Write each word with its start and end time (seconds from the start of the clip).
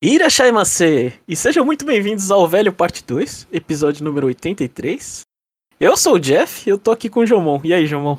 Irashaimase! 0.00 1.20
E 1.26 1.34
sejam 1.34 1.64
muito 1.64 1.84
bem-vindos 1.84 2.30
ao 2.30 2.46
Velho 2.46 2.72
Parte 2.72 3.02
2, 3.04 3.48
episódio 3.50 4.04
número 4.04 4.28
83. 4.28 5.22
Eu 5.80 5.96
sou 5.96 6.14
o 6.14 6.20
Jeff 6.20 6.68
e 6.68 6.70
eu 6.70 6.78
tô 6.78 6.92
aqui 6.92 7.08
com 7.10 7.20
o 7.20 7.26
Jomon. 7.26 7.60
E 7.64 7.74
aí, 7.74 7.84
Jomon? 7.84 8.16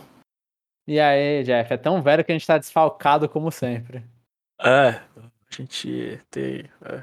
E 0.86 1.00
aí, 1.00 1.42
Jeff? 1.44 1.72
É 1.74 1.78
tão 1.78 2.02
velho 2.02 2.24
que 2.26 2.34
a 2.34 2.36
gente 2.36 2.46
tá 2.46 2.58
desfalcado 2.58 3.30
como 3.30 3.50
sempre. 3.50 4.04
É, 4.62 4.90
a 4.90 5.02
gente 5.52 6.20
tem. 6.30 6.66
É, 6.84 7.02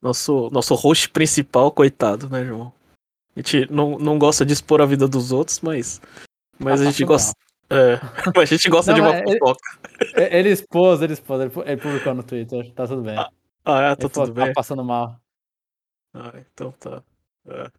nosso, 0.00 0.50
nosso 0.52 0.74
host 0.76 1.08
principal, 1.10 1.72
coitado, 1.72 2.28
né, 2.30 2.44
Jomon? 2.44 2.70
A 3.34 3.40
gente 3.40 3.70
não, 3.72 3.98
não 3.98 4.18
gosta 4.20 4.46
de 4.46 4.52
expor 4.52 4.80
a 4.80 4.86
vida 4.86 5.08
dos 5.08 5.32
outros, 5.32 5.60
mas. 5.60 6.00
Mas 6.60 6.80
Tá 6.80 6.86
a 6.86 6.90
gente 6.92 7.04
passando 7.04 7.08
gosta. 7.08 7.34
É, 7.68 8.00
mas 8.36 8.52
a 8.52 8.54
gente 8.54 8.68
gosta 8.70 8.92
Não, 8.92 8.96
de 8.96 9.00
uma 9.00 9.16
ele- 9.18 9.38
fofoca. 9.40 9.60
E- 10.16 10.20
Ele 10.38 10.50
expôs, 10.50 11.00
ele 11.02 11.14
expôs, 11.14 11.40
ele 11.40 11.50
pu- 11.50 11.62
ele 11.66 11.76
publicou 11.80 12.14
no 12.14 12.22
Twitter, 12.22 12.70
tá 12.72 12.86
tudo 12.86 13.02
bem. 13.02 13.16
Ah, 13.66 13.80
é, 13.82 13.96
tá 13.96 14.08
tudo 14.08 14.28
que 14.32 14.38
tá 14.38 14.44
bem. 14.44 14.52
passando 14.54 14.84
mal. 14.84 15.20
Ah, 16.14 16.32
então 16.52 16.72
tá. 16.72 17.02
É. 17.48 17.70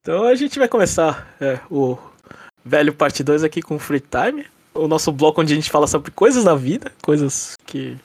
Então 0.00 0.24
a 0.24 0.34
gente 0.34 0.58
vai 0.58 0.68
começar 0.68 1.26
é, 1.40 1.60
o 1.70 1.98
velho 2.64 2.94
parte 2.94 3.22
2 3.24 3.42
aqui 3.44 3.60
com 3.60 3.78
Free 3.78 4.00
Time. 4.00 4.46
O 4.74 4.86
nosso 4.86 5.10
bloco 5.10 5.40
onde 5.40 5.52
a 5.52 5.56
gente 5.56 5.70
fala 5.70 5.86
sobre 5.86 6.10
coisas 6.12 6.44
da 6.44 6.54
vida, 6.54 6.92
coisas 7.02 7.56
que 7.66 7.98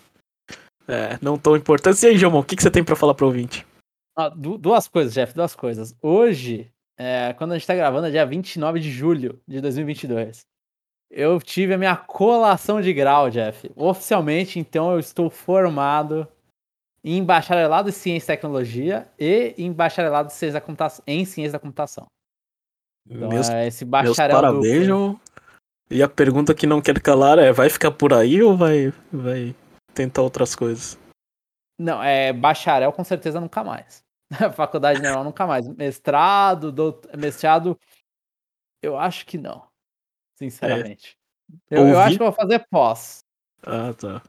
é, 0.88 1.18
não 1.22 1.38
tão 1.38 1.56
importantes. 1.56 2.02
E 2.02 2.08
aí, 2.08 2.18
Jomon, 2.18 2.40
o 2.40 2.44
que, 2.44 2.56
que 2.56 2.64
você 2.64 2.72
tem 2.72 2.84
pra 2.84 2.96
falar 2.96 3.14
pro 3.14 3.28
ouvinte? 3.28 3.66
Ah, 4.18 4.30
du- 4.30 4.58
duas 4.58 4.88
coisas, 4.88 5.14
Jeff, 5.14 5.34
duas 5.36 5.56
coisas. 5.56 5.96
Hoje, 6.02 6.72
é, 6.98 7.34
quando 7.34 7.52
a 7.52 7.58
gente 7.58 7.68
tá 7.68 7.76
gravando, 7.76 8.08
é 8.08 8.12
dia 8.12 8.26
29 8.26 8.80
de 8.80 8.92
julho 8.92 9.40
de 9.48 9.62
2022. 9.62 10.42
Eu 11.12 11.40
tive 11.40 11.76
a 11.76 11.78
minha 11.78 11.96
colação 11.96 12.82
de 12.82 12.92
grau, 12.92 13.30
Jeff. 13.30 13.72
Oficialmente, 13.76 14.58
então, 14.58 14.92
eu 14.92 15.00
estou 15.00 15.30
formado 15.30 16.28
em 17.04 17.24
bacharelado 17.24 17.90
em 17.90 17.92
ciência 17.92 18.32
e 18.32 18.36
tecnologia 18.36 19.12
e 19.20 19.54
em 19.58 19.72
bacharelado 19.72 20.30
em 20.30 20.32
ciência 20.32 20.54
da 20.54 20.62
computação. 20.62 21.04
Em 21.06 21.26
ciência 21.26 21.54
da 21.54 21.60
computação. 21.60 22.08
Então, 23.06 23.28
meus 23.28 23.50
é 23.50 23.68
esse 23.68 23.84
meus 23.84 24.08
bacharel 24.10 24.36
parabéns, 24.36 24.64
duplo. 24.64 24.86
Jomon. 24.86 25.20
E 25.90 26.02
a 26.02 26.08
pergunta 26.08 26.56
que 26.56 26.66
não 26.66 26.82
quer 26.82 27.02
calar 27.02 27.38
é: 27.38 27.52
vai 27.52 27.70
ficar 27.70 27.92
por 27.92 28.14
aí 28.14 28.42
ou 28.42 28.56
vai, 28.56 28.94
vai 29.12 29.54
tentar 29.94 30.22
outras 30.22 30.56
coisas? 30.56 30.98
Não, 31.78 32.02
é 32.02 32.32
bacharel 32.32 32.94
com 32.94 33.04
certeza 33.04 33.42
nunca 33.42 33.64
mais. 33.64 34.04
Faculdade 34.56 35.02
normal 35.02 35.26
nunca 35.26 35.46
mais. 35.46 35.68
Mestrado, 35.68 36.72
dout... 36.72 37.08
mestrado, 37.18 37.78
eu 38.82 38.98
acho 38.98 39.26
que 39.26 39.38
não. 39.38 39.68
Sinceramente. 40.38 41.18
Eu, 41.70 41.80
eu 41.80 41.88
Ouvi- 41.88 41.98
acho 41.98 42.18
que 42.18 42.24
eu 42.24 42.28
vou 42.28 42.36
fazer 42.36 42.66
pós. 42.70 43.20
Ah, 43.62 43.94
tá. 43.94 44.22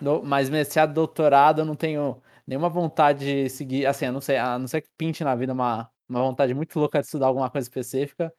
No- 0.00 0.22
Mas 0.22 0.48
mestrado, 0.50 0.92
doutorado, 0.92 1.60
eu 1.60 1.64
não 1.64 1.74
tenho 1.76 2.20
nenhuma 2.46 2.68
vontade 2.68 3.20
de 3.44 3.48
seguir. 3.50 3.86
Assim, 3.86 4.06
eu 4.06 4.12
não 4.12 4.20
sei, 4.20 4.36
a 4.38 4.58
não 4.58 4.66
ser 4.68 4.80
que 4.82 4.88
pinte 4.96 5.22
na 5.24 5.34
vida 5.34 5.52
uma, 5.52 5.90
uma 6.08 6.20
vontade 6.22 6.54
muito 6.54 6.78
louca 6.78 6.98
de 7.00 7.06
estudar 7.06 7.26
alguma 7.26 7.50
coisa 7.50 7.66
específica. 7.66 8.32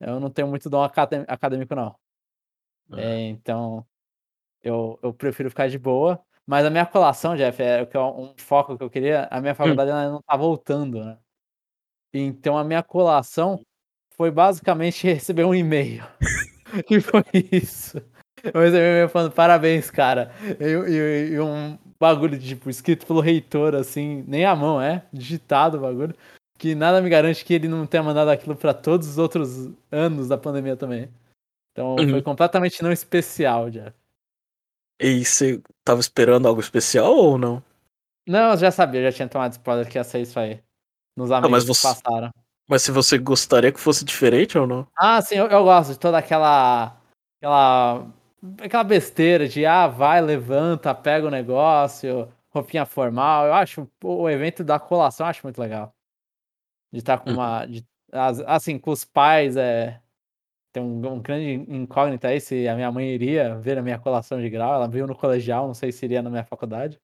Eu 0.00 0.18
não 0.20 0.30
tenho 0.30 0.48
muito 0.48 0.68
dom 0.68 0.82
acadê- 0.82 1.24
acadêmico, 1.28 1.74
não. 1.74 1.94
É, 2.98 3.20
então, 3.28 3.86
eu, 4.62 4.98
eu 5.02 5.12
prefiro 5.14 5.48
ficar 5.50 5.68
de 5.68 5.78
boa. 5.78 6.20
Mas 6.46 6.66
a 6.66 6.70
minha 6.70 6.84
colação, 6.84 7.34
Jeff, 7.36 7.62
é 7.62 7.86
que 7.86 7.96
um 7.96 8.34
foco 8.36 8.76
que 8.76 8.84
eu 8.84 8.90
queria. 8.90 9.26
A 9.30 9.40
minha 9.40 9.54
faculdade 9.54 9.90
ela 9.90 10.10
não 10.10 10.20
tá 10.20 10.36
voltando, 10.36 11.02
né? 11.02 11.18
Então, 12.12 12.56
a 12.58 12.62
minha 12.64 12.82
colação 12.82 13.60
foi 14.10 14.30
basicamente 14.30 15.06
receber 15.08 15.44
um 15.44 15.54
e-mail. 15.54 16.04
e 16.90 17.00
foi 17.00 17.24
isso. 17.50 17.98
Eu 18.52 18.60
um 18.60 18.66
e-mail 18.66 19.08
falando 19.08 19.32
parabéns, 19.32 19.90
cara. 19.90 20.30
E, 20.60 21.40
um 21.40 21.78
bagulho, 21.98 22.38
tipo, 22.38 22.68
escrito 22.68 23.06
pelo 23.06 23.20
reitor, 23.20 23.74
assim, 23.74 24.24
nem 24.28 24.44
a 24.44 24.54
mão, 24.54 24.80
é? 24.80 25.04
Digitado 25.12 25.78
o 25.78 25.80
bagulho. 25.80 26.14
Que 26.58 26.74
nada 26.74 27.00
me 27.00 27.08
garante 27.08 27.44
que 27.44 27.54
ele 27.54 27.68
não 27.68 27.86
tenha 27.86 28.02
mandado 28.02 28.28
aquilo 28.30 28.54
pra 28.54 28.74
todos 28.74 29.08
os 29.08 29.18
outros 29.18 29.70
anos 29.90 30.28
da 30.28 30.36
pandemia 30.38 30.76
também. 30.76 31.08
Então, 31.72 31.96
foi 31.96 32.12
Uhum. 32.12 32.22
completamente 32.22 32.82
não 32.82 32.92
especial, 32.92 33.70
Jeff. 33.70 33.92
E 35.00 35.24
você 35.24 35.60
tava 35.84 36.00
esperando 36.00 36.46
algo 36.46 36.60
especial 36.60 37.12
ou 37.16 37.36
não? 37.38 37.62
Não, 38.26 38.52
eu 38.52 38.56
já 38.56 38.70
sabia, 38.70 39.00
eu 39.00 39.10
já 39.10 39.16
tinha 39.16 39.28
tomado 39.28 39.52
spoiler 39.52 39.88
que 39.88 39.98
ia 39.98 40.04
ser 40.04 40.20
isso 40.20 40.38
aí. 40.38 40.60
Nos 41.16 41.30
amigos 41.30 41.50
mas 41.50 41.62
que 41.64 41.68
você- 41.74 41.88
passaram. 41.88 42.30
Mas 42.68 42.82
se 42.82 42.90
você 42.90 43.18
gostaria 43.18 43.70
que 43.72 43.80
fosse 43.80 44.04
diferente 44.04 44.56
ou 44.56 44.66
não? 44.66 44.86
Ah, 44.96 45.20
sim, 45.20 45.34
eu, 45.34 45.46
eu 45.48 45.64
gosto 45.64 45.92
de 45.92 45.98
toda 45.98 46.16
aquela. 46.16 46.96
aquela. 47.38 48.06
Aquela 48.60 48.84
besteira 48.84 49.48
de 49.48 49.64
ah, 49.66 49.86
vai, 49.86 50.20
levanta, 50.20 50.94
pega 50.94 51.26
o 51.26 51.30
negócio, 51.30 52.32
roupinha 52.50 52.84
formal. 52.86 53.46
Eu 53.46 53.54
acho 53.54 53.90
o 54.02 54.28
evento 54.28 54.62
da 54.64 54.78
colação 54.78 55.26
eu 55.26 55.30
acho 55.30 55.44
muito 55.44 55.58
legal. 55.60 55.94
De 56.92 56.98
estar 57.00 57.18
com 57.18 57.30
Uhum. 57.30 57.36
uma. 57.36 57.66
de- 57.66 57.84
as- 58.12 58.40
assim, 58.40 58.78
com 58.78 58.90
os 58.90 59.04
pais, 59.04 59.56
é. 59.56 60.00
Tem 60.72 60.82
um, 60.82 61.06
um 61.14 61.20
grande 61.22 61.52
incógnito 61.72 62.26
aí 62.26 62.40
se 62.40 62.66
a 62.68 62.74
minha 62.74 62.90
mãe 62.92 63.08
iria 63.08 63.56
ver 63.58 63.78
a 63.78 63.82
minha 63.82 63.98
colação 63.98 64.40
de 64.40 64.50
grau. 64.50 64.74
Ela 64.74 64.88
viu 64.88 65.06
no 65.06 65.16
colegial, 65.16 65.66
não 65.66 65.74
sei 65.74 65.92
se 65.92 66.04
iria 66.04 66.22
na 66.22 66.30
minha 66.30 66.44
faculdade. 66.44 67.00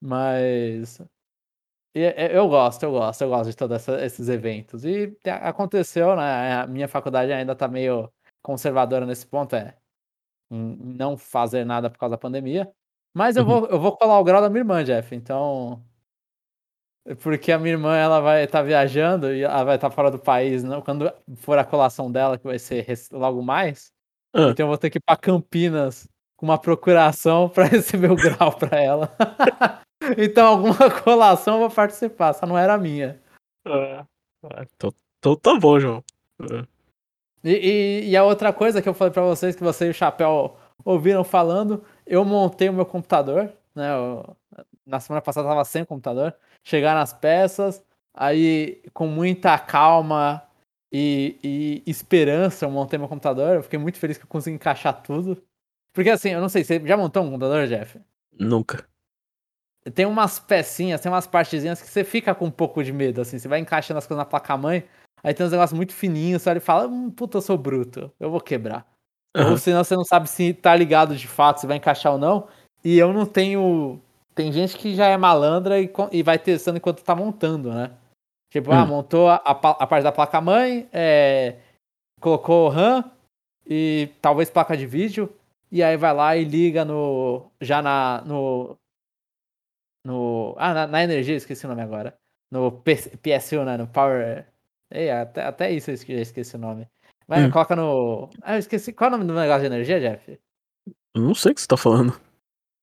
Mas. 0.00 1.00
Eu 1.92 2.48
gosto, 2.48 2.84
eu 2.84 2.92
gosto, 2.92 3.22
eu 3.22 3.28
gosto 3.30 3.50
de 3.50 3.56
todos 3.56 3.88
esses 3.88 4.28
eventos. 4.28 4.84
E 4.84 5.08
te- 5.22 5.30
aconteceu, 5.30 6.14
né? 6.16 6.54
A 6.62 6.66
minha 6.66 6.86
faculdade 6.86 7.32
ainda 7.32 7.54
tá 7.56 7.66
meio 7.66 8.08
conservadora 8.42 9.04
nesse 9.04 9.26
ponto, 9.26 9.56
é 9.56 9.76
não 10.50 11.16
fazer 11.16 11.64
nada 11.64 11.90
por 11.90 11.98
causa 11.98 12.12
da 12.12 12.18
pandemia. 12.18 12.70
Mas 13.14 13.36
eu 13.36 13.44
Uhum. 13.44 13.60
vou, 13.60 13.66
eu 13.68 13.80
vou 13.80 13.96
colar 13.96 14.18
o 14.20 14.24
grau 14.24 14.40
da 14.42 14.48
minha 14.50 14.60
irmã, 14.60 14.84
Jeff. 14.84 15.14
Então. 15.14 15.82
Porque 17.22 17.50
a 17.50 17.58
minha 17.58 17.72
irmã 17.72 17.96
ela 17.96 18.20
vai 18.20 18.44
estar 18.44 18.62
viajando 18.62 19.32
e 19.32 19.42
ela 19.42 19.64
vai 19.64 19.76
estar 19.76 19.90
fora 19.90 20.10
do 20.10 20.18
país, 20.18 20.62
não? 20.62 20.82
Quando 20.82 21.10
for 21.36 21.58
a 21.58 21.64
colação 21.64 22.12
dela, 22.12 22.38
que 22.38 22.44
vai 22.44 22.58
ser 22.58 22.86
logo 23.10 23.42
mais. 23.42 23.90
Ah. 24.34 24.50
Então 24.50 24.64
eu 24.64 24.68
vou 24.68 24.78
ter 24.78 24.90
que 24.90 24.98
ir 24.98 25.02
para 25.04 25.16
Campinas 25.16 26.06
com 26.36 26.46
uma 26.46 26.58
procuração 26.58 27.48
para 27.48 27.64
receber 28.04 28.10
o 28.12 28.16
grau 28.16 28.52
para 28.56 28.80
ela. 28.80 29.16
então 30.18 30.46
alguma 30.46 31.02
colação 31.02 31.54
eu 31.54 31.60
vou 31.60 31.70
participar, 31.70 32.34
só 32.34 32.46
não 32.46 32.56
era 32.56 32.78
minha. 32.78 33.20
Ah, 33.66 34.06
ah, 34.44 34.64
então, 34.74 34.92
então 35.18 35.36
tá 35.36 35.54
bom, 35.58 35.80
João. 35.80 36.04
Ah, 36.42 36.66
E, 37.42 37.50
e- 38.04 38.08
e 38.10 38.16
a 38.16 38.24
outra 38.24 38.52
coisa 38.52 38.82
que 38.82 38.88
eu 38.88 38.94
falei 38.94 39.12
pra 39.12 39.22
vocês, 39.22 39.56
que 39.56 39.62
você 39.62 39.86
e 39.86 39.90
o 39.90 39.94
Chapéu 39.94 40.56
ouviram 40.84 41.24
falando, 41.24 41.82
eu 42.06 42.24
montei 42.24 42.68
o 42.68 42.72
meu 42.72 42.86
computador, 42.86 43.52
né? 43.74 43.90
eu- 43.94 44.36
na 44.86 44.98
semana 45.00 45.22
passada 45.22 45.46
eu 45.46 45.50
tava 45.50 45.64
sem 45.64 45.84
computador. 45.84 46.34
Chegaram 46.64 47.00
as 47.00 47.12
peças, 47.12 47.82
aí 48.14 48.82
com 48.92 49.06
muita 49.06 49.58
calma 49.58 50.42
e, 50.92 51.38
e 51.86 51.90
esperança 51.90 52.64
eu 52.66 52.70
montei 52.70 52.98
meu 52.98 53.08
computador. 53.08 53.56
Eu 53.56 53.62
fiquei 53.62 53.78
muito 53.78 53.98
feliz 53.98 54.18
que 54.18 54.24
eu 54.24 54.28
consegui 54.28 54.56
encaixar 54.56 55.00
tudo. 55.02 55.42
Porque 55.92 56.10
assim, 56.10 56.30
eu 56.30 56.40
não 56.40 56.48
sei, 56.48 56.64
você 56.64 56.80
já 56.84 56.96
montou 56.96 57.22
um 57.22 57.30
computador, 57.30 57.66
Jeff? 57.66 57.98
Nunca. 58.38 58.84
Tem 59.94 60.04
umas 60.04 60.38
pecinhas, 60.38 61.00
tem 61.00 61.10
umas 61.10 61.26
partezinhas 61.26 61.80
que 61.80 61.88
você 61.88 62.04
fica 62.04 62.34
com 62.34 62.46
um 62.46 62.50
pouco 62.50 62.84
de 62.84 62.92
medo, 62.92 63.20
assim. 63.20 63.38
Você 63.38 63.48
vai 63.48 63.58
encaixando 63.60 63.98
as 63.98 64.06
coisas 64.06 64.18
na 64.22 64.28
placa-mãe, 64.28 64.84
aí 65.22 65.34
tem 65.34 65.44
uns 65.46 65.52
negócios 65.52 65.76
muito 65.76 65.92
fininhos, 65.94 66.42
você 66.42 66.50
olha 66.50 66.58
e 66.58 66.60
fala, 66.60 66.86
hum, 66.88 67.10
puta, 67.10 67.38
eu 67.38 67.42
sou 67.42 67.56
bruto, 67.58 68.10
eu 68.20 68.30
vou 68.30 68.40
quebrar. 68.40 68.86
Aham. 69.36 69.52
Ou 69.52 69.56
senão 69.58 69.84
você 69.84 69.94
não 69.94 70.04
sabe 70.04 70.28
se 70.28 70.52
tá 70.54 70.74
ligado 70.74 71.14
de 71.16 71.28
fato, 71.28 71.60
se 71.60 71.66
vai 71.66 71.76
encaixar 71.76 72.12
ou 72.12 72.18
não. 72.18 72.48
E 72.84 72.98
eu 72.98 73.12
não 73.12 73.24
tenho. 73.26 74.00
Tem 74.34 74.50
gente 74.52 74.76
que 74.76 74.94
já 74.94 75.06
é 75.06 75.16
malandra 75.16 75.80
e, 75.80 75.90
e 76.12 76.22
vai 76.22 76.38
testando 76.38 76.78
enquanto 76.78 77.04
tá 77.04 77.14
montando, 77.14 77.72
né? 77.72 77.92
Tipo, 78.50 78.72
ah, 78.72 78.82
Hum. 78.82 78.86
montou 78.86 79.28
a, 79.28 79.36
a 79.36 79.54
pa- 79.54 79.76
a 79.78 79.86
parte 79.86 80.02
da 80.02 80.10
placa-mãe, 80.10 80.88
é, 80.92 81.58
colocou 82.20 82.68
RAM 82.68 83.04
e 83.66 84.08
talvez 84.20 84.50
placa 84.50 84.76
de 84.76 84.86
vídeo, 84.86 85.32
e 85.70 85.82
aí 85.82 85.96
vai 85.96 86.12
lá 86.12 86.36
e 86.36 86.42
liga 86.44 86.84
no. 86.84 87.46
Já 87.60 87.80
na. 87.80 88.22
No. 88.26 88.76
No. 90.04 90.54
Ah, 90.58 90.72
na, 90.74 90.86
na 90.86 91.02
energia, 91.04 91.36
esqueci 91.36 91.66
o 91.66 91.68
nome 91.68 91.82
agora. 91.82 92.16
No 92.50 92.72
PC 92.72 93.16
PSU, 93.18 93.64
né? 93.64 93.76
No 93.76 93.86
Power. 93.86 94.46
Ei, 94.90 95.10
até, 95.10 95.42
até 95.44 95.70
isso 95.70 95.90
eu 95.90 95.94
esqueci 95.94 96.56
o 96.56 96.58
nome. 96.58 96.86
Mas 97.28 97.44
Hum. 97.44 97.50
coloca 97.50 97.76
no. 97.76 98.28
Ah, 98.42 98.56
eu 98.56 98.58
esqueci. 98.58 98.92
Qual 98.92 99.08
é 99.10 99.14
o 99.14 99.16
nome 99.16 99.28
do 99.28 99.38
negócio 99.38 99.60
de 99.60 99.66
energia, 99.66 100.00
Jeff? 100.00 100.38
Não 101.14 101.34
sei 101.34 101.52
o 101.52 101.54
que 101.54 101.60
você 101.60 101.68
tá 101.68 101.76
falando. 101.76 102.20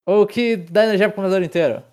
Ou 0.05 0.25
que 0.25 0.55
dá 0.55 0.85
energia 0.85 1.09
pro 1.09 1.17
computador 1.17 1.43
inteiro? 1.43 1.83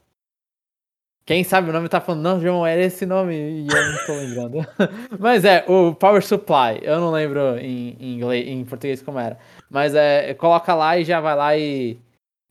Quem 1.26 1.42
sabe 1.42 1.70
o 1.70 1.72
nome 1.72 1.88
tá 1.88 2.02
falando, 2.02 2.22
não, 2.22 2.40
João, 2.40 2.66
era 2.66 2.82
esse 2.82 3.06
nome 3.06 3.34
e 3.34 3.66
eu 3.66 3.92
não 3.92 4.06
tô 4.06 4.14
lembrando. 4.14 4.58
Mas 5.18 5.42
é, 5.44 5.64
o 5.66 5.94
Power 5.94 6.22
Supply, 6.22 6.80
eu 6.82 7.00
não 7.00 7.10
lembro 7.10 7.56
em, 7.58 7.96
em 7.98 8.14
inglês, 8.16 8.46
em 8.46 8.62
português 8.64 9.00
como 9.00 9.18
era. 9.18 9.38
Mas 9.70 9.94
é, 9.94 10.34
coloca 10.34 10.74
lá 10.74 10.98
e 10.98 11.04
já 11.04 11.20
vai 11.20 11.34
lá 11.34 11.56
e, 11.56 11.98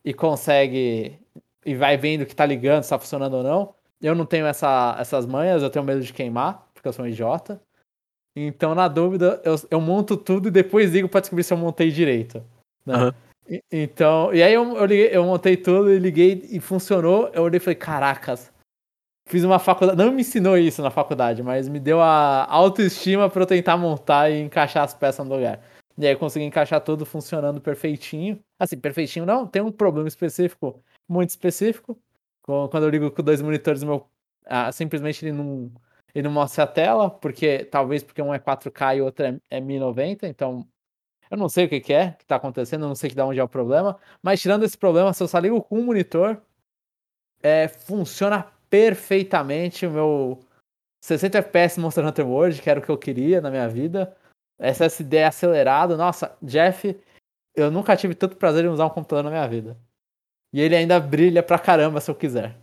e 0.04 0.14
consegue. 0.14 1.20
E 1.64 1.76
vai 1.76 1.96
vendo 1.98 2.26
que 2.26 2.36
tá 2.36 2.46
ligando, 2.46 2.84
se 2.84 2.90
tá 2.90 2.98
funcionando 2.98 3.36
ou 3.36 3.44
não. 3.44 3.76
Eu 4.02 4.16
não 4.16 4.26
tenho 4.26 4.48
essa, 4.48 4.98
essas 5.00 5.26
manhas, 5.26 5.62
eu 5.62 5.70
tenho 5.70 5.86
medo 5.86 6.02
de 6.02 6.12
queimar, 6.12 6.68
porque 6.84 6.90
eu 6.90 6.94
sou 6.94 7.06
um 7.06 7.08
idiota. 7.08 7.62
Então, 8.36 8.76
na 8.76 8.90
dúvida, 8.90 9.42
eu, 9.46 9.56
eu 9.72 9.80
monto 9.80 10.18
tudo 10.18 10.50
e 10.50 10.52
depois 10.52 10.92
ligo 10.92 11.08
pra 11.08 11.22
descobrir 11.22 11.44
se 11.44 11.54
eu 11.54 11.58
montei 11.58 11.90
direito. 11.90 12.44
Né? 12.86 12.94
Aham. 12.94 13.14
E- 13.48 13.64
Então, 13.72 14.34
e 14.34 14.44
aí 14.44 14.54
eu, 14.54 14.76
eu, 14.76 14.86
liguei- 14.86 15.10
eu 15.14 15.24
montei 15.24 15.56
tudo 15.56 15.92
e 15.94 15.98
liguei 16.00 16.46
e 16.52 16.60
funcionou. 16.60 17.30
Eu 17.34 17.44
olhei 17.44 17.58
e 17.58 17.60
falei, 17.62 17.76
caracas, 17.76 18.52
fiz 19.30 19.44
uma 19.46 19.60
faculdade. 19.60 19.98
Não 19.98 20.12
me 20.12 20.22
ensinou 20.22 20.58
isso 20.58 20.82
na 20.82 20.92
faculdade, 20.92 21.42
mas 21.42 21.70
me 21.70 21.80
deu 21.80 22.02
a 22.02 22.46
autoestima 22.52 23.30
para 23.30 23.44
eu 23.44 23.48
tentar 23.48 23.78
montar 23.78 24.30
e 24.30 24.42
encaixar 24.42 24.84
as 24.84 24.94
peças 24.94 25.26
no 25.26 25.34
lugar. 25.36 25.62
E 25.98 26.06
aí 26.08 26.14
eu 26.14 26.20
consegui 26.20 26.44
encaixar 26.46 26.82
tudo 26.82 27.06
funcionando 27.06 27.62
perfeitinho. 27.62 28.40
Assim, 28.60 28.78
perfeitinho 28.78 29.26
não, 29.26 29.46
tem 29.48 29.62
um 29.62 29.72
problema 29.72 30.08
específico, 30.08 30.84
muito 31.08 31.30
específico. 31.30 31.98
Quando 32.42 32.84
eu 32.84 32.90
ligo 32.90 33.12
com 33.12 33.22
dois 33.22 33.42
monitores, 33.42 33.84
meu, 33.84 34.06
ah, 34.46 34.72
simplesmente 34.72 35.24
ele 35.24 35.32
não, 35.34 35.72
ele 36.14 36.28
não 36.28 36.32
mostra 36.32 36.64
a 36.64 36.68
tela, 36.68 37.10
porque 37.10 37.66
talvez 37.66 38.04
porque 38.04 38.22
um 38.22 38.34
é 38.34 38.40
4K 38.40 38.98
e 38.98 39.02
o 39.02 39.06
outro 39.06 39.26
é, 39.26 39.40
é 39.50 39.60
1090, 39.60 40.28
então 40.28 40.68
eu 41.32 41.38
não 41.38 41.50
sei 41.50 41.66
o 41.66 41.70
que, 41.70 41.80
que 41.80 41.94
é 41.94 42.12
que 42.12 42.26
tá 42.26 42.36
acontecendo, 42.36 42.84
eu 42.84 42.88
não 42.88 42.96
sei 42.96 43.10
de 43.10 43.22
onde 43.22 43.40
é 43.40 43.44
o 43.44 43.50
problema, 43.50 44.00
mas 44.22 44.42
tirando 44.42 44.64
esse 44.64 44.78
problema, 44.78 45.14
se 45.14 45.24
eu 45.24 45.28
só 45.28 45.40
ligo 45.40 45.62
com 45.62 45.80
um 45.80 45.86
monitor, 45.86 46.42
é, 47.42 47.68
funciona 47.68 48.52
perfeitamente 48.70 49.86
o 49.86 49.92
meu 49.92 50.40
60 51.04 51.38
FPS 51.40 51.80
Monster 51.80 52.06
Hunter 52.06 52.28
World, 52.28 52.62
que 52.62 52.70
era 52.70 52.80
o 52.80 52.84
que 52.84 52.90
eu 52.90 52.98
queria 52.98 53.42
na 53.42 53.52
minha 53.52 53.68
vida. 53.68 54.16
SSD 54.58 55.18
é 55.18 55.26
acelerado. 55.26 55.98
Nossa, 55.98 56.38
Jeff, 56.42 56.98
eu 57.54 57.70
nunca 57.70 57.96
tive 57.98 58.16
tanto 58.16 58.38
prazer 58.38 58.64
em 58.64 58.70
usar 58.70 58.86
um 58.86 58.90
computador 58.90 59.24
na 59.24 59.30
minha 59.30 59.48
vida. 59.48 59.78
E 60.54 60.62
ele 60.62 60.76
ainda 60.76 61.00
brilha 61.00 61.44
pra 61.44 61.60
caramba 61.60 62.00
se 62.00 62.10
eu 62.10 62.16
quiser. 62.16 62.56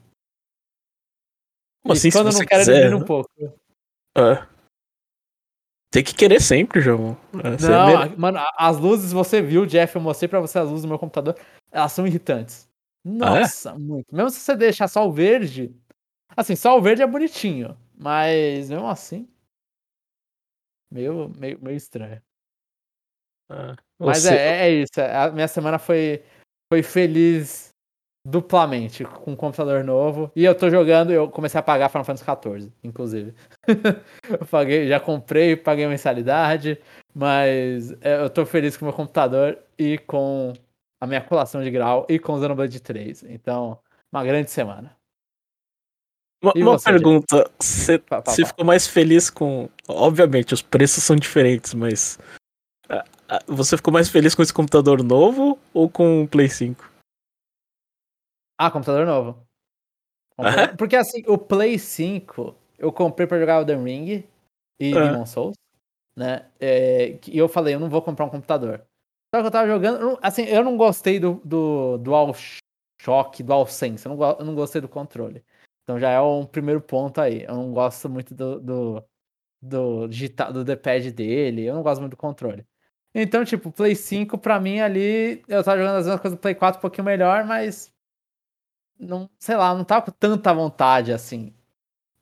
Como 1.82 1.92
assim, 1.94 2.10
quando 2.10 2.28
eu 2.28 2.32
não 2.32 2.40
quero, 2.40 2.60
quiser, 2.60 2.86
ele 2.86 2.94
um 2.94 3.04
pouco. 3.04 3.30
É. 4.16 4.46
Tem 5.90 6.04
que 6.04 6.14
querer 6.14 6.40
sempre, 6.40 6.80
João. 6.80 7.16
É, 7.34 7.68
não, 7.68 8.02
é 8.02 8.16
mano, 8.16 8.38
as 8.56 8.78
luzes 8.78 9.12
você 9.12 9.42
viu, 9.42 9.66
Jeff, 9.66 9.96
eu 9.96 10.00
mostrei 10.00 10.28
pra 10.28 10.40
você 10.40 10.58
as 10.58 10.68
luzes 10.68 10.82
do 10.82 10.88
meu 10.88 10.98
computador, 10.98 11.36
elas 11.72 11.92
são 11.92 12.06
irritantes. 12.06 12.68
Nossa, 13.04 13.72
ah, 13.72 13.74
é? 13.74 13.78
muito. 13.78 14.14
Mesmo 14.14 14.30
se 14.30 14.40
você 14.40 14.54
deixar 14.54 14.86
só 14.86 15.08
o 15.08 15.12
verde. 15.12 15.74
Assim, 16.36 16.54
só 16.54 16.78
o 16.78 16.82
verde 16.82 17.02
é 17.02 17.06
bonitinho. 17.06 17.76
Mas 17.96 18.70
mesmo 18.70 18.86
assim. 18.86 19.28
Meio, 20.90 21.30
meio, 21.36 21.58
meio 21.62 21.76
estranho. 21.76 22.22
Ah, 23.48 23.74
mas 23.98 24.26
é, 24.26 24.36
é, 24.36 24.68
é, 24.68 24.70
isso. 24.70 25.00
A 25.00 25.30
minha 25.30 25.48
semana 25.48 25.78
foi, 25.78 26.22
foi 26.72 26.82
feliz 26.82 27.69
duplamente 28.24 29.04
com 29.04 29.32
um 29.32 29.36
computador 29.36 29.82
novo. 29.82 30.30
E 30.34 30.44
eu 30.44 30.54
tô 30.54 30.70
jogando, 30.70 31.12
eu 31.12 31.28
comecei 31.28 31.58
a 31.58 31.62
pagar 31.62 31.88
Final 31.88 32.04
Fantasy 32.04 32.24
XIV, 32.24 32.72
inclusive. 32.84 33.34
eu 34.28 34.46
paguei, 34.46 34.88
já 34.88 35.00
comprei, 35.00 35.56
paguei 35.56 35.86
mensalidade, 35.86 36.78
mas 37.14 37.92
é, 38.00 38.22
eu 38.22 38.30
tô 38.30 38.44
feliz 38.44 38.76
com 38.76 38.84
o 38.84 38.88
meu 38.88 38.96
computador 38.96 39.58
e 39.78 39.98
com 39.98 40.52
a 41.00 41.06
minha 41.06 41.20
colação 41.20 41.62
de 41.62 41.70
grau 41.70 42.06
e 42.08 42.18
com 42.18 42.34
o 42.34 42.40
Xenoblade 42.40 42.80
3. 42.80 43.24
Então, 43.24 43.78
uma 44.12 44.24
grande 44.24 44.50
semana. 44.50 44.94
Uma, 46.42 46.52
uma 46.56 46.78
você, 46.78 46.90
pergunta, 46.90 47.50
você, 47.58 48.02
você 48.24 48.46
ficou 48.46 48.64
mais 48.64 48.86
feliz 48.86 49.28
com. 49.28 49.68
Obviamente, 49.86 50.54
os 50.54 50.62
preços 50.62 51.04
são 51.04 51.16
diferentes, 51.16 51.74
mas. 51.74 52.18
Você 53.46 53.76
ficou 53.76 53.92
mais 53.92 54.08
feliz 54.08 54.34
com 54.34 54.42
esse 54.42 54.52
computador 54.52 55.04
novo 55.04 55.58
ou 55.72 55.88
com 55.88 56.24
o 56.24 56.28
Play 56.28 56.48
5? 56.48 56.89
Ah, 58.60 58.70
computador 58.70 59.06
novo. 59.06 59.46
Computador... 60.36 60.76
Porque 60.76 60.94
assim, 60.94 61.22
o 61.26 61.38
Play 61.38 61.78
5 61.78 62.54
eu 62.78 62.92
comprei 62.92 63.26
pra 63.26 63.38
jogar 63.38 63.60
Elden 63.60 63.82
Ring 63.82 64.24
e 64.78 64.94
ah. 64.94 65.00
Demon 65.00 65.24
Souls, 65.24 65.56
né? 66.14 66.44
É, 66.60 67.18
e 67.26 67.38
eu 67.38 67.48
falei, 67.48 67.74
eu 67.74 67.80
não 67.80 67.88
vou 67.88 68.02
comprar 68.02 68.26
um 68.26 68.30
computador. 68.30 68.84
Só 69.34 69.40
que 69.40 69.46
eu 69.46 69.50
tava 69.50 69.66
jogando, 69.66 70.18
assim, 70.20 70.42
eu 70.42 70.62
não 70.62 70.76
gostei 70.76 71.18
do, 71.18 71.40
do 71.42 71.96
Dual 71.98 72.34
Shock, 73.00 73.42
Dual 73.42 73.66
Sense, 73.66 74.04
eu 74.04 74.14
não, 74.14 74.30
eu 74.38 74.44
não 74.44 74.54
gostei 74.54 74.82
do 74.82 74.88
controle. 74.90 75.42
Então 75.82 75.98
já 75.98 76.10
é 76.10 76.20
um 76.20 76.44
primeiro 76.44 76.82
ponto 76.82 77.18
aí. 77.18 77.44
Eu 77.44 77.54
não 77.54 77.72
gosto 77.72 78.10
muito 78.10 78.34
do, 78.34 78.60
do, 78.60 79.04
do 79.62 80.06
digital, 80.06 80.52
do 80.52 80.64
D-pad 80.64 81.10
dele, 81.12 81.64
eu 81.64 81.74
não 81.74 81.82
gosto 81.82 82.02
muito 82.02 82.12
do 82.12 82.18
controle. 82.18 82.66
Então, 83.14 83.42
tipo, 83.42 83.72
Play 83.72 83.96
5 83.96 84.36
pra 84.36 84.60
mim 84.60 84.80
ali, 84.80 85.42
eu 85.48 85.64
tava 85.64 85.78
jogando 85.78 85.96
as 85.96 86.04
mesmas 86.04 86.20
coisas 86.20 86.38
do 86.38 86.42
Play 86.42 86.54
4 86.54 86.78
um 86.78 86.82
pouquinho 86.82 87.06
melhor, 87.06 87.42
mas 87.44 87.90
não, 89.00 89.28
sei 89.38 89.56
lá, 89.56 89.74
não 89.74 89.84
tava 89.84 90.06
com 90.06 90.12
tanta 90.12 90.52
vontade 90.52 91.12
assim. 91.12 91.52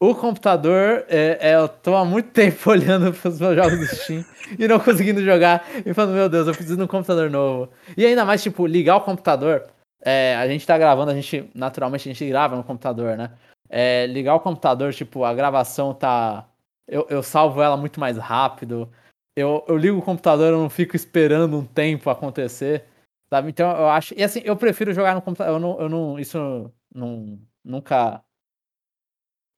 O 0.00 0.14
computador, 0.14 1.04
é, 1.08 1.38
é, 1.40 1.54
eu 1.56 1.69
tô 1.69 1.96
há 1.96 2.04
muito 2.04 2.30
tempo 2.32 2.70
olhando 2.70 3.12
pros 3.12 3.40
meus 3.40 3.56
jogos 3.56 3.78
do 3.78 3.86
Steam 3.96 4.25
e 4.56 4.69
não 4.69 4.78
conseguindo 4.78 5.25
jogar 5.25 5.66
e 5.84 5.92
falando, 5.92 6.14
meu 6.14 6.28
Deus, 6.28 6.46
eu 6.46 6.54
preciso 6.54 6.76
de 6.76 6.82
um 6.84 6.86
computador 6.86 7.28
novo. 7.28 7.69
E 7.96 8.06
ainda 8.06 8.25
mais, 8.25 8.40
tipo, 8.42 8.64
ligar 8.66 8.96
o 8.96 9.00
computador. 9.00 9.66
É, 10.00 10.36
a 10.36 10.46
gente 10.46 10.64
tá 10.64 10.78
gravando, 10.78 11.10
a 11.10 11.14
gente, 11.14 11.50
naturalmente, 11.52 12.08
a 12.08 12.12
gente 12.12 12.28
grava 12.28 12.54
no 12.54 12.62
computador, 12.62 13.16
né? 13.16 13.32
É, 13.69 14.06
ligar 14.06 14.36
o 14.36 14.40
computador, 14.40 14.94
tipo, 14.94 15.25
a 15.25 15.34
gravação 15.34 15.92
tá. 15.92 16.48
Eu, 16.86 17.06
eu 17.10 17.22
salvo 17.22 17.60
ela 17.60 17.76
muito 17.76 17.98
mais 17.98 18.16
rápido. 18.16 18.88
Eu, 19.36 19.64
eu 19.69 19.76
ligo 19.76 19.98
o 19.98 20.02
computador, 20.02 20.52
eu 20.52 20.58
não 20.58 20.70
fico 20.70 20.94
esperando 20.94 21.58
um 21.58 21.64
tempo 21.64 22.08
acontecer. 22.08 22.84
Sabe? 23.30 23.50
Então 23.50 23.70
eu 23.70 23.88
acho. 23.88 24.14
E 24.16 24.22
assim, 24.22 24.40
eu 24.44 24.56
prefiro 24.56 24.92
jogar 24.92 25.14
no 25.14 25.22
computador. 25.22 25.54
Eu 25.54 25.60
não. 25.60 25.80
Eu 25.80 25.88
não 25.88 26.19
isso 26.19 26.72
não. 26.94 27.38
Nunca. 27.64 28.22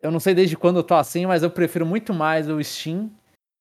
Eu 0.00 0.10
não 0.10 0.18
sei 0.18 0.34
desde 0.34 0.56
quando 0.56 0.78
eu 0.78 0.84
tô 0.84 0.94
assim, 0.94 1.26
mas 1.26 1.42
eu 1.42 1.50
prefiro 1.50 1.84
muito 1.84 2.14
mais 2.14 2.48
o 2.48 2.62
Steam 2.62 3.10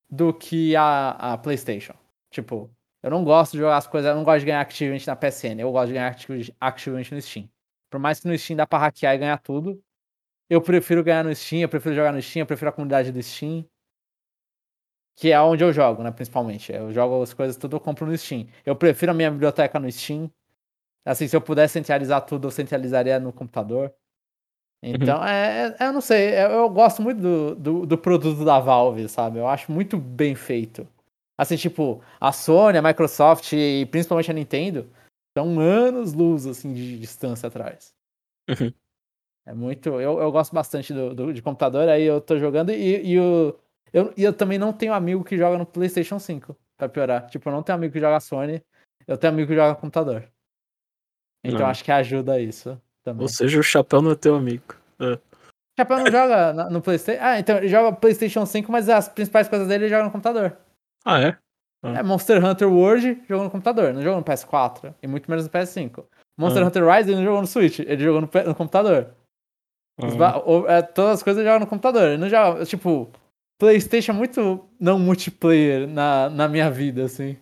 do 0.10 0.34
que 0.34 0.76
a, 0.76 1.34
a 1.34 1.38
PlayStation. 1.38 1.94
Tipo, 2.32 2.72
eu 3.04 3.12
não 3.12 3.24
gosto 3.24 3.54
de 3.54 3.60
jogar 3.60 3.78
as 3.78 3.88
coisas. 3.88 4.10
Eu 4.10 4.16
não 4.16 4.24
gosto 4.24 4.40
de 4.40 4.46
ganhar 4.48 4.62
Activamente 4.62 5.06
na 5.06 5.16
PSN. 5.16 5.60
Eu 5.60 5.72
gosto 5.72 5.88
de 5.88 5.94
ganhar 5.94 6.16
Activamente 6.60 7.14
no 7.14 7.22
Steam. 7.22 7.50
Por 7.90 8.00
mais 8.00 8.20
que 8.20 8.28
no 8.28 8.38
Steam 8.38 8.58
dá 8.58 8.66
pra 8.66 8.80
hackear 8.80 9.16
e 9.16 9.18
ganhar 9.20 9.38
tudo. 9.40 9.82
Eu 10.50 10.62
prefiro 10.62 11.04
ganhar 11.04 11.24
no 11.24 11.36
Steam, 11.36 11.62
eu 11.62 11.70
prefiro 11.70 11.94
jogar 11.94 12.12
no 12.12 12.22
Steam, 12.22 12.42
eu 12.42 12.48
prefiro 12.48 12.70
a 12.70 12.74
comunidade 12.74 13.12
do 13.12 13.22
Steam 13.22 13.64
que 15.20 15.34
é 15.34 15.42
onde 15.42 15.62
eu 15.62 15.74
jogo, 15.74 16.02
né, 16.02 16.12
principalmente. 16.12 16.72
Eu 16.72 16.94
jogo 16.94 17.22
as 17.22 17.34
coisas 17.34 17.58
tudo, 17.58 17.76
eu 17.76 17.80
compro 17.82 18.06
no 18.06 18.18
Steam. 18.18 18.48
Eu 18.66 18.74
prefiro 18.74 19.12
a 19.12 19.14
minha 19.14 19.30
biblioteca 19.30 19.78
no 19.78 19.92
Steam. 19.92 20.32
Assim, 21.06 21.28
se 21.28 21.36
eu 21.36 21.42
pudesse 21.42 21.74
centralizar 21.74 22.26
tudo, 22.26 22.48
eu 22.48 22.52
centralizaria 22.52 23.20
no 23.20 23.34
computador. 23.34 23.94
Então, 24.82 25.18
uhum. 25.20 25.26
é, 25.26 25.76
é, 25.78 25.88
eu 25.88 25.92
não 25.92 26.00
sei, 26.00 26.30
eu, 26.36 26.52
eu 26.52 26.70
gosto 26.70 27.02
muito 27.02 27.20
do, 27.20 27.56
do, 27.56 27.86
do, 27.86 27.98
produto 27.98 28.46
da 28.46 28.62
Valve, 28.62 29.10
sabe? 29.10 29.40
Eu 29.40 29.48
acho 29.50 29.70
muito 29.70 29.98
bem 29.98 30.36
feito. 30.36 30.88
Assim, 31.38 31.58
tipo, 31.58 32.02
a 32.18 32.32
Sony, 32.32 32.78
a 32.78 32.82
Microsoft 32.82 33.52
e 33.52 33.86
principalmente 33.92 34.32
a 34.32 34.34
Nintendo 34.34 34.90
são 35.38 35.60
anos 35.60 36.14
luz, 36.14 36.48
assim, 36.48 36.74
de 36.74 36.98
distância 36.98 37.48
atrás. 37.48 37.94
Uhum. 38.50 38.72
É 39.46 39.54
muito. 39.54 39.90
Eu, 40.00 40.22
eu 40.22 40.32
gosto 40.32 40.56
bastante 40.56 40.94
do, 40.94 41.14
do, 41.14 41.34
de 41.34 41.42
computador, 41.42 41.90
aí 41.90 42.04
eu 42.04 42.22
tô 42.22 42.40
jogando 42.40 42.72
e, 42.72 43.06
e 43.06 43.20
o 43.20 43.54
eu, 43.94 44.14
e 44.16 44.24
eu 44.24 44.34
também 44.34 44.58
não 44.58 44.74
tenho 44.74 44.94
amigo 44.94 45.24
que 45.24 45.38
joga 45.38 45.58
no 45.58 45.66
PlayStation 45.66 46.20
5, 46.20 46.56
pra 46.78 46.90
piorar. 46.90 47.28
Tipo, 47.30 47.50
eu 47.50 47.54
não 47.54 47.64
tenho 47.64 47.78
amigo 47.78 47.94
que 47.94 48.00
joga 48.00 48.20
Sony, 48.20 48.62
eu 49.08 49.18
tenho 49.18 49.34
amigo 49.34 49.48
que 49.48 49.56
joga 49.56 49.76
computador. 49.76 50.28
Então 51.44 51.62
não. 51.62 51.68
acho 51.68 51.84
que 51.84 51.92
ajuda 51.92 52.40
isso 52.40 52.80
também. 53.04 53.22
Ou 53.22 53.28
seja, 53.28 53.60
o 53.60 53.64
Chapéu 53.64 54.02
não 54.02 54.12
é 54.12 54.16
teu 54.16 54.36
amigo. 54.36 54.76
É. 55.00 55.14
O 55.14 55.20
Chapéu 55.80 56.00
não 56.00 56.12
joga 56.12 56.70
no 56.70 56.82
PlayStation. 56.82 57.24
Ah, 57.24 57.40
então 57.40 57.58
ele 57.58 57.70
joga 57.70 57.96
PlayStation 57.96 58.46
5, 58.46 58.72
mas 58.72 58.90
as 58.90 59.08
principais 59.08 59.48
coisas 59.48 59.68
dele 59.68 59.86
ele 59.86 59.90
joga 59.90 60.04
no 60.04 60.12
computador. 60.12 60.58
Ah, 61.06 61.20
é? 61.22 61.38
Ah. 61.82 62.00
É 62.00 62.04
Monster 62.04 62.44
Hunter 62.44 62.72
World 62.72 63.24
jogou 63.28 63.46
no 63.46 63.52
computador, 63.52 63.94
não 63.94 64.02
jogou 64.02 64.20
no 64.20 64.26
PS4 64.26 64.94
e 65.02 65.08
muito 65.08 65.30
menos 65.30 65.46
no 65.46 65.52
PS5. 65.52 66.04
Monster 66.38 66.64
ah. 66.64 66.68
Hunter 66.68 66.86
Rise 66.86 67.10
ele 67.10 67.18
não 67.18 67.24
jogou 67.24 67.42
no 67.42 67.48
Switch, 67.48 67.80
ele 67.80 68.04
jogou 68.04 68.22
no, 68.22 68.30
no 68.48 68.56
computador. 68.56 69.14
Uhum. 70.02 70.68
É, 70.68 70.82
todas 70.82 71.16
as 71.16 71.24
coisas 71.24 71.42
ele 71.42 71.50
joga 71.50 71.60
no 71.60 71.68
computador. 71.70 72.04
Ele 72.10 72.18
não 72.18 72.30
joga, 72.30 72.66
tipo, 72.66 73.10
PlayStation 73.60 74.14
é 74.14 74.16
muito 74.16 74.68
não 74.80 74.98
multiplayer 74.98 75.88
na, 75.88 76.30
na 76.30 76.48
minha 76.48 76.72
vida, 76.72 77.04
assim. 77.04 77.38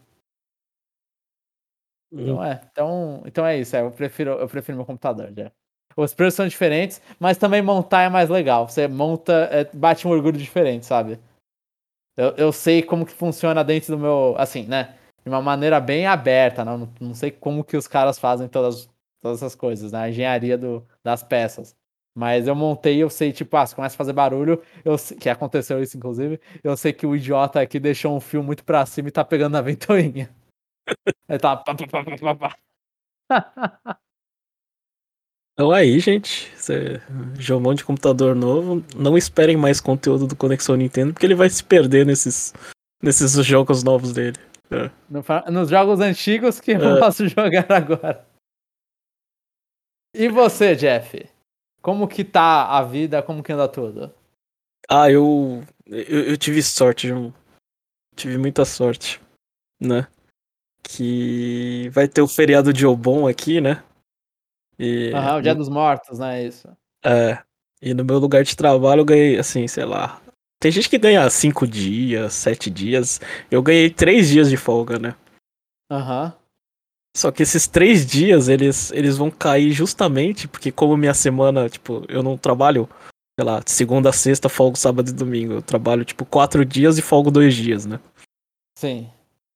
Então 2.12 2.44
é, 2.44 2.62
então, 2.72 3.24
então 3.26 3.46
é 3.46 3.60
isso, 3.60 3.76
é, 3.76 3.82
eu 3.82 3.92
prefiro 3.92 4.32
eu 4.32 4.48
prefiro 4.48 4.78
meu 4.78 4.86
computador, 4.86 5.32
já. 5.36 5.52
Os 5.96 6.14
preços 6.14 6.36
são 6.36 6.48
diferentes, 6.48 7.02
mas 7.20 7.38
também 7.38 7.62
montar 7.62 8.04
é 8.04 8.10
mais 8.10 8.30
legal. 8.30 8.68
Você 8.68 8.88
monta, 8.88 9.34
é, 9.52 9.64
bate 9.74 10.08
um 10.08 10.12
orgulho 10.12 10.38
diferente, 10.38 10.86
sabe? 10.86 11.20
Eu, 12.16 12.36
eu 12.38 12.52
sei 12.52 12.84
como 12.84 13.06
que 13.06 13.12
funciona 13.14 13.64
dentro 13.64 13.96
do 13.96 14.00
meu, 14.00 14.36
assim, 14.38 14.64
né? 14.68 14.96
De 15.24 15.30
uma 15.30 15.42
maneira 15.42 15.80
bem 15.80 16.06
aberta, 16.06 16.64
não, 16.64 16.92
não 17.00 17.14
sei 17.16 17.32
como 17.32 17.64
que 17.64 17.76
os 17.76 17.88
caras 17.88 18.20
fazem 18.20 18.48
todas, 18.48 18.88
todas 19.22 19.40
essas 19.42 19.56
coisas, 19.56 19.92
né? 19.92 20.00
A 20.02 20.10
engenharia 20.10 20.58
do, 20.58 20.86
das 21.04 21.24
peças. 21.24 21.76
Mas 22.18 22.48
eu 22.48 22.56
montei, 22.56 22.98
eu 22.98 23.12
sei, 23.12 23.32
tipo, 23.32 23.56
ah, 23.56 23.64
se 23.64 23.76
começa 23.76 23.94
a 23.94 23.98
fazer 23.98 24.12
barulho, 24.12 24.60
eu, 24.84 24.96
que 25.20 25.30
aconteceu 25.30 25.80
isso, 25.84 25.96
inclusive, 25.96 26.42
eu 26.64 26.76
sei 26.76 26.92
que 26.92 27.06
o 27.06 27.16
idiota 27.16 27.62
aqui 27.62 27.80
deixou 27.80 28.18
um 28.18 28.20
fio 28.20 28.42
muito 28.42 28.64
pra 28.64 28.84
cima 28.88 29.10
e 29.10 29.12
tá 29.12 29.24
pegando 29.24 29.54
na 29.54 29.62
ventoinha. 29.62 30.28
Aí 31.30 31.38
tá. 31.38 31.56
Pá, 31.56 31.76
pá, 31.76 32.36
pá, 32.36 32.58
pá, 33.30 34.00
Então 35.54 35.72
aí, 35.72 36.00
gente, 36.00 36.52
você 36.56 37.00
jogou 37.38 37.74
de 37.76 37.86
computador 37.86 38.36
novo, 38.36 38.84
não 38.96 39.16
esperem 39.16 39.58
mais 39.58 39.80
conteúdo 39.80 40.26
do 40.26 40.36
Conexão 40.36 40.76
Nintendo, 40.76 41.14
porque 41.14 41.26
ele 41.26 41.36
vai 41.36 41.50
se 41.50 41.64
perder 41.64 42.06
nesses, 42.06 42.52
nesses 43.02 43.34
jogos 43.46 43.84
novos 43.84 44.14
dele. 44.14 44.38
É. 44.72 44.90
Nos 45.52 45.70
jogos 45.70 46.00
antigos 46.00 46.60
que 46.60 46.72
eu 46.72 46.98
é. 46.98 47.00
posso 47.00 47.26
jogar 47.30 47.72
agora. 47.72 48.26
E 50.16 50.28
você, 50.30 50.76
Jeff? 50.76 51.37
Como 51.82 52.08
que 52.08 52.24
tá 52.24 52.66
a 52.78 52.84
vida? 52.84 53.22
Como 53.24 53.44
que 53.44 53.54
anda 53.54 53.68
tudo? 53.68 54.14
Ah, 54.90 55.10
eu, 55.12 55.64
eu, 55.86 56.24
eu 56.30 56.38
tive 56.38 56.62
sorte, 56.64 57.08
João. 57.08 57.34
Tive 58.16 58.38
muita 58.38 58.66
sorte, 58.66 59.22
né? 59.80 60.08
Que 60.82 61.90
vai 61.90 62.08
ter 62.08 62.22
o 62.22 62.28
feriado 62.28 62.72
de 62.72 62.86
Obon 62.86 63.28
aqui, 63.28 63.60
né? 63.60 63.84
E, 64.80 65.12
Aham, 65.14 65.38
o 65.38 65.42
Dia 65.42 65.56
dos 65.56 65.70
Mortos, 65.70 66.20
né? 66.20 66.44
Isso. 66.44 66.68
é, 67.04 67.42
e 67.82 67.94
no 67.94 68.06
meu 68.06 68.18
lugar 68.20 68.44
de 68.44 68.56
trabalho 68.56 69.02
eu 69.02 69.06
ganhei, 69.06 69.38
assim, 69.38 69.68
sei 69.68 69.86
lá. 69.86 70.22
Tem 70.60 70.72
gente 70.72 70.90
que 70.90 70.98
ganha 70.98 71.30
cinco 71.30 71.68
dias, 71.68 72.34
sete 72.34 72.70
dias. 72.70 73.20
Eu 73.52 73.62
ganhei 73.62 73.90
três 73.90 74.30
dias 74.30 74.50
de 74.50 74.58
folga, 74.58 74.98
né? 74.98 75.16
Aham. 75.92 76.37
Só 77.18 77.32
que 77.32 77.42
esses 77.42 77.66
três 77.66 78.06
dias, 78.06 78.48
eles, 78.48 78.92
eles 78.92 79.18
vão 79.18 79.32
cair 79.32 79.72
justamente 79.72 80.48
porque 80.48 80.72
como 80.72 80.96
minha 80.96 81.16
semana, 81.16 81.68
tipo, 81.68 82.06
eu 82.08 82.22
não 82.22 82.38
trabalho, 82.38 82.88
sei 83.40 83.44
lá, 83.44 83.60
segunda 83.66 84.12
sexta, 84.12 84.48
folgo 84.48 84.78
sábado 84.78 85.10
e 85.10 85.14
domingo. 85.14 85.54
Eu 85.54 85.62
trabalho, 85.64 86.06
tipo, 86.06 86.24
quatro 86.26 86.64
dias 86.64 87.00
e 87.00 87.02
folgo 87.02 87.32
dois 87.32 87.56
dias, 87.56 87.88
né? 87.88 88.00
Sim. 88.78 89.10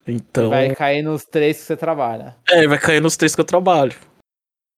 Então, 0.08 0.50
Vai 0.50 0.74
cair 0.74 1.04
nos 1.04 1.24
três 1.24 1.58
que 1.60 1.64
você 1.66 1.78
trabalha. 1.78 2.36
é, 2.50 2.66
vai 2.68 2.80
cair 2.80 3.00
nos 3.00 3.16
três 3.16 3.36
que 3.36 3.42
eu 3.42 3.46
trabalho. 3.46 3.94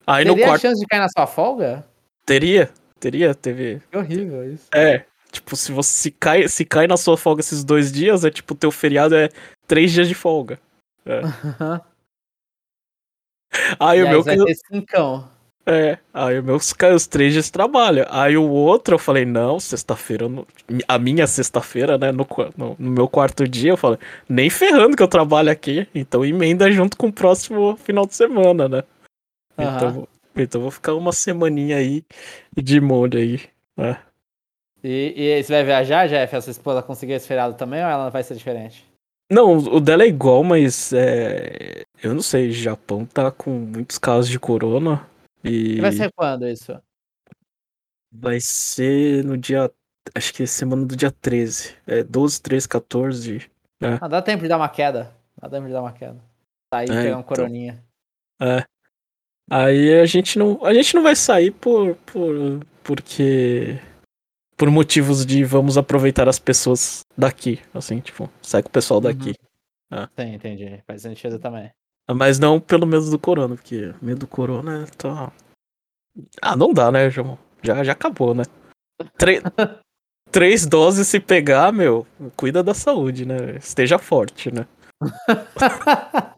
Aí 0.06 0.26
no 0.26 0.34
Teria 0.34 0.48
quarto, 0.48 0.62
chance 0.64 0.82
de 0.82 0.86
cair 0.86 1.00
na 1.00 1.08
sua 1.08 1.26
folga? 1.26 1.88
teria, 2.26 2.70
teria, 3.00 3.34
teve, 3.34 3.82
Que 3.90 3.98
horrível 3.98 4.54
isso. 4.54 4.68
é, 4.74 5.06
tipo, 5.32 5.56
se 5.56 5.72
você 5.72 5.90
se 5.90 6.12
cai, 6.12 6.50
se 6.50 6.66
cai 6.66 6.86
na 6.86 6.98
sua 6.98 7.16
folga 7.16 7.40
esses 7.40 7.64
dois 7.64 7.94
dias, 7.94 8.26
é 8.26 8.30
tipo, 8.30 8.54
teu 8.54 8.72
feriado 8.72 9.16
é 9.16 9.30
três 9.66 9.94
dias 9.94 10.10
de 10.10 10.14
folga. 10.14 10.60
Aham. 11.08 11.80
Aí 13.80 14.00
E 14.00 14.04
o 14.04 14.06
aí 14.08 14.12
meu 14.12 14.24
vai 14.24 14.38
ter 14.38 14.56
cincão. 14.56 15.30
É, 15.66 15.98
aí 16.14 16.40
o 16.40 16.56
os 16.56 17.08
três 17.08 17.32
dias 17.32 17.46
de 17.46 17.52
trabalho. 17.52 18.06
Aí 18.10 18.36
o 18.36 18.50
outro 18.50 18.96
eu 18.96 19.00
falei, 19.00 19.24
não, 19.24 19.60
sexta-feira, 19.62 20.28
não- 20.28 20.46
a 20.88 21.00
minha 21.00 21.26
sexta-feira, 21.26 21.98
né, 21.98 22.12
no, 22.12 22.28
no, 22.58 22.76
no 22.78 22.92
meu 22.92 23.08
quarto 23.08 23.48
dia, 23.48 23.72
eu 23.72 23.78
falei, 23.78 23.98
nem 24.28 24.50
ferrando 24.50 24.98
que 24.98 25.02
eu 25.04 25.08
trabalho 25.08 25.50
aqui, 25.50 25.88
então 25.96 26.26
emenda 26.26 26.70
junto 26.70 26.98
com 26.98 27.08
o 27.08 27.14
próximo 27.14 27.78
final 27.78 28.06
de 28.06 28.14
semana, 28.14 28.68
né? 28.68 28.84
Aham. 29.58 29.76
Então, 29.76 30.08
então 30.36 30.60
eu 30.60 30.64
vou 30.64 30.72
ficar 30.72 30.96
uma 30.96 31.14
semaninha 31.14 31.78
aí 31.78 32.04
de 32.58 32.82
molho 32.82 33.18
aí. 33.18 33.40
né? 33.78 33.98
E, 34.84 35.14
e 35.16 35.44
você 35.44 35.54
vai 35.54 35.64
viajar, 35.64 36.10
Jeff? 36.10 36.36
A 36.36 36.42
sua 36.42 36.52
esposa 36.52 36.84
conseguir 36.84 37.14
esse 37.14 37.28
feriado 37.28 37.54
também 37.54 37.82
ou 37.82 37.90
ela 37.90 38.10
vai 38.10 38.22
ser 38.22 38.36
diferente? 38.36 38.86
Não, 39.32 39.58
o 39.58 39.80
dela 39.80 40.04
é 40.04 40.08
igual, 40.08 40.44
mas 40.44 40.92
é, 40.92 41.86
eu 42.04 42.14
não 42.14 42.22
sei, 42.22 42.52
Japão 42.52 43.06
tá 43.06 43.32
com 43.32 43.50
muitos 43.52 43.98
casos 43.98 44.30
de 44.30 44.40
corona 44.40 45.08
e 45.44 45.80
vai 45.82 45.92
ser 45.92 46.12
quando 46.14 46.48
isso? 46.48 46.80
Vai 48.12 48.40
ser 48.40 49.24
no 49.24 49.38
dia. 49.38 49.72
Acho 50.14 50.34
que 50.34 50.44
é 50.44 50.46
semana 50.46 50.86
do 50.86 50.96
dia 50.96 51.12
13. 51.12 51.76
É 51.88 52.04
12, 52.04 52.42
13, 52.42 52.70
14. 52.70 53.52
Ah, 54.02 54.08
dá 54.08 54.22
tempo 54.22 54.44
de 54.44 54.50
dar 54.50 54.58
uma 54.58 54.70
queda. 54.70 55.14
Dá 55.42 55.50
tempo 55.50 55.68
de 55.68 55.74
dar 55.74 55.82
uma 55.82 55.92
queda. 55.94 56.22
Sair 56.74 56.90
e 56.90 56.92
É, 56.92 56.96
pegar 56.96 57.08
então. 57.10 57.20
um 57.20 57.24
coroninha. 57.24 57.84
É. 58.42 58.64
Aí 59.50 60.00
a 60.00 60.06
gente 60.06 60.38
não. 60.38 60.64
A 60.64 60.74
gente 60.74 60.94
não 60.96 61.04
vai 61.04 61.16
sair 61.16 61.52
por. 61.52 61.96
por 62.06 62.60
porque. 62.84 63.80
Por 64.56 64.70
motivos 64.70 65.26
de 65.26 65.44
vamos 65.44 65.78
aproveitar 65.78 66.30
as 66.30 66.38
pessoas 66.40 67.02
daqui. 67.18 67.60
Assim, 67.74 68.00
tipo, 68.00 68.30
sai 68.42 68.62
com 68.62 68.70
o 68.70 68.72
pessoal 68.72 69.02
daqui. 69.02 69.34
Sim, 70.18 70.34
entendi. 70.36 70.82
Faz 70.86 71.02
sentido 71.02 71.40
também. 71.40 71.72
Mas 72.12 72.38
não 72.40 72.60
pelo 72.60 72.86
medo 72.86 73.10
do 73.10 73.18
corona, 73.20 73.56
porque 73.56 73.94
medo 74.02 74.22
do 74.22 74.28
corona 74.28 74.86
tá. 74.98 75.32
Ah, 76.42 76.56
não 76.56 76.74
dá, 76.74 76.92
né, 76.92 77.10
João? 77.10 77.38
Já, 77.62 77.84
já 77.84 77.94
acabou, 77.94 78.34
né? 78.34 78.44
Tre- 79.18 79.42
Três 80.32 80.66
doses 80.66 81.08
se 81.08 81.20
pegar, 81.20 81.72
meu, 81.72 82.08
cuida 82.36 82.64
da 82.64 82.74
saúde, 82.74 83.26
né? 83.26 83.56
Esteja 83.58 83.98
forte, 84.00 84.52
né? 84.54 84.68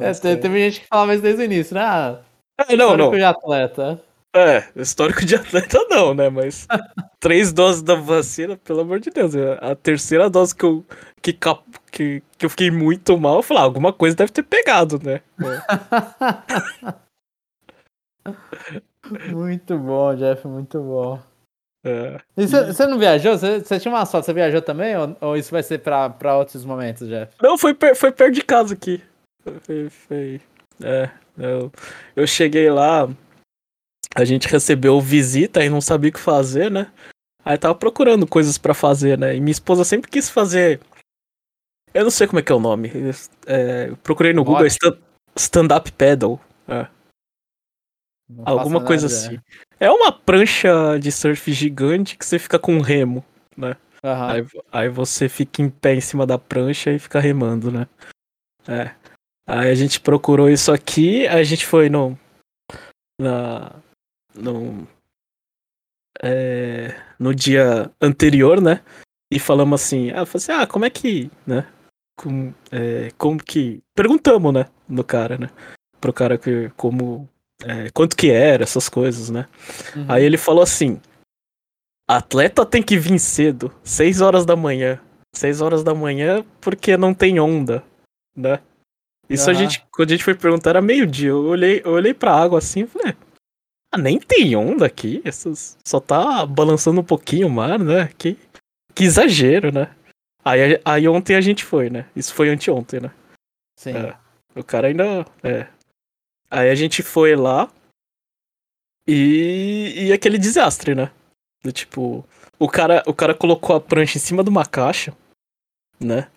É, 0.00 0.12
te- 0.14 0.36
teve 0.38 0.58
gente 0.58 0.80
que 0.80 0.86
falava 0.86 1.12
isso 1.12 1.22
desde 1.22 1.42
o 1.42 1.44
início, 1.44 1.74
né? 1.74 1.82
Ah, 1.82 2.22
É, 2.68 2.74
não, 2.74 2.96
não. 2.96 3.14
histórico 3.14 3.16
de 3.18 3.22
atleta. 3.24 4.04
É, 4.34 4.68
histórico 4.80 5.24
de 5.26 5.34
atleta 5.36 5.78
não, 5.90 6.14
né? 6.14 6.30
Mas 6.30 6.66
três 7.20 7.52
doses 7.52 7.82
da 7.82 7.94
vacina, 7.94 8.56
pelo 8.56 8.80
amor 8.80 8.98
de 8.98 9.10
Deus. 9.10 9.34
é 9.34 9.58
A 9.60 9.76
terceira 9.76 10.30
dose 10.30 10.54
que 10.54 10.64
eu, 10.64 10.84
que, 11.22 11.32
cap- 11.34 11.62
que, 11.90 12.22
que 12.36 12.46
eu 12.46 12.50
fiquei 12.50 12.70
muito 12.70 13.18
mal, 13.18 13.36
eu 13.36 13.42
falei, 13.42 13.62
ah, 13.62 13.66
alguma 13.66 13.92
coisa 13.92 14.16
deve 14.16 14.32
ter 14.32 14.42
pegado, 14.42 15.00
né? 15.02 15.20
muito 19.30 19.78
bom, 19.78 20.14
Jeff, 20.14 20.46
muito 20.46 20.80
bom. 20.80 21.20
É. 21.84 22.20
E 22.36 22.46
você 22.46 22.86
não 22.86 22.98
viajou? 22.98 23.38
Você 23.38 23.78
tinha 23.78 23.92
uma 23.94 24.04
sorte, 24.04 24.26
você 24.26 24.32
viajou 24.32 24.60
também? 24.60 24.96
Ou, 24.96 25.16
ou 25.20 25.36
isso 25.36 25.50
vai 25.50 25.62
ser 25.62 25.78
pra, 25.78 26.10
pra 26.10 26.36
outros 26.36 26.64
momentos, 26.64 27.08
Jeff? 27.08 27.32
Não, 27.40 27.56
foi, 27.56 27.72
per- 27.72 27.96
foi 27.96 28.12
perto 28.12 28.34
de 28.34 28.42
casa 28.42 28.74
aqui. 28.74 29.02
Foi. 29.62 29.88
foi- 29.88 30.40
é, 30.82 31.10
eu, 31.38 31.72
eu 32.14 32.26
cheguei 32.26 32.68
lá, 32.70 33.08
a 34.14 34.24
gente 34.24 34.48
recebeu 34.48 35.00
visita 35.00 35.64
e 35.64 35.70
não 35.70 35.80
sabia 35.80 36.10
o 36.10 36.12
que 36.12 36.20
fazer, 36.20 36.70
né? 36.70 36.90
Aí 37.44 37.56
tava 37.56 37.74
procurando 37.74 38.26
coisas 38.26 38.58
pra 38.58 38.74
fazer, 38.74 39.16
né? 39.16 39.34
E 39.34 39.40
minha 39.40 39.52
esposa 39.52 39.84
sempre 39.84 40.10
quis 40.10 40.28
fazer. 40.28 40.80
Eu 41.94 42.04
não 42.04 42.10
sei 42.10 42.26
como 42.26 42.38
é 42.38 42.42
que 42.42 42.52
é 42.52 42.54
o 42.54 42.60
nome. 42.60 42.90
É, 43.46 43.92
procurei 44.02 44.32
no 44.32 44.44
Google 44.44 44.66
stand- 44.66 44.98
stand-up 45.36 45.90
paddle. 45.92 46.38
é, 46.68 46.88
alguma 48.44 48.84
coisa 48.84 49.06
menor 49.06 49.18
assim. 49.18 49.26
ideia. 49.26 49.44
É 49.80 49.90
uma 49.90 50.12
prancha 50.12 50.98
de 51.00 51.10
surf 51.10 51.52
gigante 51.52 52.16
que 52.16 52.24
você 52.24 52.38
fica 52.38 52.58
com 52.58 52.74
um 52.74 52.80
remo. 52.80 53.24
Aham. 54.04 54.32
Aí, 54.32 54.46
aí 54.70 54.88
você 54.88 55.28
fica 55.28 55.62
em 55.62 55.68
pé 55.70 55.94
em 55.94 56.00
cima 56.00 56.26
da 56.26 56.38
prancha 56.38 56.90
e 56.90 56.98
fica 56.98 57.20
remando, 57.20 57.70
né? 57.70 57.86
É. 58.66 58.94
Aí 59.46 59.70
a 59.70 59.74
gente 59.74 60.00
procurou 60.00 60.48
isso 60.48 60.70
aqui, 60.70 61.26
aí 61.26 61.40
a 61.40 61.44
gente 61.44 61.66
foi 61.66 61.88
no. 61.88 62.18
Na. 63.20 63.74
No. 64.34 64.86
É, 66.22 67.00
no 67.18 67.34
dia 67.34 67.90
anterior, 68.00 68.60
né? 68.60 68.82
E 69.32 69.38
falamos 69.38 69.82
assim, 69.82 70.10
ah, 70.10 70.22
assim, 70.22 70.52
ah, 70.52 70.66
como 70.66 70.84
é 70.84 70.90
que, 70.90 71.30
né? 71.46 71.66
Com, 72.18 72.52
é, 72.72 73.12
como 73.16 73.42
que. 73.42 73.80
Perguntamos, 73.94 74.52
né? 74.52 74.66
No 74.88 75.04
cara, 75.04 75.38
né? 75.38 75.48
Pro 76.00 76.12
cara 76.12 76.36
que. 76.36 76.68
Como. 76.76 77.28
é, 77.64 77.90
quanto 77.90 78.16
que 78.16 78.28
era, 78.30 78.64
essas 78.64 78.88
coisas, 78.88 79.30
né? 79.30 79.46
Uhum. 79.94 80.06
Aí 80.08 80.24
ele 80.24 80.36
falou 80.36 80.62
assim: 80.62 81.00
atleta 82.08 82.66
tem 82.66 82.82
que 82.82 82.98
vir 82.98 83.20
cedo, 83.20 83.72
6 83.84 84.20
horas 84.20 84.44
da 84.44 84.56
manhã. 84.56 85.00
6 85.32 85.60
horas 85.60 85.84
da 85.84 85.94
manhã 85.94 86.44
porque 86.60 86.96
não 86.96 87.14
tem 87.14 87.38
onda, 87.38 87.84
né? 88.34 88.58
Isso 89.30 89.48
a 89.48 89.52
Aham. 89.52 89.60
gente, 89.60 89.86
quando 89.92 90.08
a 90.08 90.12
gente 90.12 90.24
foi 90.24 90.34
perguntar, 90.34 90.70
era 90.70 90.82
meio-dia. 90.82 91.28
Eu 91.28 91.44
olhei, 91.44 91.82
eu 91.84 91.92
olhei 91.92 92.14
pra 92.14 92.34
água 92.34 92.58
assim 92.58 92.80
e 92.80 92.86
falei: 92.86 93.14
ah, 93.92 93.98
nem 93.98 94.18
tem 94.18 94.56
onda 94.56 94.86
aqui. 94.86 95.22
Essas, 95.24 95.76
só 95.86 96.00
tá 96.00 96.44
balançando 96.44 97.00
um 97.00 97.04
pouquinho 97.04 97.46
o 97.46 97.50
mar, 97.50 97.78
né? 97.78 98.10
Que, 98.18 98.36
que 98.94 99.04
exagero, 99.04 99.70
né? 99.72 99.94
Aí, 100.48 100.80
aí 100.84 101.08
ontem 101.08 101.36
a 101.36 101.40
gente 101.40 101.64
foi, 101.64 101.90
né? 101.90 102.06
Isso 102.16 102.32
foi 102.34 102.48
anteontem, 102.48 103.00
né? 103.00 103.10
Sim. 103.78 103.92
É. 103.96 104.16
O 104.54 104.64
cara 104.64 104.88
ainda. 104.88 105.26
É. 105.42 105.66
Aí 106.50 106.70
a 106.70 106.74
gente 106.74 107.02
foi 107.02 107.36
lá. 107.36 107.70
E, 109.06 110.06
e 110.08 110.12
aquele 110.12 110.38
desastre, 110.38 110.94
né? 110.94 111.10
Do 111.62 111.72
tipo. 111.72 112.24
O 112.58 112.68
cara, 112.68 113.02
o 113.06 113.14
cara 113.14 113.34
colocou 113.34 113.76
a 113.76 113.80
prancha 113.80 114.18
em 114.18 114.20
cima 114.20 114.42
de 114.42 114.50
uma 114.50 114.66
caixa, 114.66 115.14
né? 116.00 116.28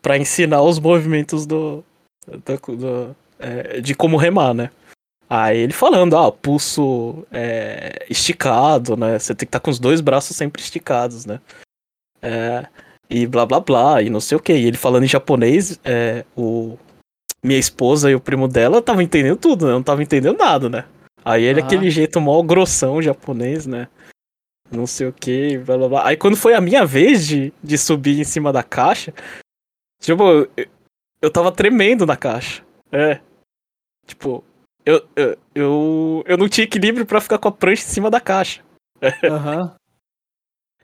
Pra 0.00 0.16
ensinar 0.18 0.62
os 0.62 0.78
movimentos 0.78 1.46
do. 1.46 1.84
do- 2.26 2.76
do- 2.76 3.16
é, 3.38 3.80
de 3.80 3.94
como 3.94 4.16
remar, 4.16 4.54
né? 4.54 4.70
Aí 5.28 5.58
ele 5.58 5.72
falando, 5.72 6.16
ah, 6.16 6.30
pulso 6.30 7.26
é, 7.32 8.06
esticado, 8.08 8.96
né? 8.96 9.18
Você 9.18 9.34
tem 9.34 9.46
que 9.46 9.48
estar 9.48 9.60
com 9.60 9.70
os 9.70 9.78
dois 9.78 10.00
braços 10.00 10.36
sempre 10.36 10.62
esticados, 10.62 11.24
né? 11.26 11.40
É, 12.22 12.66
e 13.08 13.26
blá 13.26 13.46
blá 13.46 13.60
blá, 13.60 14.02
e 14.02 14.10
não 14.10 14.20
sei 14.20 14.36
o 14.36 14.40
que. 14.40 14.52
E 14.52 14.66
ele 14.66 14.76
falando 14.76 15.04
em 15.04 15.08
japonês, 15.08 15.78
é, 15.84 16.24
o, 16.36 16.78
minha 17.42 17.58
esposa 17.58 18.10
e 18.10 18.14
o 18.14 18.20
primo 18.20 18.48
dela 18.48 18.78
estavam 18.78 19.02
entendendo 19.02 19.36
tudo, 19.36 19.66
né? 19.66 19.72
Não 19.72 19.80
estavam 19.80 20.02
entendendo 20.02 20.38
nada, 20.38 20.68
né? 20.68 20.84
Aí 21.24 21.42
ele, 21.44 21.60
Aham. 21.60 21.66
aquele 21.66 21.90
jeito 21.90 22.20
mó 22.20 22.42
grossão 22.42 23.00
japonês, 23.00 23.66
né? 23.66 23.88
Não 24.70 24.86
sei 24.86 25.06
o 25.06 25.12
que, 25.12 25.58
blá 25.58 25.76
blá 25.76 25.88
blá. 25.88 26.06
Aí 26.08 26.16
quando 26.16 26.36
foi 26.36 26.54
a 26.54 26.60
minha 26.60 26.84
vez 26.84 27.26
de, 27.26 27.52
de 27.62 27.78
subir 27.78 28.18
em 28.18 28.24
cima 28.24 28.52
da 28.52 28.62
caixa, 28.62 29.12
tipo, 30.00 30.22
eu, 30.22 30.50
eu 31.20 31.30
tava 31.30 31.52
tremendo 31.52 32.06
na 32.06 32.16
caixa. 32.16 32.62
É. 32.90 33.20
Tipo, 34.06 34.44
eu, 34.84 35.06
eu, 35.16 35.38
eu, 35.54 36.24
eu 36.26 36.36
não 36.36 36.48
tinha 36.48 36.64
equilíbrio 36.64 37.06
pra 37.06 37.20
ficar 37.20 37.38
com 37.38 37.48
a 37.48 37.52
prancha 37.52 37.82
em 37.82 37.88
cima 37.88 38.10
da 38.10 38.20
caixa. 38.20 38.62
Aham. 39.24 39.74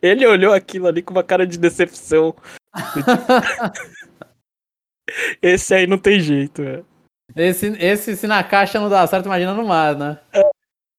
Ele 0.02 0.26
olhou 0.26 0.52
aquilo 0.52 0.86
ali 0.86 1.02
com 1.02 1.12
uma 1.12 1.22
cara 1.22 1.46
de 1.46 1.58
decepção. 1.58 2.34
Esse 5.42 5.74
aí 5.74 5.86
não 5.86 5.98
tem 5.98 6.20
jeito, 6.20 6.62
é. 6.62 6.82
Esse, 7.36 7.66
esse, 7.78 8.16
se 8.16 8.26
na 8.26 8.42
caixa 8.42 8.80
não 8.80 8.88
dá 8.88 9.06
certo, 9.06 9.26
imagina 9.26 9.54
no 9.54 9.66
mar, 9.66 9.96
né? 9.96 10.18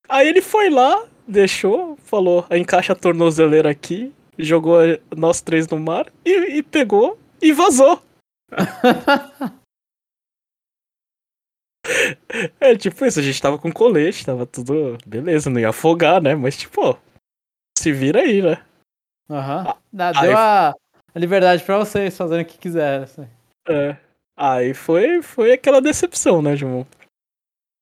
Aí 0.08 0.27
ele 0.27 0.41
foi 0.41 0.70
lá, 0.70 1.05
deixou, 1.27 1.98
falou, 1.98 2.46
encaixa 2.51 2.93
a 2.93 2.96
tornozeleira 2.96 3.70
aqui, 3.70 4.13
jogou 4.38 4.79
nós 5.15 5.41
três 5.41 5.67
no 5.67 5.79
mar 5.79 6.12
e, 6.25 6.58
e 6.58 6.63
pegou 6.63 7.17
e 7.41 7.51
vazou. 7.51 8.01
É 12.60 12.75
tipo 12.75 13.05
isso, 13.05 13.20
a 13.20 13.24
gente 13.24 13.41
tava 13.41 13.58
com 13.58 13.72
colete, 13.72 14.25
tava 14.25 14.46
tudo. 14.46 14.98
Beleza, 15.05 15.50
não 15.50 15.60
ia 15.60 15.70
afogar, 15.70 16.22
né? 16.22 16.36
Mas 16.36 16.55
tipo, 16.55 16.98
se 17.77 17.91
vira 17.91 18.22
aí, 18.22 18.41
né? 18.41 18.63
Aham. 19.30 19.68
Uhum. 19.68 19.74
Deu 20.22 20.38
a 20.38 20.74
liberdade 21.16 21.63
pra 21.63 21.78
vocês 21.78 22.16
fazerem 22.16 22.44
o 22.44 22.48
que 22.48 22.58
quiserem. 22.58 23.04
Assim. 23.04 23.28
É. 23.68 23.98
Aí 24.38 24.74
foi, 24.74 25.22
foi 25.22 25.54
aquela 25.54 25.82
decepção, 25.82 26.42
né, 26.42 26.56
João? 26.56 26.86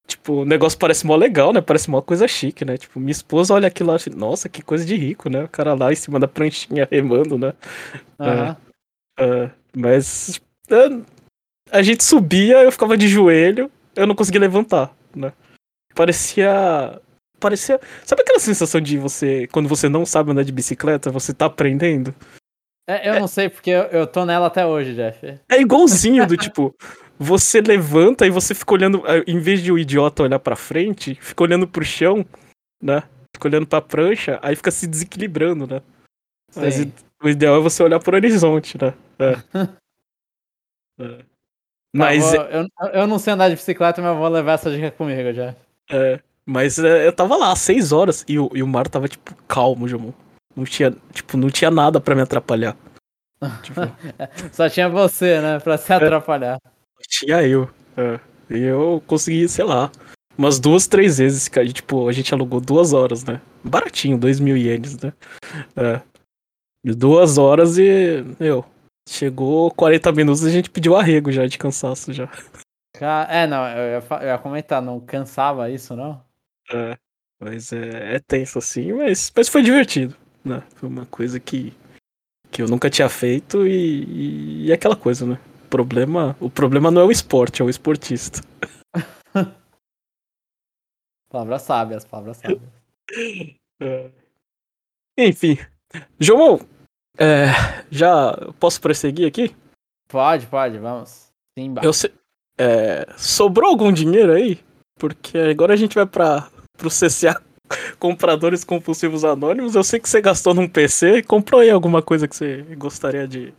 Tipo, 0.08 0.42
o 0.42 0.46
negócio 0.46 0.80
parece 0.80 1.06
mó 1.06 1.16
legal, 1.16 1.54
né? 1.54 1.62
Parece 1.62 1.90
mó 1.90 2.02
coisa 2.02 2.28
chique, 2.28 2.66
né? 2.66 2.78
Tipo, 2.78 3.00
minha 3.00 3.12
esposa 3.12 3.54
olha 3.54 3.68
aquilo 3.68 3.92
lá 3.92 3.98
e 4.06 4.10
nossa, 4.10 4.50
que 4.50 4.64
coisa 4.64 4.84
de 4.84 4.96
rico, 4.96 5.30
né? 5.30 5.44
O 5.44 5.48
cara 5.48 5.76
lá 5.76 5.94
em 5.94 5.96
cima 5.96 6.20
da 6.20 6.28
pranchinha 6.28 6.88
remando, 6.90 7.38
né? 7.38 7.54
Uhum. 8.20 9.50
Mas 9.76 10.42
a 11.72 11.84
gente 11.84 12.04
subia, 12.04 12.64
eu 12.64 12.72
ficava 12.72 12.98
de 12.98 13.08
joelho, 13.08 13.72
eu 13.96 14.08
não 14.08 14.16
conseguia 14.16 14.42
levantar, 14.42 14.92
né? 15.16 15.32
Parecia. 15.94 17.00
Parecia. 17.40 17.80
Sabe 18.06 18.22
aquela 18.22 18.40
sensação 18.40 18.82
de 18.82 18.98
você, 18.98 19.48
quando 19.48 19.70
você 19.70 19.88
não 19.88 20.06
sabe 20.06 20.32
andar 20.32 20.44
de 20.44 20.52
bicicleta, 20.52 21.12
você 21.12 21.34
tá 21.34 21.46
aprendendo? 21.46 22.14
É, 22.88 23.08
eu 23.08 23.14
é... 23.14 23.20
não 23.20 23.28
sei, 23.28 23.50
porque 23.50 23.70
eu, 23.70 23.84
eu 23.84 24.08
tô 24.08 24.26
nela 24.26 24.48
até 24.48 24.66
hoje, 24.66 24.96
Jeff. 24.96 25.40
É 25.50 25.62
igualzinho 25.62 26.26
do 26.26 26.36
tipo. 26.36 26.76
Você 27.18 27.60
levanta 27.60 28.26
e 28.26 28.30
você 28.30 28.56
fica 28.56 28.74
olhando, 28.74 29.04
em 29.28 29.40
vez 29.40 29.62
de 29.62 29.72
o 29.72 29.78
idiota 29.78 30.24
olhar 30.24 30.40
pra 30.40 30.56
frente, 30.56 31.16
fica 31.16 31.44
olhando 31.44 31.68
pro 31.68 31.84
chão, 31.84 32.26
né? 32.82 33.04
Fica 33.36 33.48
olhando 33.48 33.68
pra 33.68 33.82
prancha, 33.82 34.40
aí 34.42 34.56
fica 34.56 34.72
se 34.72 34.88
desequilibrando, 34.88 35.68
né? 35.68 35.82
Sim. 36.50 36.62
Mas 36.62 36.88
o 37.22 37.30
ideal 37.30 37.58
é 37.58 37.60
você 37.60 37.84
olhar 37.84 38.00
pro 38.00 38.16
horizonte, 38.16 38.78
né? 38.82 38.94
É. 39.20 39.34
é. 41.04 41.26
Mas. 41.94 42.32
Tá, 42.32 42.50
eu, 42.50 42.68
eu 42.94 43.08
não 43.08 43.20
sei 43.20 43.34
andar 43.34 43.50
de 43.50 43.56
bicicleta, 43.56 44.02
mas 44.02 44.12
eu 44.12 44.18
vou 44.18 44.30
levar 44.30 44.54
essa 44.54 44.72
dica 44.72 44.90
comigo 44.92 45.34
já. 45.34 45.56
É. 45.90 46.20
Mas 46.50 46.80
é, 46.80 47.06
eu 47.06 47.14
tava 47.14 47.36
lá, 47.36 47.56
seis 47.56 47.92
horas, 47.92 48.26
e 48.28 48.40
o, 48.40 48.50
e 48.56 48.64
o 48.64 48.68
mar 48.68 48.88
tava, 48.88 49.08
tipo, 49.08 49.36
calmo, 49.48 49.88
Jamon. 49.88 50.12
Não 50.56 50.64
tinha, 50.64 50.96
tipo, 51.14 51.38
não 51.38 51.50
tinha 51.50 51.70
nada 51.70 52.02
para 52.02 52.16
me 52.16 52.22
atrapalhar. 52.22 52.76
Tipo... 53.64 53.82
Só 54.52 54.68
tinha 54.68 54.90
você, 54.90 55.40
né, 55.40 55.60
pra 55.60 55.78
se 55.78 55.94
é. 55.94 55.96
atrapalhar. 55.96 56.60
É, 56.66 57.04
tinha 57.08 57.44
eu. 57.44 57.70
É. 57.96 58.20
E 58.50 58.64
eu 58.64 59.02
consegui, 59.08 59.48
sei 59.48 59.64
lá, 59.64 59.92
umas 60.38 60.60
duas, 60.60 60.88
três 60.88 61.20
vezes, 61.20 61.48
cara. 61.48 61.68
Tipo, 61.72 62.10
a 62.10 62.12
gente 62.12 62.34
alugou 62.34 62.60
duas 62.60 62.92
horas, 62.92 63.24
né? 63.24 63.40
Baratinho, 63.64 64.18
dois 64.18 64.40
mil 64.40 64.58
ienes, 64.58 65.00
né? 65.00 65.14
É. 65.76 66.02
Duas 66.84 67.38
horas 67.38 67.78
e, 67.78 68.26
meu, 68.40 68.66
Chegou 69.10 69.72
40 69.72 70.12
minutos 70.12 70.44
e 70.44 70.48
a 70.48 70.52
gente 70.52 70.70
pediu 70.70 70.96
arrego 70.96 71.32
já 71.32 71.48
de 71.48 71.58
cansaço 71.58 72.14
já. 72.14 72.30
É, 73.28 73.48
não, 73.48 73.68
eu 73.68 74.00
ia, 74.00 74.04
eu 74.22 74.28
ia 74.28 74.38
comentar, 74.38 74.80
não 74.82 75.00
cansava 75.00 75.70
isso, 75.72 75.96
não? 75.96 76.24
É, 76.72 76.98
mas 77.40 77.72
é, 77.74 78.16
é 78.16 78.20
tenso 78.20 78.60
assim, 78.60 78.94
mas, 78.94 79.32
mas 79.36 79.48
foi 79.50 79.62
divertido, 79.62 80.16
né? 80.44 80.62
Foi 80.76 80.88
uma 80.88 81.06
coisa 81.06 81.40
que, 81.40 81.74
que 82.52 82.62
eu 82.62 82.68
nunca 82.68 82.90
tinha 82.90 83.10
feito 83.10 83.66
e, 83.66 84.66
e, 84.66 84.74
aquela 84.74 84.96
coisa, 84.96 85.26
né? 85.26 85.40
O 85.66 85.70
problema, 85.70 86.36
o 86.40 86.50
problema 86.50 86.92
não 86.92 87.02
é 87.02 87.06
o 87.06 87.12
esporte, 87.12 87.62
é 87.62 87.66
o 87.66 87.70
esportista. 87.70 88.42
palavras 91.32 91.62
sábias, 91.62 92.06
palavras 92.06 92.38
sábias. 92.38 92.62
É. 93.82 94.12
Enfim, 95.18 95.58
João, 96.20 96.60
é, 97.18 97.48
já 97.90 98.34
posso 98.60 98.82
prosseguir 98.82 99.26
aqui? 99.26 99.56
Pode, 100.10 100.48
pode, 100.48 100.78
vamos. 100.78 101.32
Sim, 101.58 101.76
Eu 101.82 101.92
é, 102.58 103.06
sobrou 103.18 103.70
algum 103.70 103.92
dinheiro 103.92 104.34
aí? 104.34 104.60
Porque 104.98 105.38
agora 105.38 105.74
a 105.74 105.78
gente 105.78 105.96
vai 105.96 106.06
para 106.06 106.52
pro 106.80 106.90
CCA 106.90 107.40
Compradores 108.00 108.64
Compulsivos 108.64 109.24
Anônimos. 109.24 109.76
Eu 109.76 109.84
sei 109.84 110.00
que 110.00 110.10
você 110.10 110.22
gastou 110.22 110.56
num 110.56 110.68
PC. 110.68 111.22
Comprou 111.22 111.62
aí 111.62 111.70
alguma 111.70 112.02
coisa 112.02 112.28
que 112.28 112.36
você 112.36 112.64
gostaria 112.76 113.28
de. 113.28 113.54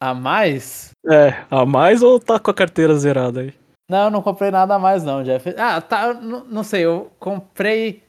A 0.00 0.14
mais? 0.14 0.92
É, 1.10 1.44
a 1.50 1.66
mais 1.66 2.02
ou 2.02 2.18
tá 2.18 2.40
com 2.40 2.50
a 2.50 2.54
carteira 2.54 2.94
zerada 2.94 3.40
aí? 3.40 3.52
Não, 3.90 4.08
não 4.08 4.22
comprei 4.22 4.50
nada 4.50 4.76
a 4.76 4.78
mais 4.78 5.04
não, 5.04 5.22
Jeff. 5.22 5.52
Ah, 5.58 5.80
tá, 5.82 6.14
não, 6.14 6.44
não 6.44 6.64
sei, 6.64 6.86
eu 6.86 7.10
comprei 7.18 8.02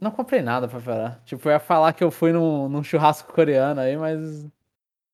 não 0.00 0.10
comprei 0.10 0.42
nada 0.42 0.68
pra 0.68 0.80
falar. 0.80 1.22
Tipo, 1.24 1.48
eu 1.48 1.52
ia 1.52 1.60
falar 1.60 1.92
que 1.92 2.02
eu 2.02 2.10
fui 2.10 2.32
num, 2.32 2.68
num 2.68 2.82
churrasco 2.82 3.32
coreano 3.32 3.80
aí, 3.80 3.96
mas. 3.96 4.46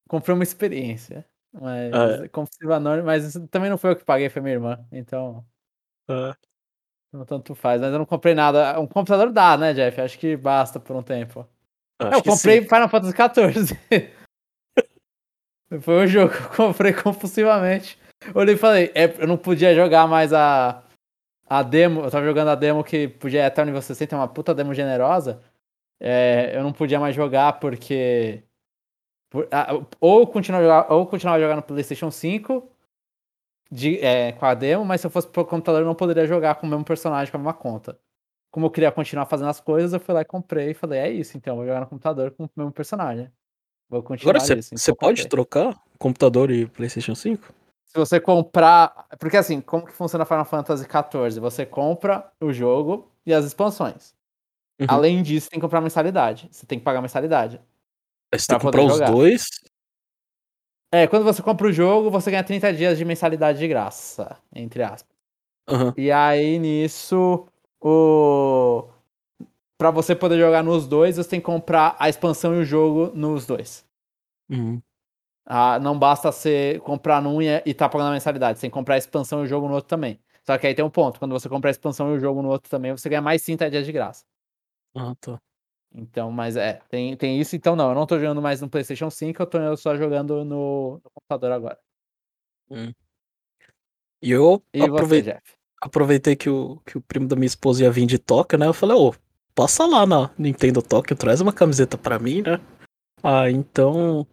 Comprei 0.08 0.34
uma 0.34 0.42
experiência. 0.42 1.24
Mas. 1.52 1.92
Ah, 1.92 2.24
é. 2.24 2.28
Compulsiva 2.28 2.76
anônimo, 2.76 3.06
mas 3.06 3.34
também 3.50 3.70
não 3.70 3.78
foi 3.78 3.92
eu 3.92 3.96
que 3.96 4.04
paguei, 4.04 4.28
foi 4.28 4.42
minha 4.42 4.54
irmã. 4.54 4.84
Então. 4.90 5.44
Ah. 6.08 6.36
Não 7.12 7.24
tanto 7.24 7.54
faz, 7.54 7.80
mas 7.80 7.92
eu 7.92 7.98
não 7.98 8.06
comprei 8.06 8.34
nada. 8.34 8.78
Um 8.78 8.86
computador 8.86 9.32
dá, 9.32 9.56
né, 9.56 9.72
Jeff? 9.74 10.00
Acho 10.00 10.18
que 10.18 10.36
basta 10.36 10.78
por 10.78 10.94
um 10.94 11.02
tempo. 11.02 11.46
Acho 11.98 12.18
eu 12.18 12.22
comprei 12.22 12.62
Final 12.62 12.88
Fantasy 12.88 13.14
XIV. 13.14 14.10
foi 15.80 16.04
o 16.04 16.06
jogo 16.06 16.32
que 16.32 16.42
eu 16.42 16.66
comprei 16.68 16.92
compulsivamente. 16.92 17.98
Olhei 18.34 18.54
e 18.54 18.58
falei, 18.58 18.92
é, 18.94 19.22
eu 19.22 19.26
não 19.26 19.36
podia 19.36 19.74
jogar 19.74 20.06
mais 20.06 20.32
a 20.32 20.82
a 21.50 21.64
demo, 21.64 22.02
eu 22.02 22.10
tava 22.12 22.24
jogando 22.24 22.48
a 22.48 22.54
demo 22.54 22.84
que 22.84 23.08
podia 23.08 23.44
até 23.44 23.60
o 23.60 23.64
nível 23.64 23.82
60, 23.82 24.14
é 24.14 24.18
uma 24.18 24.28
puta 24.28 24.54
demo 24.54 24.72
generosa. 24.72 25.42
É, 25.98 26.56
eu 26.56 26.62
não 26.62 26.72
podia 26.72 27.00
mais 27.00 27.14
jogar 27.14 27.54
porque. 27.54 28.44
Por, 29.28 29.48
ou, 30.00 30.26
continuar 30.28 30.62
jogar, 30.62 30.92
ou 30.92 31.06
continuar 31.06 31.40
jogando 31.40 31.56
no 31.56 31.62
PlayStation 31.62 32.10
5 32.10 32.70
de, 33.70 33.98
é, 34.00 34.32
com 34.32 34.46
a 34.46 34.54
demo, 34.54 34.84
mas 34.84 35.00
se 35.00 35.06
eu 35.06 35.10
fosse 35.10 35.28
pro 35.28 35.44
computador 35.44 35.82
eu 35.82 35.86
não 35.86 35.94
poderia 35.94 36.26
jogar 36.26 36.56
com 36.56 36.66
o 36.66 36.70
mesmo 36.70 36.84
personagem 36.84 37.30
com 37.30 37.36
a 37.36 37.40
mesma 37.40 37.54
conta. 37.54 37.98
Como 38.50 38.66
eu 38.66 38.70
queria 38.70 38.90
continuar 38.90 39.26
fazendo 39.26 39.48
as 39.48 39.60
coisas, 39.60 39.92
eu 39.92 40.00
fui 40.00 40.12
lá 40.12 40.22
e 40.22 40.24
comprei 40.24 40.70
e 40.70 40.74
falei: 40.74 40.98
é 40.98 41.10
isso, 41.10 41.36
então, 41.36 41.56
vou 41.56 41.64
jogar 41.64 41.80
no 41.80 41.86
computador 41.86 42.32
com 42.32 42.44
o 42.44 42.50
mesmo 42.56 42.72
personagem. 42.72 43.30
Vou 43.88 44.02
continuar 44.02 44.36
Agora, 44.36 44.62
você 44.62 44.74
então 44.74 44.94
pode 44.94 45.28
trocar 45.28 45.80
computador 45.98 46.50
e 46.50 46.66
PlayStation 46.66 47.14
5? 47.14 47.52
se 47.90 47.98
você 47.98 48.20
comprar. 48.20 49.06
Porque 49.18 49.36
assim, 49.36 49.60
como 49.60 49.84
que 49.84 49.92
funciona 49.92 50.24
Final 50.24 50.44
Fantasy 50.44 50.84
XIV? 50.84 51.40
Você 51.40 51.66
compra 51.66 52.30
o 52.40 52.52
jogo 52.52 53.10
e 53.26 53.34
as 53.34 53.44
expansões. 53.44 54.14
Uhum. 54.80 54.86
Além 54.88 55.22
disso, 55.22 55.50
tem 55.50 55.58
que 55.58 55.64
comprar 55.64 55.80
mensalidade. 55.80 56.48
Você 56.50 56.64
tem 56.66 56.78
que 56.78 56.84
pagar 56.84 57.02
mensalidade. 57.02 57.60
Você 58.32 58.46
tem 58.46 58.58
que 58.58 58.64
comprar 58.64 58.84
os 58.84 59.00
dois? 59.00 59.48
É, 60.92 61.06
quando 61.06 61.24
você 61.24 61.40
compra 61.40 61.68
o 61.68 61.72
jogo, 61.72 62.10
você 62.10 62.30
ganha 62.30 62.42
30 62.42 62.72
dias 62.72 62.98
de 62.98 63.04
mensalidade 63.04 63.58
de 63.60 63.68
graça, 63.68 64.36
entre 64.54 64.82
aspas. 64.82 65.14
Uhum. 65.68 65.92
E 65.96 66.10
aí, 66.12 66.58
nisso, 66.58 67.46
o. 67.80 68.88
Pra 69.78 69.90
você 69.90 70.14
poder 70.14 70.38
jogar 70.38 70.62
nos 70.62 70.86
dois, 70.88 71.16
você 71.16 71.28
tem 71.28 71.40
que 71.40 71.46
comprar 71.46 71.96
a 71.98 72.08
expansão 72.08 72.54
e 72.56 72.60
o 72.60 72.64
jogo 72.64 73.12
nos 73.14 73.46
dois. 73.46 73.84
Uhum. 74.50 74.82
Ah, 75.46 75.78
não 75.80 75.98
basta 75.98 76.32
você 76.32 76.80
comprar 76.84 77.22
num 77.22 77.42
e 77.42 77.74
tá 77.74 77.88
pagando 77.88 78.10
a 78.10 78.12
mensalidade, 78.12 78.58
você 78.58 78.62
tem 78.62 78.70
que 78.70 78.74
comprar 78.74 78.96
a 78.96 78.98
expansão 78.98 79.40
e 79.40 79.44
o 79.44 79.46
jogo 79.46 79.68
no 79.68 79.74
outro 79.74 79.88
também. 79.88 80.20
Só 80.44 80.58
que 80.58 80.66
aí 80.66 80.74
tem 80.74 80.84
um 80.84 80.90
ponto, 80.90 81.18
quando 81.18 81.32
você 81.32 81.48
comprar 81.48 81.70
a 81.70 81.72
expansão 81.72 82.12
e 82.14 82.16
o 82.16 82.20
jogo 82.20 82.42
no 82.42 82.48
outro 82.50 82.70
também, 82.70 82.92
você 82.92 83.08
ganha 83.08 83.22
mais 83.22 83.42
30 83.42 83.70
dias 83.70 83.86
de 83.86 83.92
graça. 83.92 84.24
Ah, 84.94 85.14
tá. 85.20 85.40
Então, 85.94 86.30
mas 86.30 86.56
é, 86.56 86.80
tem, 86.88 87.16
tem 87.16 87.40
isso. 87.40 87.56
Então, 87.56 87.74
não, 87.74 87.90
eu 87.90 87.94
não 87.94 88.06
tô 88.06 88.18
jogando 88.18 88.40
mais 88.40 88.60
no 88.60 88.68
PlayStation 88.68 89.10
5, 89.10 89.42
eu 89.42 89.46
tô 89.46 89.76
só 89.76 89.96
jogando 89.96 90.44
no, 90.44 91.00
no 91.02 91.10
computador 91.12 91.52
agora. 91.52 91.78
Hum. 92.70 92.92
E 94.22 94.30
eu 94.30 94.62
e 94.72 94.82
aproveitei, 94.82 95.32
você, 95.32 95.40
aproveitei 95.80 96.36
que 96.36 96.48
o, 96.48 96.78
que 96.86 96.98
o 96.98 97.00
primo 97.00 97.26
da 97.26 97.34
minha 97.34 97.46
esposa 97.46 97.82
ia 97.82 97.90
vir 97.90 98.06
de 98.06 98.18
Tóquio, 98.18 98.58
né? 98.58 98.66
Eu 98.66 98.74
falei, 98.74 98.96
ô, 98.96 99.14
passa 99.54 99.86
lá 99.86 100.06
na 100.06 100.30
Nintendo 100.38 100.82
Tóquio, 100.82 101.16
traz 101.16 101.40
uma 101.40 101.52
camiseta 101.52 101.98
pra 101.98 102.18
mim, 102.18 102.42
né? 102.42 102.60
Ah, 103.22 103.50
então 103.50 104.26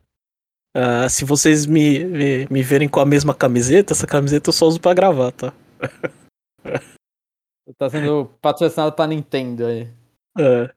Uh, 0.78 1.10
se 1.10 1.26
vocês 1.26 1.66
me, 1.66 2.06
me, 2.06 2.48
me, 2.52 2.62
verem 2.62 2.88
com 2.88 3.00
a 3.00 3.06
mesma 3.06 3.34
camiseta, 3.34 3.94
essa 3.94 4.06
camiseta 4.06 4.50
eu 4.50 4.54
só 4.54 4.68
uso 4.68 4.80
pra 4.80 4.94
gravar, 4.94 5.32
tá? 5.32 5.52
tá 7.80 7.90
sendo 7.90 8.26
patrocinado 8.40 8.94
pra 8.94 9.08
Nintendo 9.08 9.66
aí. 9.66 9.92
É. 10.38 10.72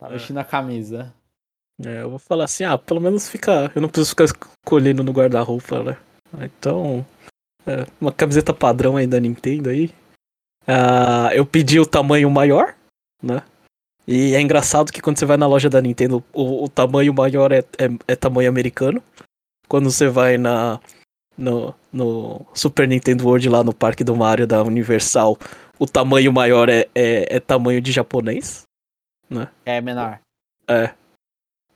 Tá 0.00 0.08
vestindo 0.08 0.38
a 0.38 0.44
camisa. 0.44 1.14
É, 1.84 2.02
eu 2.02 2.10
vou 2.10 2.18
falar 2.18 2.44
assim, 2.44 2.64
ah, 2.64 2.78
pelo 2.78 3.00
menos 3.00 3.28
fica. 3.28 3.70
Eu 3.74 3.82
não 3.82 3.88
preciso 3.88 4.10
ficar 4.10 4.24
escolhendo 4.24 5.04
no 5.04 5.12
guarda-roupa, 5.12 5.82
né? 5.82 5.96
Então. 6.40 7.06
É, 7.66 7.86
uma 8.00 8.10
camiseta 8.10 8.54
padrão 8.54 8.96
aí 8.96 9.06
da 9.06 9.20
Nintendo 9.20 9.68
aí. 9.68 9.92
Uh, 10.62 11.30
eu 11.34 11.44
pedi 11.44 11.78
o 11.78 11.86
tamanho 11.86 12.30
maior, 12.30 12.74
né? 13.22 13.42
E 14.08 14.34
é 14.34 14.40
engraçado 14.40 14.90
que 14.90 15.02
quando 15.02 15.18
você 15.18 15.26
vai 15.26 15.36
na 15.36 15.46
loja 15.46 15.68
da 15.68 15.80
Nintendo, 15.80 16.24
o, 16.32 16.64
o 16.64 16.68
tamanho 16.68 17.12
maior 17.12 17.52
é, 17.52 17.58
é, 17.78 17.88
é 18.08 18.16
tamanho 18.16 18.48
americano 18.48 19.02
quando 19.70 19.88
você 19.90 20.08
vai 20.08 20.36
na 20.36 20.80
no, 21.38 21.74
no 21.92 22.44
Super 22.52 22.88
Nintendo 22.88 23.24
World 23.24 23.48
lá 23.48 23.62
no 23.62 23.72
Parque 23.72 24.02
do 24.02 24.16
Mario 24.16 24.46
da 24.46 24.62
Universal, 24.62 25.38
o 25.78 25.86
tamanho 25.86 26.32
maior 26.32 26.68
é, 26.68 26.86
é, 26.94 27.36
é 27.36 27.40
tamanho 27.40 27.80
de 27.80 27.92
japonês, 27.92 28.64
né? 29.30 29.48
É 29.64 29.80
menor. 29.80 30.20
É. 30.68 30.92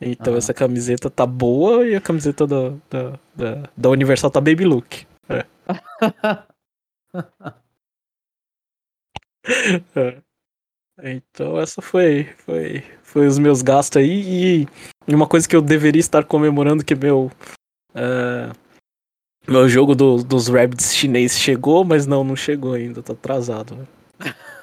Então 0.00 0.34
Ah. 0.34 0.38
essa 0.38 0.52
camiseta 0.52 1.08
tá 1.08 1.24
boa 1.24 1.86
e 1.86 1.94
a 1.94 2.00
camiseta 2.00 2.46
da, 2.46 2.70
da, 2.90 3.18
da, 3.34 3.70
da 3.76 3.88
Universal 3.90 4.30
tá 4.30 4.40
Baby 4.40 4.64
Look. 4.64 5.06
É. 5.28 5.46
Então 11.02 11.58
essa 11.60 11.82
foi, 11.82 12.24
foi, 12.38 12.82
foi 13.02 13.26
os 13.26 13.38
meus 13.38 13.62
gastos 13.62 14.00
aí 14.00 14.62
e 15.08 15.14
uma 15.14 15.26
coisa 15.26 15.48
que 15.48 15.56
eu 15.56 15.60
deveria 15.60 15.98
estar 16.00 16.24
comemorando 16.24 16.84
que 16.84 16.94
meu 16.94 17.30
é, 17.94 18.50
meu 19.46 19.68
jogo 19.68 19.94
do- 19.94 20.22
dos 20.22 20.48
Rabbids 20.48 20.94
chinês 20.94 21.36
chegou, 21.38 21.84
mas 21.84 22.06
não, 22.06 22.22
não 22.24 22.36
chegou 22.36 22.74
ainda, 22.74 23.02
tá 23.02 23.12
atrasado. 23.12 23.76
Né? 23.76 23.86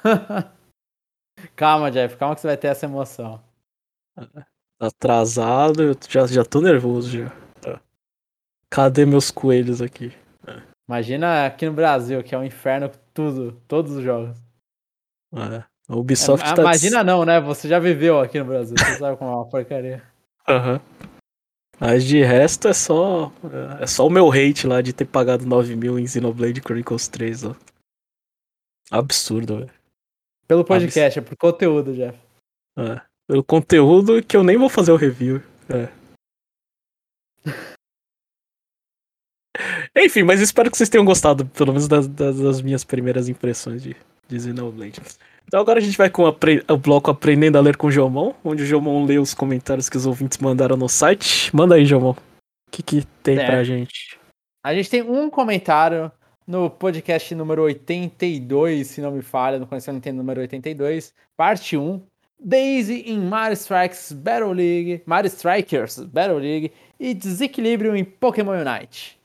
calma, 1.62 1.92
Jeff, 1.92 2.16
calma 2.16 2.34
que 2.34 2.40
você 2.40 2.48
vai 2.48 2.56
ter 2.56 2.66
essa 2.66 2.86
emoção. 2.86 3.40
Atrasado, 4.80 5.80
eu 5.80 5.96
já, 6.08 6.26
já 6.26 6.44
tô 6.44 6.60
nervoso 6.60 7.18
já. 7.18 7.30
Tá. 7.60 7.80
Cadê 8.68 9.06
meus 9.06 9.30
coelhos 9.30 9.80
aqui? 9.80 10.12
Imagina 10.88 11.46
aqui 11.46 11.66
no 11.66 11.72
Brasil, 11.72 12.20
que 12.24 12.34
é 12.34 12.38
um 12.38 12.42
inferno 12.42 12.90
tudo, 13.14 13.52
todos 13.68 13.92
os 13.92 14.02
jogos. 14.02 14.36
É, 15.32 15.62
a 15.88 15.96
Ubisoft 15.96 16.44
É, 16.44 16.52
tá. 16.52 16.62
imagina 16.62 17.04
não, 17.04 17.24
né? 17.24 17.40
Você 17.40 17.68
já 17.68 17.78
viveu 17.78 18.18
aqui 18.18 18.40
no 18.40 18.44
Brasil, 18.44 18.74
você 18.76 18.98
sabe 18.98 19.16
como 19.16 19.30
é 19.30 19.36
uma 19.36 19.48
porcaria. 19.48 20.02
Aham. 20.48 20.80
Mas 21.78 22.02
de 22.04 22.24
resto 22.24 22.66
é 22.66 22.72
só. 22.72 23.32
É 23.80 23.86
só 23.86 24.04
o 24.04 24.10
meu 24.10 24.30
hate 24.32 24.66
lá 24.66 24.82
de 24.82 24.92
ter 24.92 25.04
pagado 25.04 25.46
9 25.46 25.76
mil 25.76 25.96
em 25.96 26.08
Xenoblade 26.08 26.60
Chronicles 26.60 27.06
3, 27.06 27.44
ó. 27.44 27.56
Absurdo, 28.90 29.58
velho. 29.60 29.81
Pelo 30.46 30.64
podcast, 30.64 31.18
é 31.18 31.22
por 31.22 31.36
conteúdo, 31.36 31.94
Jeff. 31.94 32.18
É. 32.78 33.00
Pelo 33.28 33.44
conteúdo 33.44 34.22
que 34.22 34.36
eu 34.36 34.42
nem 34.44 34.56
vou 34.56 34.68
fazer 34.68 34.92
o 34.92 34.96
review. 34.96 35.40
É. 35.68 35.88
Enfim, 39.96 40.22
mas 40.22 40.40
espero 40.40 40.70
que 40.70 40.76
vocês 40.76 40.88
tenham 40.88 41.04
gostado, 41.04 41.44
pelo 41.46 41.72
menos 41.72 41.86
das, 41.86 42.08
das- 42.08 42.38
das 42.40 42.62
minhas 42.62 42.84
primeiras 42.84 43.28
impressões 43.28 43.82
de, 43.82 43.94
de 44.28 44.40
Xenoblade. 44.40 45.00
Então 45.46 45.60
agora 45.60 45.78
a 45.78 45.82
gente 45.82 45.96
vai 45.98 46.08
com 46.08 46.22
o 46.22 46.26
apre- 46.26 46.64
o 46.68 46.76
bloco 46.76 47.10
Aprendendo 47.10 47.58
a 47.58 47.60
Ler 47.60 47.76
com 47.76 47.88
o 47.88 47.90
Jomon, 47.92 48.32
onde 48.42 48.62
o 48.62 48.66
Jomon 48.66 49.04
lê 49.04 49.18
os 49.18 49.34
comentários 49.34 49.88
que 49.88 49.96
os 49.96 50.06
ouvintes 50.06 50.38
mandaram 50.38 50.76
no 50.76 50.88
site. 50.88 51.54
Manda 51.54 51.74
aí, 51.74 51.84
Jomon. 51.84 52.12
O 52.12 52.16
que, 52.70 52.82
que 52.82 53.04
tem 53.22 53.36
Certo. 53.36 53.50
pra 53.50 53.64
gente? 53.64 54.18
A 54.64 54.74
gente 54.74 54.88
tem 54.88 55.02
um 55.02 55.28
comentário 55.28 56.10
no 56.46 56.68
podcast 56.70 57.34
número 57.34 57.62
82, 57.62 58.86
se 58.86 59.00
não 59.00 59.12
me 59.12 59.22
falha, 59.22 59.58
no 59.58 59.66
Conexão 59.66 59.94
Nintendo 59.94 60.18
número 60.18 60.40
82, 60.40 61.14
parte 61.36 61.76
1. 61.76 62.00
Daisy 62.44 63.04
em 63.06 63.20
Mario 63.20 63.54
Strikers 63.54 64.10
Battle 64.12 64.52
League, 64.52 65.02
Mario 65.06 65.28
Strikers 65.28 66.00
Battle 66.00 66.38
League 66.38 66.72
e 66.98 67.14
desequilíbrio 67.14 67.94
em 67.94 68.04
Pokémon 68.04 68.60
Unite. 68.60 69.16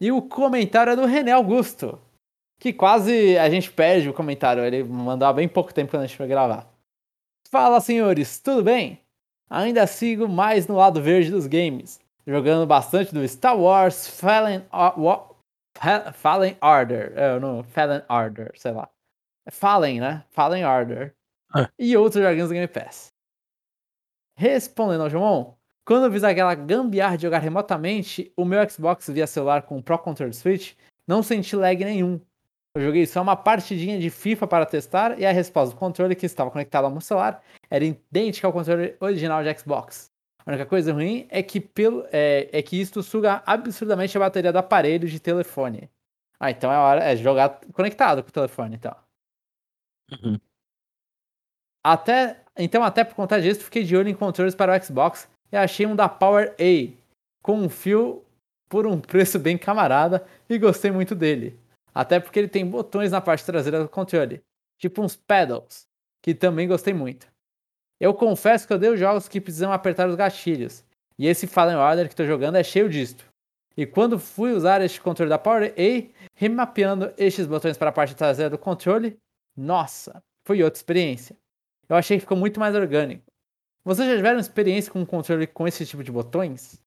E 0.00 0.12
o 0.12 0.22
comentário 0.22 0.92
é 0.92 0.96
do 0.96 1.04
René 1.04 1.32
Augusto, 1.32 1.98
que 2.60 2.72
quase 2.72 3.36
a 3.36 3.50
gente 3.50 3.70
perde 3.72 4.08
o 4.08 4.14
comentário, 4.14 4.64
ele 4.64 4.84
mandou 4.84 5.26
há 5.26 5.32
bem 5.32 5.48
pouco 5.48 5.74
tempo 5.74 5.90
quando 5.90 6.04
a 6.04 6.06
gente 6.06 6.16
foi 6.16 6.28
gravar. 6.28 6.72
Fala, 7.50 7.80
senhores, 7.80 8.38
tudo 8.38 8.62
bem? 8.62 9.00
Ainda 9.50 9.86
sigo 9.86 10.28
mais 10.28 10.68
no 10.68 10.76
lado 10.76 11.02
verde 11.02 11.30
dos 11.30 11.48
games, 11.48 12.00
jogando 12.24 12.64
bastante 12.64 13.12
do 13.12 13.26
Star 13.26 13.58
Wars 13.58 14.06
Fallen, 14.06 14.62
Fallen 16.12 16.56
Order, 16.62 17.12
é, 17.16 17.38
não, 17.38 17.62
Fallen 17.64 18.02
Order, 18.08 18.52
sei 18.54 18.72
lá. 18.72 18.88
Fallen, 19.50 20.00
né? 20.00 20.24
Fallen 20.30 20.64
Order. 20.64 21.14
É. 21.56 21.68
E 21.78 21.96
outros 21.96 22.22
joguinhos 22.22 22.48
do 22.48 22.54
Game 22.54 22.68
Pass. 22.68 23.12
Respondendo 24.36 25.02
ao 25.02 25.10
João, 25.10 25.56
quando 25.84 26.06
eu 26.06 26.12
fiz 26.12 26.24
aquela 26.24 26.54
gambiarra 26.54 27.16
de 27.16 27.22
jogar 27.22 27.38
remotamente 27.38 28.32
o 28.36 28.44
meu 28.44 28.68
Xbox 28.68 29.08
via 29.08 29.26
celular 29.26 29.62
com 29.62 29.78
o 29.78 29.82
Pro 29.82 29.98
Controller 29.98 30.34
Switch, 30.34 30.74
não 31.06 31.22
senti 31.22 31.56
lag 31.56 31.84
nenhum. 31.84 32.20
Eu 32.74 32.82
joguei 32.82 33.04
só 33.04 33.20
uma 33.20 33.36
partidinha 33.36 33.98
de 33.98 34.08
FIFA 34.08 34.46
para 34.46 34.64
testar 34.64 35.18
e 35.18 35.26
a 35.26 35.32
resposta 35.32 35.74
do 35.74 35.78
controle 35.78 36.14
que 36.14 36.24
estava 36.24 36.50
conectado 36.50 36.84
ao 36.84 36.90
meu 36.90 37.02
celular 37.02 37.42
era 37.68 37.84
idêntica 37.84 38.46
ao 38.46 38.52
controle 38.52 38.96
original 39.00 39.42
de 39.42 39.58
Xbox. 39.58 40.11
A 40.44 40.50
única 40.50 40.66
coisa 40.66 40.92
ruim 40.92 41.26
é 41.30 41.42
que, 41.42 41.60
pelo, 41.60 42.04
é, 42.12 42.48
é 42.52 42.62
que 42.62 42.80
isto 42.80 43.02
suga 43.02 43.42
absurdamente 43.46 44.16
a 44.16 44.20
bateria 44.20 44.52
do 44.52 44.58
aparelho 44.58 45.08
de 45.08 45.20
telefone. 45.20 45.88
Ah, 46.38 46.50
então 46.50 46.72
é 46.72 46.76
hora 46.76 47.04
é 47.04 47.16
jogar 47.16 47.60
conectado 47.72 48.22
com 48.22 48.28
o 48.28 48.32
telefone, 48.32 48.74
então. 48.74 48.96
Uhum. 50.10 50.38
Até, 51.84 52.44
então, 52.56 52.82
até 52.82 53.04
por 53.04 53.14
conta 53.14 53.40
disso, 53.40 53.64
fiquei 53.64 53.84
de 53.84 53.96
olho 53.96 54.08
em 54.08 54.14
controles 54.14 54.54
para 54.54 54.76
o 54.76 54.84
Xbox 54.84 55.28
e 55.50 55.56
achei 55.56 55.86
um 55.86 55.94
da 55.94 56.08
Power 56.08 56.54
A, 56.58 56.92
com 57.42 57.58
um 57.58 57.68
fio 57.68 58.24
por 58.68 58.86
um 58.86 59.00
preço 59.00 59.38
bem 59.38 59.56
camarada 59.56 60.26
e 60.48 60.58
gostei 60.58 60.90
muito 60.90 61.14
dele. 61.14 61.58
Até 61.94 62.18
porque 62.18 62.38
ele 62.38 62.48
tem 62.48 62.68
botões 62.68 63.10
na 63.10 63.20
parte 63.20 63.44
traseira 63.44 63.82
do 63.82 63.88
controle, 63.88 64.42
tipo 64.78 65.02
uns 65.02 65.14
pedals, 65.14 65.86
que 66.22 66.34
também 66.34 66.66
gostei 66.66 66.94
muito. 66.94 67.31
Eu 68.02 68.12
confesso 68.12 68.66
que 68.66 68.72
eu 68.72 68.78
odeio 68.78 68.96
jogos 68.96 69.28
que 69.28 69.40
precisam 69.40 69.72
apertar 69.72 70.08
os 70.08 70.16
gatilhos, 70.16 70.84
e 71.16 71.28
esse 71.28 71.46
Fallen 71.46 71.76
Order 71.76 72.06
que 72.06 72.14
estou 72.14 72.26
jogando 72.26 72.56
é 72.56 72.64
cheio 72.64 72.88
disto. 72.88 73.24
E 73.76 73.86
quando 73.86 74.18
fui 74.18 74.50
usar 74.50 74.80
este 74.80 75.00
controle 75.00 75.28
da 75.28 75.38
Power 75.38 75.72
A, 75.72 76.28
remapeando 76.34 77.14
estes 77.16 77.46
botões 77.46 77.78
para 77.78 77.90
a 77.90 77.92
parte 77.92 78.16
traseira 78.16 78.50
do 78.50 78.58
controle, 78.58 79.16
nossa, 79.56 80.20
foi 80.44 80.64
outra 80.64 80.76
experiência. 80.76 81.36
Eu 81.88 81.94
achei 81.94 82.16
que 82.16 82.22
ficou 82.22 82.36
muito 82.36 82.58
mais 82.58 82.74
orgânico. 82.74 83.22
Vocês 83.84 84.08
já 84.08 84.16
tiveram 84.16 84.40
experiência 84.40 84.92
com 84.92 84.98
um 84.98 85.06
controle 85.06 85.46
com 85.46 85.68
esse 85.68 85.86
tipo 85.86 86.02
de 86.02 86.10
botões? 86.10 86.84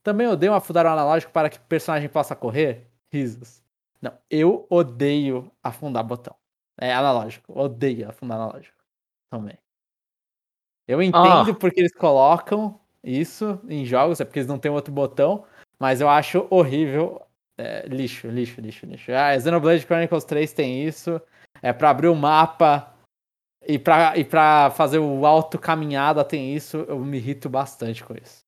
Também 0.00 0.28
odeio 0.28 0.54
afundar 0.54 0.86
o 0.86 0.90
analógico 0.90 1.32
para 1.32 1.50
que 1.50 1.56
o 1.56 1.62
personagem 1.62 2.08
possa 2.08 2.36
correr? 2.36 2.86
Risos. 3.12 3.60
Não, 4.00 4.16
eu 4.30 4.64
odeio 4.70 5.50
afundar 5.60 6.04
botão. 6.04 6.36
É 6.80 6.94
analógico, 6.94 7.52
odeio 7.52 8.08
afundar 8.08 8.38
analógico. 8.38 8.78
Também. 9.28 9.58
Eu 10.86 11.02
entendo 11.02 11.54
porque 11.54 11.80
eles 11.80 11.94
colocam 11.94 12.78
isso 13.02 13.60
em 13.68 13.84
jogos, 13.84 14.20
é 14.20 14.24
porque 14.24 14.38
eles 14.38 14.48
não 14.48 14.58
têm 14.58 14.70
outro 14.70 14.92
botão, 14.92 15.44
mas 15.78 16.00
eu 16.00 16.08
acho 16.08 16.46
horrível. 16.50 17.20
É, 17.58 17.86
lixo, 17.86 18.28
lixo, 18.28 18.60
lixo, 18.60 18.86
lixo. 18.86 19.12
Ah, 19.12 19.38
Xenoblade 19.38 19.84
Chronicles 19.84 20.24
3 20.24 20.52
tem 20.52 20.86
isso. 20.86 21.20
É 21.60 21.72
pra 21.72 21.90
abrir 21.90 22.08
o 22.08 22.14
mapa 22.14 22.92
e 23.66 23.78
pra, 23.78 24.16
e 24.16 24.24
pra 24.24 24.70
fazer 24.70 24.98
o 24.98 25.26
auto 25.26 25.58
caminhada 25.58 26.24
tem 26.24 26.54
isso. 26.54 26.78
Eu 26.88 26.98
me 26.98 27.18
irrito 27.18 27.48
bastante 27.48 28.02
com 28.02 28.14
isso. 28.14 28.38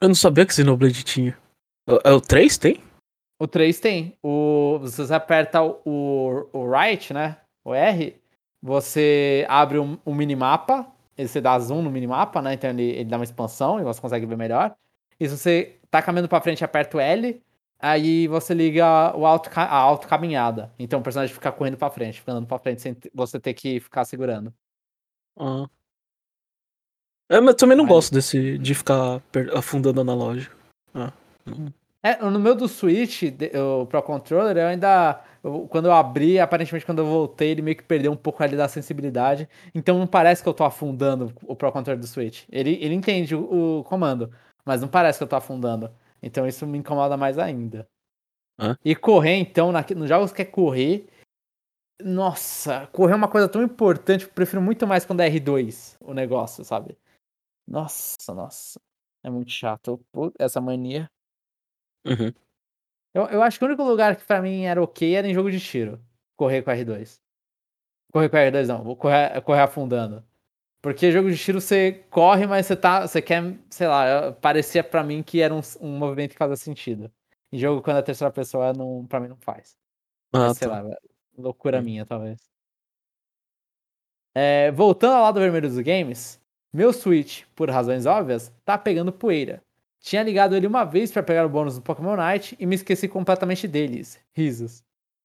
Eu 0.00 0.08
não 0.08 0.14
sabia 0.14 0.46
que 0.46 0.54
Xenoblade 0.54 1.04
tinha. 1.04 1.36
É 2.04 2.12
o 2.12 2.20
3 2.20 2.56
tem? 2.58 2.82
O 3.40 3.46
3 3.46 3.78
tem. 3.78 4.16
O, 4.22 4.78
você 4.80 5.12
aperta 5.12 5.62
o, 5.62 5.80
o, 5.84 6.48
o 6.52 6.70
right, 6.70 7.12
né? 7.12 7.40
O 7.64 7.74
R, 7.74 8.20
você 8.62 9.46
abre 9.48 9.78
um, 9.78 9.98
um 10.06 10.14
minimapa. 10.14 10.86
Ele 11.16 11.26
você 11.28 11.40
dá 11.40 11.58
zoom 11.58 11.82
no 11.82 11.90
minimapa, 11.90 12.40
né? 12.40 12.54
Então 12.54 12.70
ele, 12.70 12.82
ele 12.90 13.04
dá 13.04 13.16
uma 13.16 13.24
expansão 13.24 13.80
e 13.80 13.84
você 13.84 14.00
consegue 14.00 14.24
ver 14.26 14.36
melhor. 14.36 14.74
E 15.18 15.28
se 15.28 15.36
você 15.36 15.76
tá 15.90 16.00
caminhando 16.00 16.28
pra 16.28 16.40
frente, 16.40 16.64
aperta 16.64 16.96
o 16.96 17.00
L. 17.00 17.42
Aí 17.80 18.26
você 18.28 18.54
liga 18.54 19.16
o 19.16 19.24
auto, 19.26 19.50
a 19.54 19.76
auto 19.76 20.06
caminhada. 20.08 20.72
Então 20.78 21.00
o 21.00 21.02
personagem 21.02 21.32
fica 21.34 21.50
correndo 21.52 21.76
pra 21.76 21.90
frente, 21.90 22.20
fica 22.20 22.32
andando 22.32 22.46
pra 22.46 22.58
frente 22.58 22.80
sem 22.82 22.96
você 23.14 23.38
ter 23.40 23.54
que 23.54 23.78
ficar 23.80 24.04
segurando. 24.04 24.52
Ah. 25.36 25.68
É, 27.30 27.40
mas 27.40 27.50
eu 27.50 27.56
também 27.56 27.76
não 27.76 27.84
Aí- 27.84 27.90
gosto 27.90 28.12
desse 28.12 28.58
de 28.58 28.74
ficar 28.74 29.20
per- 29.32 29.56
afundando 29.56 30.00
analógico. 30.00 30.56
Ah. 30.94 31.12
É, 32.02 32.16
no 32.22 32.38
meu 32.38 32.54
do 32.54 32.68
Switch, 32.68 33.22
o 33.82 33.86
Pro 33.86 34.02
Controller, 34.02 34.56
eu 34.56 34.66
ainda. 34.68 35.20
Eu- 35.42 35.66
quando 35.68 35.86
eu 35.86 35.92
abri, 35.92 36.38
aparentemente 36.38 36.84
quando 36.86 37.00
eu 37.00 37.06
voltei, 37.06 37.50
ele 37.50 37.62
meio 37.62 37.76
que 37.76 37.82
perdeu 37.82 38.12
um 38.12 38.16
pouco 38.16 38.42
ali 38.42 38.56
da 38.56 38.68
sensibilidade. 38.68 39.48
Então 39.74 39.98
não 39.98 40.06
parece 40.06 40.42
que 40.42 40.48
eu 40.48 40.54
tô 40.54 40.64
afundando 40.64 41.32
o 41.44 41.54
Pro 41.56 41.72
Controller 41.72 42.00
do 42.00 42.06
Switch. 42.06 42.44
Ele, 42.50 42.78
ele 42.82 42.94
entende 42.94 43.34
o, 43.34 43.80
o 43.80 43.84
comando, 43.84 44.32
mas 44.64 44.80
não 44.80 44.88
parece 44.88 45.18
que 45.18 45.24
eu 45.24 45.28
tô 45.28 45.36
afundando. 45.36 45.90
Então 46.22 46.46
isso 46.46 46.66
me 46.66 46.78
incomoda 46.78 47.16
mais 47.16 47.38
ainda. 47.38 47.88
Hã? 48.58 48.76
E 48.84 48.94
correr, 48.96 49.36
então, 49.36 49.70
na, 49.70 49.84
nos 49.96 50.08
jogos 50.08 50.32
que 50.32 50.42
é 50.42 50.44
correr. 50.44 51.06
Nossa, 52.00 52.86
correr 52.88 53.12
é 53.12 53.16
uma 53.16 53.28
coisa 53.28 53.48
tão 53.48 53.62
importante. 53.62 54.24
Eu 54.24 54.30
prefiro 54.32 54.62
muito 54.62 54.86
mais 54.86 55.04
quando 55.04 55.20
é 55.20 55.28
R2 55.28 55.96
o 56.00 56.14
negócio, 56.14 56.64
sabe? 56.64 56.96
Nossa, 57.66 58.34
nossa. 58.34 58.80
É 59.22 59.30
muito 59.30 59.50
chato. 59.50 60.00
Pô, 60.12 60.32
Essa 60.38 60.60
mania. 60.60 61.10
Uhum. 62.06 62.32
Eu, 63.18 63.26
eu 63.26 63.42
acho 63.42 63.58
que 63.58 63.64
o 63.64 63.68
único 63.68 63.82
lugar 63.82 64.14
que 64.14 64.24
pra 64.24 64.40
mim 64.40 64.62
era 64.62 64.80
ok 64.80 65.16
era 65.16 65.26
em 65.26 65.34
jogo 65.34 65.50
de 65.50 65.58
tiro. 65.58 66.00
Correr 66.36 66.62
com 66.62 66.70
R2. 66.70 67.20
Correr 68.12 68.28
com 68.28 68.36
R2 68.36 68.66
não, 68.68 68.84
vou 68.84 68.96
correr, 68.96 69.40
correr 69.42 69.62
afundando. 69.62 70.24
Porque 70.80 71.10
jogo 71.10 71.28
de 71.28 71.36
tiro 71.36 71.60
você 71.60 72.04
corre, 72.10 72.46
mas 72.46 72.66
você 72.66 72.76
tá. 72.76 73.06
Você 73.06 73.20
quer, 73.20 73.42
sei 73.68 73.88
lá, 73.88 74.30
parecia 74.40 74.84
pra 74.84 75.02
mim 75.02 75.20
que 75.24 75.40
era 75.40 75.52
um, 75.52 75.60
um 75.80 75.98
movimento 75.98 76.30
que 76.30 76.38
fazia 76.38 76.54
sentido. 76.54 77.10
Em 77.50 77.58
jogo, 77.58 77.82
quando 77.82 77.96
é 77.96 78.02
terceira 78.02 78.32
pessoa, 78.32 78.72
não, 78.72 79.04
pra 79.06 79.18
mim 79.18 79.26
não 79.26 79.36
faz. 79.38 79.76
Ah, 80.32 80.54
sei 80.54 80.68
tá. 80.68 80.74
lá, 80.74 80.82
velho. 80.82 80.98
loucura 81.36 81.82
minha, 81.82 82.06
talvez. 82.06 82.38
É, 84.32 84.70
voltando 84.70 85.14
ao 85.14 85.22
lado 85.22 85.40
vermelho 85.40 85.68
dos 85.68 85.80
games, 85.80 86.40
meu 86.72 86.92
Switch, 86.92 87.44
por 87.56 87.68
razões 87.68 88.06
óbvias, 88.06 88.54
tá 88.64 88.78
pegando 88.78 89.12
poeira. 89.12 89.60
Tinha 90.00 90.22
ligado 90.22 90.54
ele 90.54 90.66
uma 90.66 90.84
vez 90.84 91.10
pra 91.10 91.22
pegar 91.22 91.44
o 91.44 91.48
bônus 91.48 91.76
do 91.76 91.82
Pokémon 91.82 92.16
Night 92.16 92.56
e 92.58 92.66
me 92.66 92.74
esqueci 92.74 93.08
completamente 93.08 93.66
deles. 93.66 94.18
Risos. 94.32 94.82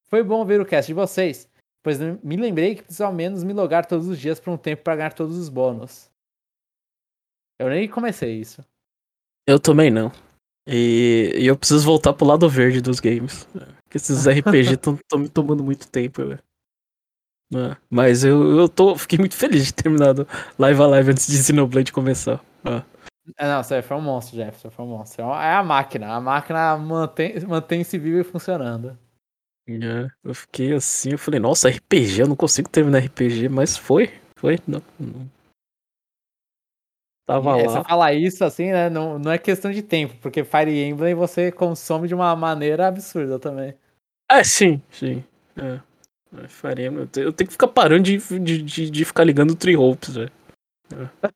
Foi 0.10 0.24
bom 0.24 0.44
ver 0.46 0.62
o 0.62 0.66
cast 0.66 0.88
de 0.88 0.94
vocês, 0.94 1.50
pois 1.82 2.00
me 2.00 2.36
lembrei 2.36 2.76
que 2.76 2.84
preciso 2.84 3.06
ao 3.06 3.14
menos 3.14 3.44
me 3.44 3.54
logar 3.54 3.86
todos 3.86 4.08
os 4.08 4.20
dias 4.20 4.40
por 4.40 4.52
um 4.52 4.58
tempo 4.58 4.84
pra 4.84 4.96
ganhar 4.96 5.14
todos 5.14 5.38
os 5.38 5.50
bônus. 5.50 6.10
Eu 7.60 7.70
nem 7.70 7.88
comecei 7.88 8.40
isso. 8.40 8.64
Eu 9.48 9.60
também 9.60 9.90
não. 9.90 10.12
E, 10.68 11.34
e 11.36 11.48
eu 11.48 11.58
preciso 11.58 11.86
voltar 11.86 12.14
pro 12.14 12.26
lado 12.26 12.50
verde 12.50 12.82
dos 12.82 13.00
games. 13.00 13.46
Porque 13.84 13.98
esses 13.98 14.26
RPG 14.28 14.74
estão 14.74 14.98
me 15.18 15.30
tomando 15.30 15.64
muito 15.64 15.88
tempo, 15.90 16.26
velho. 16.26 16.40
É, 17.56 17.78
Mas 17.90 18.24
eu, 18.24 18.60
eu 18.60 18.70
tô, 18.70 18.96
fiquei 18.96 19.20
muito 19.20 19.36
feliz 19.36 19.66
de 19.66 19.74
ter 19.74 19.84
terminado 19.84 20.28
Live 20.58 20.82
Alive 20.82 21.12
antes 21.12 21.28
de 21.28 21.38
Xenoblade 21.38 21.92
começar. 21.92 22.44
Ah. 22.64 22.84
É, 23.38 23.46
não, 23.48 23.64
você 23.64 23.82
foi 23.82 23.98
um 23.98 24.02
monstro, 24.02 24.36
Jeff. 24.36 24.70
Foi 24.70 24.86
um 24.86 24.90
monstro. 24.90 25.24
É 25.26 25.54
a 25.56 25.64
máquina. 25.64 26.14
A 26.14 26.20
máquina 26.22 26.78
mantém- 26.78 27.40
mantém-se 27.48 27.98
viva 27.98 28.20
e 28.22 28.24
funcionando. 28.24 28.98
É, 29.68 30.08
eu 30.24 30.34
fiquei 30.34 30.74
assim, 30.74 31.12
eu 31.12 31.18
falei, 31.18 31.40
nossa, 31.40 31.70
RPG, 31.70 32.22
eu 32.24 32.28
não 32.28 32.36
consigo 32.36 32.70
terminar 32.70 33.00
RPG, 33.00 33.48
mas 33.48 33.78
foi, 33.78 34.12
foi, 34.38 34.60
não, 34.68 34.82
não. 35.00 35.26
Tava 37.26 37.58
É, 37.58 37.64
lá. 37.66 37.70
Você 37.70 37.84
falar 37.88 38.14
isso 38.14 38.44
assim, 38.44 38.72
né? 38.72 38.90
Não, 38.90 39.18
não 39.18 39.32
é 39.32 39.38
questão 39.38 39.72
de 39.72 39.82
tempo, 39.82 40.16
porque 40.22 40.44
Fire 40.44 40.70
Emblem 40.84 41.16
você 41.16 41.50
consome 41.50 42.10
de 42.10 42.14
uma 42.14 42.36
maneira 42.36 42.88
absurda 42.88 43.40
também. 43.40 43.74
É, 44.30 44.44
sim, 44.44 44.82
sim. 44.92 45.24
É. 45.56 45.80
É, 46.36 46.88
eu 46.88 47.08
te- 47.08 47.20
eu 47.22 47.32
tenho 47.32 47.48
que 47.48 47.54
ficar 47.54 47.68
parando 47.68 48.04
de, 48.04 48.18
de, 48.40 48.62
de, 48.64 48.90
de 48.90 49.06
ficar 49.06 49.24
ligando 49.24 49.52
o 49.52 49.56
Tree 49.56 49.78
Hopes, 49.78 50.16
velho. 50.16 50.32
É. 50.92 51.30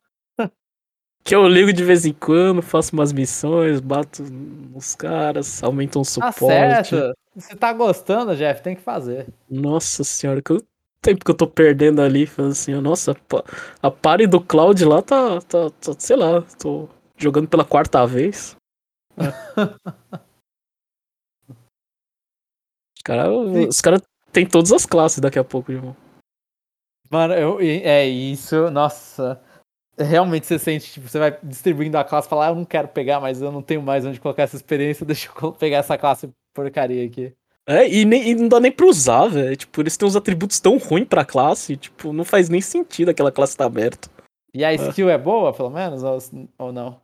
que 1.28 1.36
eu 1.36 1.46
ligo 1.46 1.74
de 1.74 1.84
vez 1.84 2.06
em 2.06 2.14
quando, 2.14 2.62
faço 2.62 2.94
umas 2.94 3.12
missões, 3.12 3.82
bato 3.82 4.24
nos 4.24 4.96
caras, 4.96 5.62
aumento 5.62 6.00
um 6.00 6.04
Tá 6.04 6.32
suporte. 6.32 6.90
certo. 6.90 7.14
Se 7.36 7.54
tá 7.54 7.74
gostando, 7.74 8.34
Jeff, 8.34 8.64
tem 8.64 8.78
que 8.78 8.82
fazer. 8.82 9.28
Nossa 9.50 10.06
senhora, 10.06 10.42
que 10.42 10.58
tempo 11.02 11.26
que 11.26 11.30
eu 11.30 11.36
tô 11.36 11.46
perdendo 11.46 12.02
ali, 12.02 12.26
falando 12.26 12.54
assim, 12.54 12.74
nossa, 12.76 13.14
a 13.82 13.92
pare 13.92 14.26
do 14.26 14.40
Cloud 14.40 14.86
lá 14.86 15.02
tá, 15.02 15.42
tá, 15.42 15.70
tá, 15.70 15.92
sei 16.00 16.16
lá, 16.16 16.42
tô 16.58 16.88
jogando 17.18 17.50
pela 17.50 17.66
quarta 17.66 18.08
vez. 18.08 18.56
Os 19.18 19.18
caras 23.04 23.28
os 23.68 23.82
cara 23.82 24.02
têm 24.32 24.46
todas 24.46 24.72
as 24.72 24.86
classes 24.86 25.20
daqui 25.20 25.38
a 25.38 25.44
pouco, 25.44 25.74
irmão. 25.74 25.94
Mano, 27.12 27.34
eu, 27.34 27.60
é 27.60 28.06
isso, 28.06 28.72
nossa. 28.72 29.42
Realmente 30.00 30.46
você 30.46 30.60
sente, 30.60 30.94
tipo, 30.94 31.08
você 31.08 31.18
vai 31.18 31.38
distribuindo 31.42 31.98
a 31.98 32.04
classe 32.04 32.28
e 32.28 32.30
fala, 32.30 32.48
ah, 32.48 32.50
eu 32.50 32.56
não 32.56 32.66
quero 32.66 32.88
pegar, 32.88 33.20
mas 33.20 33.42
eu 33.42 33.52
não 33.52 33.64
tenho 33.64 33.82
mais 33.82 34.06
onde 34.06 34.20
colocar 34.20 34.44
essa 34.44 34.56
experiência, 34.56 35.04
deixa 35.06 35.30
eu 35.42 35.52
pegar 35.52 35.78
essa 35.78 35.98
classe 35.98 36.30
porcaria 36.54 37.06
aqui. 37.06 37.34
É, 37.66 37.88
e, 37.88 38.06
nem, 38.06 38.30
e 38.30 38.36
não 38.36 38.48
dá 38.48 38.60
nem 38.60 38.72
pra 38.72 38.86
usar, 38.86 39.28
velho. 39.28 39.56
Tipo, 39.58 39.82
eles 39.82 39.98
têm 39.98 40.08
uns 40.08 40.16
atributos 40.16 40.60
tão 40.60 40.78
ruins 40.78 41.08
pra 41.08 41.26
classe, 41.26 41.76
tipo, 41.76 42.14
não 42.14 42.24
faz 42.24 42.48
nem 42.48 42.62
sentido 42.62 43.10
aquela 43.10 43.32
classe 43.32 43.58
tá 43.58 43.66
aberta. 43.66 44.10
E 44.54 44.64
a 44.64 44.74
skill 44.74 45.10
é 45.10 45.18
boa, 45.18 45.52
pelo 45.52 45.70
menos, 45.70 46.02
ou, 46.04 46.18
ou 46.58 46.72
não? 46.72 47.00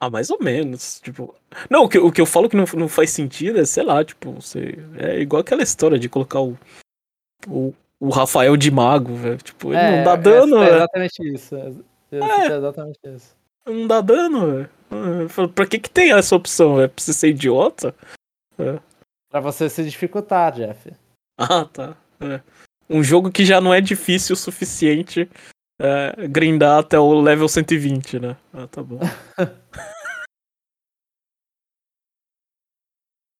Ah, 0.00 0.08
mais 0.08 0.30
ou 0.30 0.38
menos, 0.42 0.98
tipo... 1.00 1.34
Não, 1.68 1.84
o 1.84 1.88
que, 1.88 1.98
o 1.98 2.10
que 2.10 2.20
eu 2.20 2.26
falo 2.26 2.48
que 2.48 2.56
não, 2.56 2.64
não 2.74 2.88
faz 2.88 3.10
sentido 3.10 3.60
é, 3.60 3.66
sei 3.66 3.82
lá, 3.82 4.02
tipo, 4.02 4.32
você... 4.32 4.78
É 4.96 5.20
igual 5.20 5.42
aquela 5.42 5.62
história 5.62 5.98
de 5.98 6.08
colocar 6.08 6.40
o... 6.40 6.56
O, 7.46 7.74
o 8.00 8.08
Rafael 8.08 8.56
de 8.56 8.70
mago, 8.70 9.14
velho. 9.14 9.36
Tipo, 9.36 9.74
ele 9.74 9.96
não 9.98 10.04
dá 10.04 10.16
dano, 10.16 10.56
é, 10.56 10.62
é 10.62 10.64
velho. 10.64 10.76
exatamente 10.76 11.34
isso. 11.34 11.84
É, 12.12 12.18
é 12.18 12.56
exatamente 12.56 12.98
isso. 13.04 13.36
Não 13.66 13.86
dá 13.86 14.00
dano, 14.00 14.46
velho. 14.52 14.70
Pra 15.54 15.66
que 15.66 15.78
que 15.78 15.90
tem 15.90 16.12
essa 16.12 16.34
opção, 16.34 16.76
velho? 16.76 16.88
Pra 16.88 17.02
você 17.02 17.12
ser 17.12 17.28
idiota? 17.28 17.94
Pra 19.30 19.40
você 19.40 19.68
se 19.68 19.84
dificultar, 19.84 20.52
Jeff. 20.52 20.92
Ah, 21.38 21.64
tá. 21.64 21.96
É. 22.20 22.40
Um 22.88 23.02
jogo 23.02 23.30
que 23.30 23.44
já 23.44 23.60
não 23.60 23.72
é 23.72 23.80
difícil 23.80 24.34
o 24.34 24.36
suficiente 24.36 25.30
é, 25.80 26.26
grindar 26.28 26.80
até 26.80 26.98
o 26.98 27.20
level 27.20 27.48
120, 27.48 28.18
né? 28.18 28.36
Ah, 28.52 28.66
tá 28.66 28.82
bom. 28.82 28.98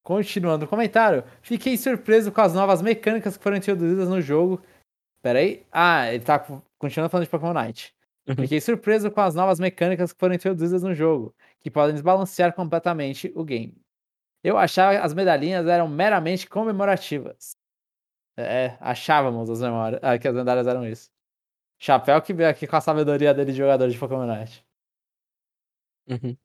Continuando 0.03 0.65
o 0.65 0.67
comentário, 0.67 1.23
fiquei 1.41 1.77
surpreso 1.77 2.31
com 2.31 2.41
as 2.41 2.53
novas 2.53 2.81
mecânicas 2.81 3.37
que 3.37 3.43
foram 3.43 3.57
introduzidas 3.57 4.09
no 4.09 4.19
jogo. 4.21 4.61
Pera 5.21 5.39
aí. 5.39 5.63
Ah, 5.71 6.11
ele 6.11 6.23
tá 6.23 6.39
co- 6.39 6.61
continuando 6.79 7.11
falando 7.11 7.25
de 7.25 7.29
Pokémon 7.29 7.53
Night. 7.53 7.93
Uhum. 8.27 8.35
Fiquei 8.35 8.61
surpreso 8.61 9.09
com 9.09 9.21
as 9.21 9.33
novas 9.33 9.59
mecânicas 9.59 10.13
que 10.13 10.19
foram 10.19 10.35
introduzidas 10.35 10.83
no 10.83 10.93
jogo, 10.93 11.35
que 11.59 11.71
podem 11.71 11.93
desbalancear 11.93 12.53
completamente 12.53 13.31
o 13.35 13.43
game. 13.43 13.75
Eu 14.43 14.57
achava 14.57 14.97
que 14.97 15.05
as 15.05 15.13
medalhinhas 15.13 15.67
eram 15.67 15.87
meramente 15.87 16.47
comemorativas. 16.47 17.55
É, 18.37 18.77
achávamos 18.79 19.49
as 19.49 19.61
memórias, 19.61 19.99
ah, 20.03 20.17
que 20.17 20.27
as 20.27 20.33
medalhas 20.33 20.67
eram 20.67 20.87
isso. 20.87 21.11
Chapéu 21.79 22.21
que 22.21 22.33
veio 22.33 22.49
aqui 22.49 22.67
com 22.67 22.75
a 22.75 22.81
sabedoria 22.81 23.33
dele 23.33 23.51
de 23.51 23.57
jogador 23.57 23.89
de 23.89 23.97
Pokémon 23.97 24.25
Night. 24.25 24.65
Uhum. 26.07 26.37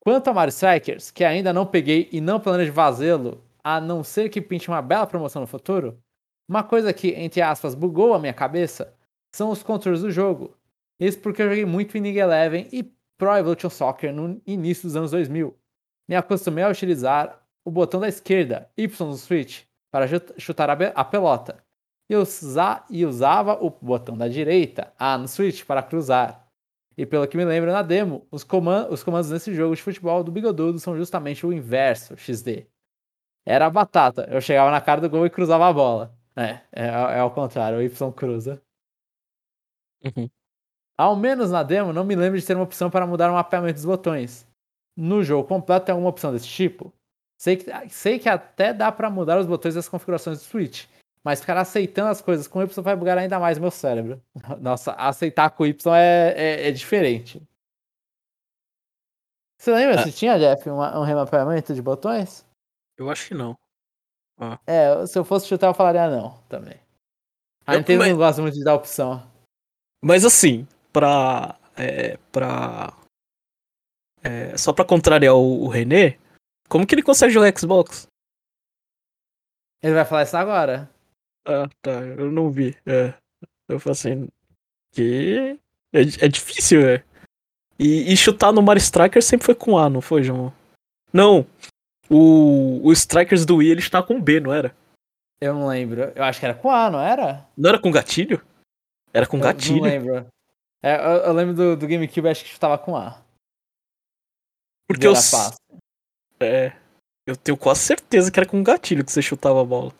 Quanto 0.00 0.28
a 0.28 0.34
Mario 0.34 0.50
Strikers, 0.50 1.10
que 1.10 1.24
ainda 1.24 1.52
não 1.52 1.66
peguei 1.66 2.08
e 2.12 2.20
não 2.20 2.40
planejo 2.40 2.72
fazê-lo, 2.72 3.44
a 3.62 3.80
não 3.80 4.02
ser 4.02 4.28
que 4.28 4.40
pinte 4.40 4.68
uma 4.68 4.82
bela 4.82 5.06
promoção 5.06 5.42
no 5.42 5.46
futuro, 5.46 6.02
uma 6.48 6.64
coisa 6.64 6.92
que, 6.92 7.10
entre 7.10 7.42
aspas, 7.42 7.74
bugou 7.74 8.14
a 8.14 8.18
minha 8.18 8.32
cabeça 8.32 8.96
são 9.34 9.50
os 9.50 9.62
controles 9.62 10.00
do 10.00 10.10
jogo. 10.10 10.57
Isso 11.00 11.20
porque 11.20 11.42
eu 11.42 11.48
joguei 11.48 11.64
muito 11.64 11.96
Inning 11.96 12.16
Eleven 12.16 12.68
e 12.72 12.82
Pro 13.16 13.36
Evolution 13.36 13.70
Soccer 13.70 14.12
no 14.12 14.40
início 14.46 14.84
dos 14.84 14.96
anos 14.96 15.10
2000. 15.10 15.56
Me 16.08 16.16
acostumei 16.16 16.64
a 16.64 16.68
utilizar 16.70 17.40
o 17.64 17.70
botão 17.70 18.00
da 18.00 18.08
esquerda, 18.08 18.70
Y 18.76 18.88
do 19.10 19.16
Switch, 19.16 19.64
para 19.90 20.06
chutar 20.38 20.70
a, 20.70 21.04
pelota. 21.04 21.62
E, 22.10 22.16
usa- 22.16 22.84
e 22.88 23.04
usava 23.04 23.54
o 23.62 23.70
botão 23.70 24.16
da 24.16 24.28
direita, 24.28 24.92
A 24.98 25.18
no 25.18 25.28
Switch, 25.28 25.64
para 25.64 25.82
cruzar. 25.82 26.48
E 26.96 27.04
pelo 27.06 27.28
que 27.28 27.36
me 27.36 27.44
lembro 27.44 27.70
na 27.70 27.82
demo, 27.82 28.26
os, 28.30 28.42
coman- 28.42 28.88
os 28.90 29.02
comandos 29.04 29.30
nesse 29.30 29.54
jogo 29.54 29.76
de 29.76 29.82
futebol 29.82 30.24
do 30.24 30.32
Bigodudo 30.32 30.78
são 30.78 30.96
justamente 30.96 31.46
o 31.46 31.52
inverso, 31.52 32.16
XD. 32.16 32.66
Era 33.46 33.66
a 33.66 33.70
batata, 33.70 34.26
eu 34.30 34.40
chegava 34.40 34.70
na 34.70 34.80
cara 34.80 35.00
do 35.00 35.10
gol 35.10 35.26
e 35.26 35.30
cruzava 35.30 35.68
a 35.68 35.72
bola. 35.72 36.14
É, 36.36 36.60
é, 36.72 36.86
é 36.86 37.18
ao 37.20 37.30
contrário, 37.32 37.78
o 37.78 37.82
Y 37.82 38.12
cruza. 38.12 38.62
Uhum. 40.04 40.30
Ao 40.98 41.14
menos 41.14 41.50
na 41.50 41.62
demo, 41.62 41.92
não 41.92 42.02
me 42.04 42.16
lembro 42.16 42.38
de 42.38 42.44
ter 42.44 42.54
uma 42.54 42.64
opção 42.64 42.90
para 42.90 43.06
mudar 43.06 43.30
o 43.30 43.34
mapeamento 43.34 43.74
dos 43.74 43.84
botões. 43.84 44.44
No 44.96 45.22
jogo 45.22 45.46
completo 45.46 45.86
tem 45.86 45.92
alguma 45.92 46.10
opção 46.10 46.32
desse 46.32 46.48
tipo? 46.48 46.92
Sei 47.40 47.56
que, 47.56 47.88
sei 47.88 48.18
que 48.18 48.28
até 48.28 48.74
dá 48.74 48.90
para 48.90 49.08
mudar 49.08 49.38
os 49.38 49.46
botões 49.46 49.76
das 49.76 49.88
configurações 49.88 50.38
do 50.38 50.44
Switch, 50.44 50.86
mas 51.22 51.40
ficar 51.40 51.56
aceitando 51.56 52.10
as 52.10 52.20
coisas 52.20 52.48
com 52.48 52.60
Y 52.60 52.82
vai 52.82 52.96
bugar 52.96 53.16
ainda 53.16 53.38
mais 53.38 53.58
meu 53.58 53.70
cérebro. 53.70 54.20
Nossa, 54.60 54.92
aceitar 54.94 55.50
com 55.50 55.64
Y 55.64 55.94
é, 55.96 56.34
é, 56.36 56.68
é 56.68 56.72
diferente. 56.72 57.40
Você 59.60 59.72
lembra 59.72 60.00
Ah. 60.00 60.04
se 60.04 60.12
tinha, 60.12 60.38
Jeff, 60.38 60.68
uma- 60.68 60.98
um 60.98 61.04
remapeamento 61.04 61.74
de 61.74 61.82
botões? 61.82 62.44
Eu 62.96 63.08
acho 63.10 63.28
que 63.28 63.34
não. 63.34 63.56
É, 64.66 65.04
se 65.06 65.18
eu 65.18 65.24
fosse 65.24 65.46
chutar, 65.48 65.66
eu 65.68 65.74
falaria 65.74 66.08
não 66.08 66.38
também. 66.48 66.78
A 67.66 67.76
Nintendo 67.76 68.00
mas- 68.00 68.10
não 68.10 68.16
gosta 68.16 68.42
muito 68.42 68.54
de 68.54 68.64
dar 68.64 68.74
opção. 68.74 69.22
Mas 70.02 70.24
assim, 70.24 70.66
pra. 70.92 71.58
É, 71.76 72.16
pra. 72.32 72.92
é, 74.22 74.56
só 74.56 74.72
pra 74.72 74.84
contrariar 74.84 75.34
o, 75.34 75.64
o 75.64 75.68
René, 75.68 76.18
como 76.68 76.86
que 76.86 76.94
ele 76.94 77.02
consegue 77.02 77.32
jogar 77.32 77.56
Xbox? 77.56 78.06
Ele 79.82 79.94
vai 79.94 80.04
falar 80.04 80.24
isso 80.24 80.36
agora. 80.36 80.90
Ah, 81.46 81.68
tá, 81.80 81.90
eu 81.90 82.30
não 82.30 82.50
vi. 82.50 82.76
É. 82.84 83.14
Eu 83.68 83.78
falei 83.78 83.92
assim. 83.92 84.28
Que. 84.92 85.58
É, 85.92 86.00
é 86.00 86.28
difícil, 86.28 86.86
é. 86.86 87.04
E, 87.78 88.12
e 88.12 88.16
chutar 88.16 88.52
no 88.52 88.60
Mario 88.60 88.80
Striker 88.80 89.22
sempre 89.22 89.46
foi 89.46 89.54
com 89.54 89.78
A, 89.78 89.88
não 89.88 90.00
foi, 90.00 90.22
João? 90.22 90.52
Não. 91.12 91.46
O, 92.10 92.80
o 92.86 92.92
Strikers 92.92 93.46
do 93.46 93.56
Wii 93.56 93.70
ele 93.70 93.80
está 93.80 94.02
com 94.02 94.20
B, 94.20 94.40
não 94.40 94.52
era? 94.52 94.74
Eu 95.40 95.54
não 95.54 95.68
lembro. 95.68 96.12
Eu 96.14 96.24
acho 96.24 96.40
que 96.40 96.46
era 96.46 96.54
com 96.54 96.70
A, 96.70 96.90
não 96.90 97.00
era? 97.00 97.46
Não 97.56 97.68
era 97.68 97.78
com 97.78 97.90
gatilho? 97.90 98.42
Era 99.12 99.26
com 99.26 99.36
Eu 99.36 99.42
gatilho. 99.42 99.76
Não 99.76 99.84
lembro. 99.84 100.26
É, 100.82 100.96
eu, 100.96 101.24
eu 101.26 101.32
lembro 101.32 101.54
do, 101.54 101.76
do 101.76 101.86
GameCube, 101.86 102.28
acho 102.28 102.44
que 102.44 102.50
chutava 102.50 102.78
com 102.78 102.96
A. 102.96 103.22
Porque 104.88 105.06
eu, 105.06 105.14
fácil. 105.14 105.58
é, 106.40 106.72
eu 107.26 107.36
tenho 107.36 107.58
quase 107.58 107.80
certeza 107.80 108.30
que 108.30 108.40
era 108.40 108.48
com 108.48 108.62
gatilho 108.62 109.04
que 109.04 109.12
você 109.12 109.20
chutava 109.20 109.60
a 109.60 109.64
bola. 109.64 109.92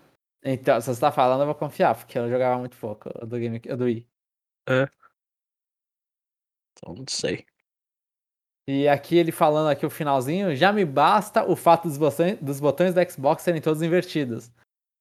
Então, 0.42 0.80
se 0.80 0.86
você 0.86 1.00
tá 1.00 1.12
falando, 1.12 1.40
eu 1.40 1.46
vou 1.46 1.54
confiar, 1.54 1.94
porque 1.94 2.18
eu 2.18 2.28
jogava 2.28 2.58
muito 2.58 2.76
pouco 2.76 3.10
do, 3.26 3.38
Game, 3.38 3.60
o 3.68 3.76
do 3.76 3.84
Wii. 3.84 4.06
Então, 6.72 6.94
não 6.94 7.04
sei. 7.08 7.44
E 8.66 8.86
aqui 8.86 9.16
ele 9.16 9.32
falando 9.32 9.68
aqui 9.68 9.84
o 9.84 9.90
finalzinho, 9.90 10.54
já 10.54 10.72
me 10.72 10.84
basta 10.84 11.42
o 11.44 11.56
fato 11.56 11.88
dos 11.88 11.98
botões, 11.98 12.38
dos 12.38 12.60
botões 12.60 12.94
da 12.94 13.06
Xbox 13.06 13.42
serem 13.42 13.60
todos 13.60 13.82
invertidos. 13.82 14.50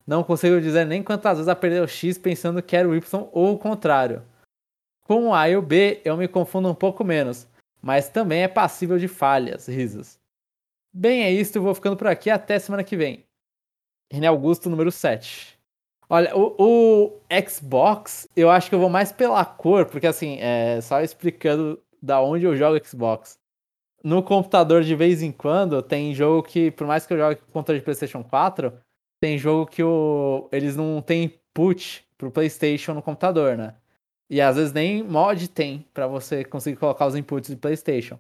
Não 0.05 0.23
consigo 0.23 0.59
dizer 0.61 0.85
nem 0.85 1.03
quantas 1.03 1.37
vezes 1.37 1.49
apertei 1.49 1.81
o 1.81 1.87
X 1.87 2.17
pensando 2.17 2.63
que 2.63 2.75
era 2.77 2.87
o 2.87 2.95
Y 2.95 3.29
ou 3.33 3.53
o 3.53 3.59
contrário. 3.59 4.23
Com 5.08 5.30
o 5.30 5.34
A 5.34 5.48
e 5.48 5.56
o 5.56 5.62
B, 5.62 6.02
eu 6.04 6.17
me 6.17 6.28
confundo 6.28 6.70
um 6.70 6.76
pouco 6.76 7.02
menos, 7.02 7.48
mas 7.82 8.10
também 8.10 8.43
é 8.43 8.48
passível 8.48 9.00
de 9.00 9.08
falhas, 9.08 9.65
risos. 9.65 10.20
Bem, 10.93 11.24
é 11.24 11.32
isso, 11.32 11.62
vou 11.62 11.74
ficando 11.74 11.96
por 11.96 12.08
aqui 12.08 12.30
até 12.30 12.60
semana 12.60 12.84
que 12.84 12.98
vem. 12.98 13.24
René 14.12 14.28
Augusto, 14.28 14.70
número 14.70 14.91
7. 14.91 15.58
Olha, 16.10 16.36
o, 16.36 16.56
o, 16.60 17.22
Xbox, 17.48 18.28
eu 18.36 18.50
acho 18.50 18.67
que 18.67 18.76
eu 18.76 18.80
vou 18.80 18.89
mais 18.89 19.13
pela 19.13 19.46
cor, 19.46 19.86
porque 19.86 20.08
assim, 20.08 20.39
é, 20.41 20.82
só 20.82 21.02
explicando 21.02 21.82
da 22.02 22.22
onde 22.22 22.43
eu 22.43 22.56
jogo 22.56 22.86
Xbox. 22.86 23.39
No 24.04 24.22
computador, 24.22 24.84
de 24.84 24.96
vez 24.96 25.22
em 25.24 25.32
quando, 25.32 25.82
tem 25.82 26.13
jogo 26.13 26.43
que, 26.43 26.70
por 26.72 26.86
mais 26.86 27.06
que 27.06 27.13
eu 27.13 27.17
jogue 27.17 27.41
controle 27.54 27.80
de 27.80 27.86
PlayStation 27.86 28.24
4, 28.24 28.74
tem 29.22 29.38
jogo 29.38 29.65
que 29.65 29.82
o, 29.82 30.50
eles 30.52 30.76
não 30.76 31.02
tem 31.02 31.24
input 31.24 32.06
pro 32.17 32.30
PlayStation 32.30 32.93
no 32.93 33.02
computador, 33.02 33.58
né? 33.58 33.76
E 34.29 34.41
às 34.41 34.55
vezes 34.57 34.73
nem 34.73 35.03
mod 35.03 35.47
tem 35.47 35.85
para 35.93 36.07
você 36.07 36.43
conseguir 36.43 36.77
colocar 36.77 37.05
os 37.05 37.15
inputs 37.15 37.49
de 37.49 37.55
PlayStation. 37.55 38.19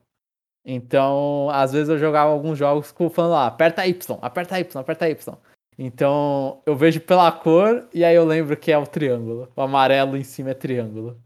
Então, 0.65 1.49
às 1.51 1.71
vezes 1.71 1.89
eu 1.89 1.97
jogava 1.97 2.31
alguns 2.31 2.57
jogos 2.57 2.91
com 2.91 3.09
falando 3.09 3.31
lá, 3.31 3.47
aperta 3.47 3.87
Y, 3.87 4.19
aperta 4.21 4.59
Y, 4.59 4.81
aperta 4.81 5.09
Y. 5.09 5.37
Então, 5.77 6.61
eu 6.65 6.75
vejo 6.75 6.99
pela 7.01 7.31
cor 7.31 7.87
e 7.93 8.03
aí 8.03 8.15
eu 8.15 8.25
lembro 8.25 8.57
que 8.57 8.71
é 8.71 8.77
o 8.77 8.85
triângulo. 8.85 9.51
O 9.55 9.61
amarelo 9.61 10.17
em 10.17 10.23
cima 10.23 10.49
é 10.51 10.53
triângulo. 10.53 11.17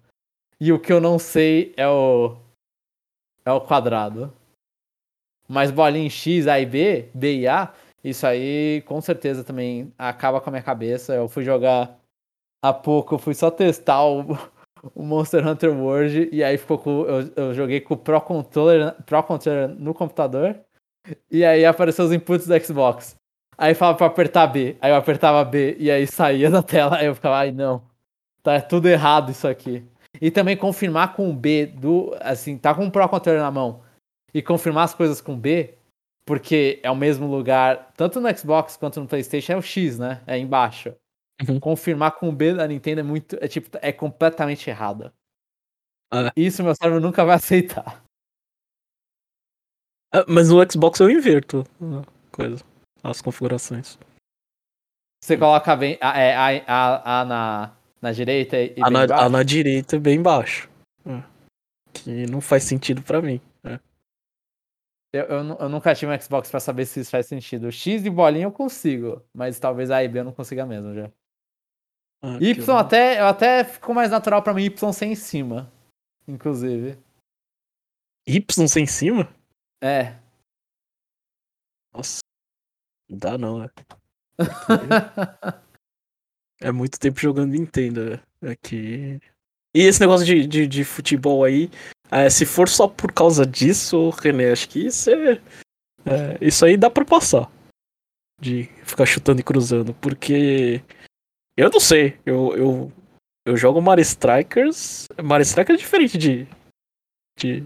E 0.59 0.71
o 0.71 0.79
que 0.79 0.93
eu 0.93 1.01
não 1.01 1.17
sei 1.17 1.73
é 1.75 1.87
o 1.87 2.37
é 3.45 3.51
o 3.51 3.61
quadrado. 3.61 4.31
Mas 5.47 5.71
bolinha 5.71 6.05
em 6.05 6.09
X, 6.09 6.47
A 6.47 6.59
e 6.59 6.65
B, 6.65 7.09
B 7.13 7.39
e 7.39 7.47
A, 7.47 7.73
isso 8.03 8.25
aí 8.27 8.81
com 8.85 9.01
certeza 9.01 9.43
também 9.43 9.91
acaba 9.97 10.39
com 10.39 10.49
a 10.49 10.53
minha 10.53 10.63
cabeça. 10.63 11.15
Eu 11.15 11.27
fui 11.27 11.43
jogar 11.43 11.99
há 12.63 12.73
pouco, 12.73 13.15
eu 13.15 13.19
fui 13.19 13.33
só 13.33 13.49
testar 13.49 14.05
o, 14.05 14.37
o 14.95 15.03
Monster 15.03 15.45
Hunter 15.47 15.71
World 15.71 16.29
e 16.31 16.43
aí 16.43 16.57
ficou 16.57 16.77
com, 16.77 17.05
eu, 17.05 17.31
eu 17.35 17.53
joguei 17.53 17.81
com 17.81 17.93
o 17.93 17.97
Pro 17.97 18.19
Controller, 18.21 18.95
Pro 19.05 19.23
Controller 19.23 19.69
no 19.69 19.93
computador. 19.93 20.59
E 21.29 21.43
aí 21.43 21.65
apareceu 21.65 22.05
os 22.05 22.11
inputs 22.11 22.47
do 22.47 22.59
Xbox. 22.63 23.15
Aí 23.57 23.73
falava 23.73 23.97
pra 23.97 24.07
apertar 24.07 24.47
B. 24.47 24.75
Aí 24.81 24.91
eu 24.91 24.95
apertava 24.95 25.43
B 25.43 25.75
e 25.79 25.91
aí 25.91 26.07
saía 26.07 26.49
da 26.49 26.63
tela. 26.63 26.97
Aí 26.97 27.05
eu 27.05 27.15
ficava, 27.15 27.37
ai 27.37 27.51
não. 27.51 27.83
Tá 28.43 28.59
tudo 28.59 28.87
errado 28.87 29.31
isso 29.31 29.47
aqui. 29.47 29.85
E 30.19 30.31
também 30.31 30.57
confirmar 30.57 31.15
com 31.15 31.29
o 31.29 31.33
B 31.33 31.67
do. 31.67 32.15
Assim, 32.19 32.57
tá 32.57 32.73
com 32.73 32.85
o 32.85 32.91
Pro 32.91 33.07
Controller 33.07 33.41
na 33.41 33.51
mão. 33.51 33.81
E 34.33 34.41
confirmar 34.41 34.85
as 34.85 34.93
coisas 34.93 35.21
com 35.21 35.37
B. 35.37 35.75
Porque 36.25 36.79
é 36.83 36.89
o 36.89 36.95
mesmo 36.95 37.27
lugar, 37.27 37.91
tanto 37.97 38.21
no 38.21 38.37
Xbox 38.37 38.77
quanto 38.77 38.99
no 39.01 39.07
PlayStation, 39.07 39.53
é 39.53 39.57
o 39.57 39.61
X, 39.61 39.97
né? 39.97 40.21
É 40.27 40.37
embaixo. 40.37 40.93
Uhum. 41.47 41.59
Confirmar 41.59 42.11
com 42.13 42.29
o 42.29 42.31
B 42.31 42.53
da 42.53 42.67
Nintendo 42.67 43.01
é 43.01 43.03
muito. 43.03 43.35
É 43.41 43.47
tipo, 43.47 43.77
é 43.81 43.91
completamente 43.91 44.69
errado. 44.69 45.11
Ah. 46.11 46.31
Isso 46.35 46.63
meu 46.63 46.75
cérebro 46.75 46.99
nunca 46.99 47.23
vai 47.23 47.35
aceitar. 47.35 48.03
Ah, 50.13 50.25
mas 50.27 50.49
no 50.49 50.71
Xbox 50.71 50.99
eu 50.99 51.09
inverto 51.09 51.63
coisa 52.31 52.63
as 53.03 53.21
configurações. 53.21 53.97
Você 55.23 55.37
coloca 55.37 55.75
bem 55.75 55.97
a, 56.01 56.19
é, 56.19 56.35
a, 56.35 56.63
a, 56.67 57.21
a 57.21 57.25
na, 57.25 57.77
na 58.01 58.11
direita 58.11 58.57
e 58.57 58.75
a 58.81 58.89
na, 58.89 59.03
a 59.03 59.29
na 59.29 59.43
direita 59.43 59.99
bem 59.99 60.17
embaixo. 60.19 60.69
É. 61.05 61.23
Que 61.93 62.25
não 62.27 62.41
faz 62.41 62.63
sentido 62.63 63.01
para 63.01 63.21
mim. 63.21 63.39
É. 63.63 63.79
Eu, 65.13 65.23
eu, 65.25 65.57
eu, 65.59 65.69
nunca 65.69 65.93
tive 65.93 66.11
um 66.11 66.19
Xbox 66.19 66.49
para 66.49 66.59
saber 66.59 66.85
se 66.85 67.01
isso 67.01 67.11
faz 67.11 67.27
sentido. 67.27 67.67
O 67.67 67.71
X 67.71 68.01
de 68.01 68.09
bolinha 68.09 68.45
eu 68.45 68.51
consigo, 68.51 69.21
mas 69.33 69.59
talvez 69.59 69.91
A 69.91 70.03
e 70.03 70.07
B 70.07 70.19
eu 70.19 70.23
não 70.23 70.31
consiga 70.31 70.65
mesmo 70.65 70.93
já. 70.93 71.11
Ah, 72.21 72.37
y 72.39 72.57
eu... 72.57 72.77
até, 72.77 73.19
até 73.19 73.63
ficou 73.63 73.95
mais 73.95 74.11
natural 74.11 74.43
para 74.43 74.53
mim 74.53 74.63
Y 74.65 74.93
sem 74.93 75.11
em 75.11 75.15
cima, 75.15 75.71
inclusive. 76.27 76.97
Y 78.27 78.67
sem 78.67 78.83
em 78.83 78.87
cima? 78.87 79.33
É. 79.81 80.15
Nossa. 81.93 82.19
Não 83.09 83.17
dá 83.17 83.37
não, 83.37 83.59
né? 83.59 83.69
é 86.61 86.71
muito 86.71 86.99
tempo 86.99 87.19
jogando 87.19 87.51
Nintendo 87.51 88.21
aqui. 88.41 88.97
Né? 88.97 89.19
E 89.73 89.81
esse 89.81 89.99
negócio 89.99 90.25
de, 90.25 90.45
de, 90.45 90.67
de 90.67 90.83
futebol 90.83 91.43
aí, 91.43 91.69
é, 92.11 92.29
se 92.29 92.45
for 92.45 92.67
só 92.67 92.87
por 92.87 93.11
causa 93.13 93.45
disso, 93.45 94.09
René, 94.09 94.51
acho 94.51 94.67
que 94.69 94.85
isso 94.85 95.09
é, 95.09 95.41
é, 96.05 96.37
Isso 96.41 96.65
aí 96.65 96.77
dá 96.77 96.89
pra 96.89 97.05
passar. 97.05 97.49
De 98.39 98.63
ficar 98.83 99.05
chutando 99.05 99.39
e 99.39 99.43
cruzando. 99.43 99.93
Porque. 99.95 100.83
Eu 101.57 101.69
não 101.69 101.79
sei. 101.79 102.19
Eu, 102.25 102.55
eu, 102.55 102.91
eu 103.45 103.57
jogo 103.57 103.81
Mario 103.81 104.01
Strikers. 104.01 105.07
Mario 105.21 105.43
Strikers 105.43 105.79
é 105.79 105.81
diferente 105.83 106.17
de. 106.17 106.47
De. 107.37 107.65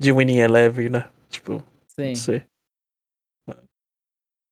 De 0.00 0.12
Winning 0.12 0.38
Eleven, 0.38 0.88
né? 0.90 1.10
Tipo. 1.28 1.62
Sim. 1.88 2.08
Não 2.08 2.14
sei. 2.14 2.44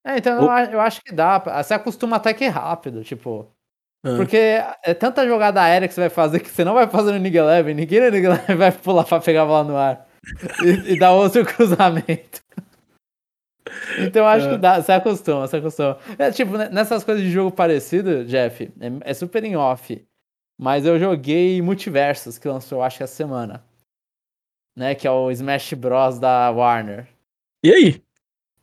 É, 0.06 0.16
então 0.16 0.42
eu, 0.42 0.72
eu 0.72 0.80
acho 0.80 1.02
que 1.02 1.12
dá. 1.12 1.38
Você 1.62 1.74
acostuma 1.74 2.16
até 2.16 2.32
que 2.32 2.46
rápido, 2.46 3.04
tipo. 3.04 3.50
Ah. 4.04 4.16
Porque 4.16 4.36
é 4.82 4.94
tanta 4.94 5.26
jogada 5.26 5.62
aérea 5.62 5.86
que 5.86 5.92
você 5.92 6.00
vai 6.00 6.10
fazer 6.10 6.40
que 6.40 6.48
você 6.48 6.64
não 6.64 6.72
vai 6.72 6.88
fazer 6.88 7.12
no 7.12 7.18
Nig 7.18 7.36
Eleven, 7.36 7.74
ninguém 7.74 8.00
no 8.00 8.10
Nig 8.10 8.24
Eleven 8.24 8.56
vai 8.56 8.72
pular 8.72 9.04
pra 9.04 9.20
pegar 9.20 9.42
a 9.42 9.46
bola 9.46 9.64
no 9.64 9.76
ar 9.76 10.08
e, 10.64 10.94
e 10.94 10.98
dar 10.98 11.12
outro 11.12 11.44
cruzamento. 11.46 12.40
Então 13.98 14.26
acho 14.26 14.46
é. 14.46 14.50
que 14.52 14.58
dá, 14.58 14.80
você 14.80 14.92
acostuma, 14.92 15.46
você 15.46 15.56
acostuma. 15.56 15.98
É, 16.18 16.30
tipo, 16.30 16.56
nessas 16.56 17.04
coisas 17.04 17.22
de 17.22 17.30
jogo 17.30 17.50
parecido, 17.50 18.24
Jeff, 18.24 18.70
é, 18.80 19.10
é 19.10 19.14
super 19.14 19.44
em 19.44 19.56
off. 19.56 20.04
Mas 20.58 20.84
eu 20.84 20.98
joguei 20.98 21.62
Multiversos, 21.62 22.38
que 22.38 22.46
lançou 22.46 22.82
acho 22.82 22.98
que 22.98 23.02
essa 23.02 23.14
semana. 23.14 23.64
Né, 24.76 24.94
que 24.94 25.06
é 25.06 25.10
o 25.10 25.30
Smash 25.30 25.72
Bros 25.74 26.18
da 26.18 26.50
Warner. 26.50 27.08
E 27.64 27.72
aí? 27.72 28.02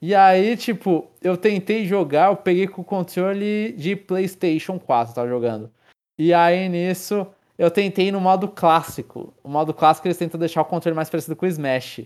E 0.02 0.14
aí, 0.14 0.56
tipo, 0.56 1.10
eu 1.22 1.36
tentei 1.36 1.86
jogar, 1.86 2.30
eu 2.30 2.38
peguei 2.38 2.68
com 2.68 2.82
o 2.82 2.86
controle 2.86 3.74
de 3.74 3.96
PlayStation 3.96 4.80
4, 4.80 5.16
tava 5.16 5.28
jogando. 5.28 5.72
E 6.18 6.34
aí 6.34 6.70
nisso, 6.70 7.28
eu 7.58 7.72
tentei 7.72 8.12
no 8.12 8.22
modo 8.22 8.48
clássico. 8.48 9.34
O 9.44 9.50
modo 9.50 9.74
clássico 9.74 10.08
eles 10.08 10.18
tentam 10.18 10.40
deixar 10.40 10.62
o 10.62 10.66
controle 10.66 10.96
mais 10.96 11.10
parecido 11.10 11.36
com 11.36 11.46
o 11.46 11.50
Smash. 11.50 12.06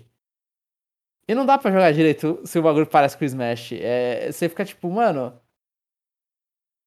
E 1.27 1.35
não 1.35 1.45
dá 1.45 1.57
para 1.57 1.71
jogar 1.71 1.91
direito 1.93 2.39
se 2.43 2.59
o 2.59 2.63
bagulho 2.63 2.85
parece 2.85 3.17
com 3.17 3.23
o 3.23 3.27
Smash. 3.27 3.73
É, 3.73 4.31
você 4.31 4.49
fica 4.49 4.65
tipo, 4.65 4.89
mano. 4.89 5.33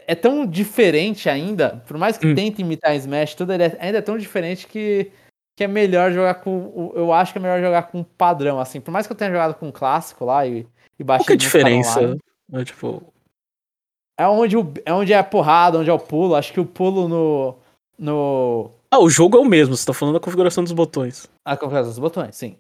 É 0.07 0.15
tão 0.15 0.45
diferente 0.45 1.31
ainda, 1.31 1.83
por 1.87 1.97
mais 1.97 2.19
que 2.19 2.27
hum. 2.27 2.35
tente 2.35 2.61
imitar 2.61 2.95
Smash, 2.95 3.35
tudo 3.35 3.53
é, 3.53 3.77
ainda 3.79 3.99
é 3.99 4.03
tão 4.03 4.19
diferente 4.19 4.67
que, 4.67 5.11
que 5.57 5.65
é 5.65 5.69
melhor 5.69 6.13
jogar 6.13 6.35
com. 6.35 6.93
Eu 6.95 7.11
acho 7.11 7.33
que 7.33 7.39
é 7.39 7.41
melhor 7.41 7.61
jogar 7.61 7.85
com 7.85 8.05
padrão, 8.05 8.61
assim. 8.61 8.83
Por 8.83 8.91
mais 8.91 9.07
que 9.07 9.13
eu 9.13 9.17
tenha 9.17 9.31
jogado 9.31 9.55
com 9.55 9.69
um 9.69 9.73
clássico 9.73 10.27
lá 10.27 10.47
e 10.47 10.67
e 10.99 11.05
baixei 11.05 11.25
Qual 11.25 11.27
que 11.27 11.33
é 11.33 11.35
a 11.35 11.39
diferença? 11.39 12.17
É, 12.53 12.65
tipo... 12.65 13.03
é, 14.19 14.27
onde 14.29 14.57
o, 14.57 14.73
é 14.85 14.93
onde 14.93 15.13
é 15.13 15.19
a 15.19 15.25
porrada, 15.25 15.79
onde 15.79 15.91
é 15.91 15.93
o 15.93 15.99
pulo. 15.99 16.35
Acho 16.35 16.53
que 16.53 16.61
o 16.61 16.67
pulo 16.67 17.09
no. 17.09 17.57
no... 17.99 18.71
Ah, 18.91 19.01
o 19.01 19.09
jogo 19.09 19.37
é 19.37 19.41
o 19.41 19.45
mesmo, 19.45 19.77
você 19.77 19.85
tá 19.85 19.93
falando 19.93 20.15
da 20.15 20.21
configuração 20.21 20.63
dos 20.63 20.73
botões. 20.73 21.29
A 21.45 21.57
configuração 21.57 21.91
dos 21.91 21.99
botões, 21.99 22.37
sim. 22.37 22.57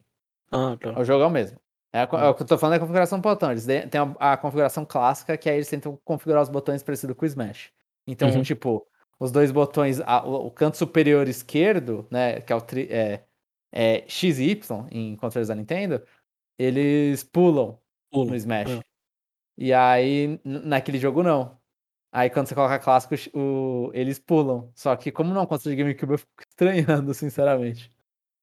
Ah, 0.51 0.77
tá. 0.81 0.99
O 0.99 1.05
jogo 1.05 1.23
é 1.23 1.27
o 1.27 1.31
mesmo. 1.31 1.57
É, 1.94 2.00
a, 2.00 2.24
é 2.24 2.28
o 2.28 2.35
que 2.35 2.42
eu 2.42 2.46
tô 2.46 2.59
falando 2.59 2.74
é 2.74 2.76
a 2.78 2.80
configuração 2.80 3.20
do 3.20 3.22
botão. 3.22 3.52
Eles 3.52 3.64
têm 3.64 4.00
a, 4.18 4.33
a, 4.33 4.37
configuração 4.37 4.85
clássica, 4.85 5.38
que 5.38 5.48
aí 5.48 5.57
eles 5.57 5.68
tentam 5.68 5.96
configurar 6.04 6.42
os 6.42 6.48
botões 6.48 6.83
parecido 6.83 7.14
com 7.14 7.24
o 7.24 7.26
Smash. 7.26 7.70
Então, 8.04 8.28
uhum. 8.28 8.42
tipo, 8.42 8.85
os 9.20 9.30
dois 9.30 9.52
botões, 9.52 10.00
a, 10.00 10.26
o, 10.26 10.46
o, 10.46 10.50
canto 10.50 10.76
superior 10.76 11.28
esquerdo, 11.28 12.04
né, 12.11 12.40
que 12.40 12.52
é 12.52 12.57
o 12.57 12.61
tri, 12.61 12.88
é, 12.90 13.24
é 13.72 14.04
X 14.09 14.40
e 14.40 14.50
Y 14.50 14.87
em 14.90 15.14
controles 15.14 15.46
da 15.46 15.54
Nintendo, 15.54 16.02
eles 16.59 17.22
pulam 17.22 17.78
Pulo. 18.11 18.30
no 18.30 18.35
Smash. 18.35 18.72
É. 18.72 18.80
E 19.57 19.72
aí, 19.72 20.40
naquele 20.45 20.99
jogo 20.99 21.22
não. 21.22 21.57
Aí 22.12 22.28
quando 22.28 22.49
você 22.49 22.57
coloca 22.57 22.78
clássico, 22.80 23.14
o... 23.38 23.90
eles 23.95 24.18
pulam. 24.18 24.68
Só 24.74 24.97
que 24.97 25.12
como 25.12 25.32
não 25.32 25.42
é 25.42 25.45
um 25.45 25.47
console 25.47 25.76
de 25.76 25.82
GameCube, 25.82 26.12
eu 26.12 26.18
fico 26.18 26.42
estranhando, 26.51 27.14
sinceramente. 27.14 27.92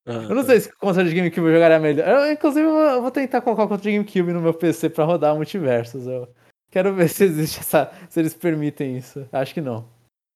Ah, 0.05 0.13
eu 0.13 0.35
não 0.35 0.41
tá. 0.41 0.49
sei 0.49 0.61
se 0.61 0.69
o 0.69 0.77
console 0.77 1.09
de 1.09 1.15
GameCube 1.15 1.47
eu 1.47 1.53
jogaria 1.53 1.79
melhor. 1.79 2.07
Eu, 2.07 2.31
inclusive, 2.31 2.65
eu 2.65 3.01
vou 3.01 3.11
tentar 3.11 3.41
colocar 3.41 3.63
o 3.63 3.67
console 3.67 3.91
de 3.91 3.97
GameCube 3.97 4.33
no 4.33 4.41
meu 4.41 4.53
PC 4.53 4.89
pra 4.89 5.05
rodar 5.05 5.35
multiversos. 5.35 6.07
Eu 6.07 6.27
quero 6.71 6.93
ver 6.93 7.07
se 7.09 7.23
existe 7.23 7.59
essa. 7.59 7.91
se 8.09 8.19
eles 8.19 8.33
permitem 8.33 8.97
isso. 8.97 9.27
Acho 9.31 9.53
que 9.53 9.61
não. 9.61 9.87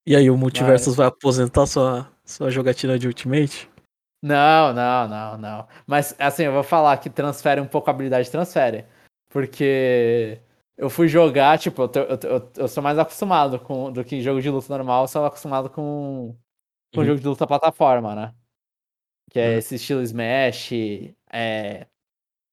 E 0.06 0.14
aí, 0.14 0.30
o 0.30 0.36
multiversos 0.36 0.88
Mas... 0.88 0.96
vai 0.96 1.06
aposentar 1.08 1.66
sua, 1.66 2.08
sua 2.24 2.50
jogatina 2.50 2.98
de 2.98 3.08
Ultimate? 3.08 3.68
Não, 4.22 4.72
não, 4.72 5.08
não, 5.08 5.38
não. 5.38 5.68
Mas 5.86 6.14
assim, 6.18 6.44
eu 6.44 6.52
vou 6.52 6.62
falar 6.62 6.96
que 6.98 7.10
transfere 7.10 7.60
um 7.60 7.66
pouco 7.66 7.90
a 7.90 7.92
habilidade, 7.92 8.30
transfere. 8.30 8.84
Porque 9.28 10.40
eu 10.76 10.90
fui 10.90 11.08
jogar, 11.08 11.58
tipo, 11.58 11.82
eu, 11.82 11.90
eu, 11.94 12.30
eu, 12.30 12.52
eu, 12.56 12.68
sou 12.68 12.82
mais 12.82 12.98
acostumado 12.98 13.58
com 13.58 13.92
do 13.92 14.04
que 14.04 14.22
jogo 14.22 14.40
de 14.40 14.50
luta 14.50 14.66
normal, 14.76 15.04
eu 15.04 15.08
sou 15.08 15.24
acostumado 15.24 15.70
com, 15.70 16.36
com 16.94 17.00
uhum. 17.00 17.06
jogo 17.06 17.20
de 17.20 17.26
luta 17.26 17.46
plataforma, 17.46 18.14
né? 18.14 18.34
Que 19.30 19.40
é 19.40 19.56
esse 19.58 19.74
estilo 19.74 20.02
Smash, 20.02 20.70
é, 21.32 21.86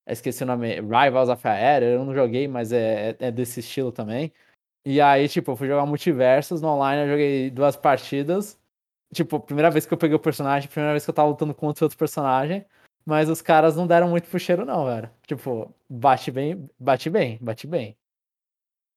esqueci 0.07 0.43
o 0.43 0.47
nome, 0.47 0.82
Rivals 0.82 1.30
of 1.30 1.47
Air, 1.47 1.84
eu 1.84 2.03
não 2.03 2.13
joguei, 2.13 2.47
mas 2.47 2.71
é, 2.71 3.15
é 3.19 3.32
desse 3.32 3.59
estilo 3.59 3.91
também. 3.91 4.34
E 4.86 4.99
aí, 4.99 5.30
tipo, 5.30 5.51
eu 5.51 5.55
fui 5.55 5.67
jogar 5.67 5.86
multiversos 5.86 6.61
no 6.61 6.69
online, 6.69 7.03
eu 7.03 7.09
joguei 7.09 7.49
duas 7.51 7.76
partidas. 7.78 8.59
Tipo, 9.13 9.39
primeira 9.39 9.71
vez 9.71 9.86
que 9.86 9.93
eu 9.93 9.97
peguei 9.97 10.15
o 10.15 10.19
personagem, 10.19 10.69
primeira 10.69 10.93
vez 10.93 11.05
que 11.05 11.09
eu 11.11 11.13
tava 11.15 11.30
lutando 11.30 11.53
contra 11.53 11.86
outro 11.86 11.97
personagem. 11.97 12.65
Mas 13.05 13.30
os 13.30 13.41
caras 13.41 13.76
não 13.76 13.88
deram 13.88 14.09
muito 14.09 14.30
pro 14.30 14.39
cheiro, 14.39 14.65
não, 14.65 14.86
velho. 14.86 15.09
Tipo, 15.28 15.74
bate 15.89 16.32
bem, 16.32 16.69
bate 16.80 17.09
bem, 17.09 17.38
bate 17.41 17.67
bem. 17.67 17.97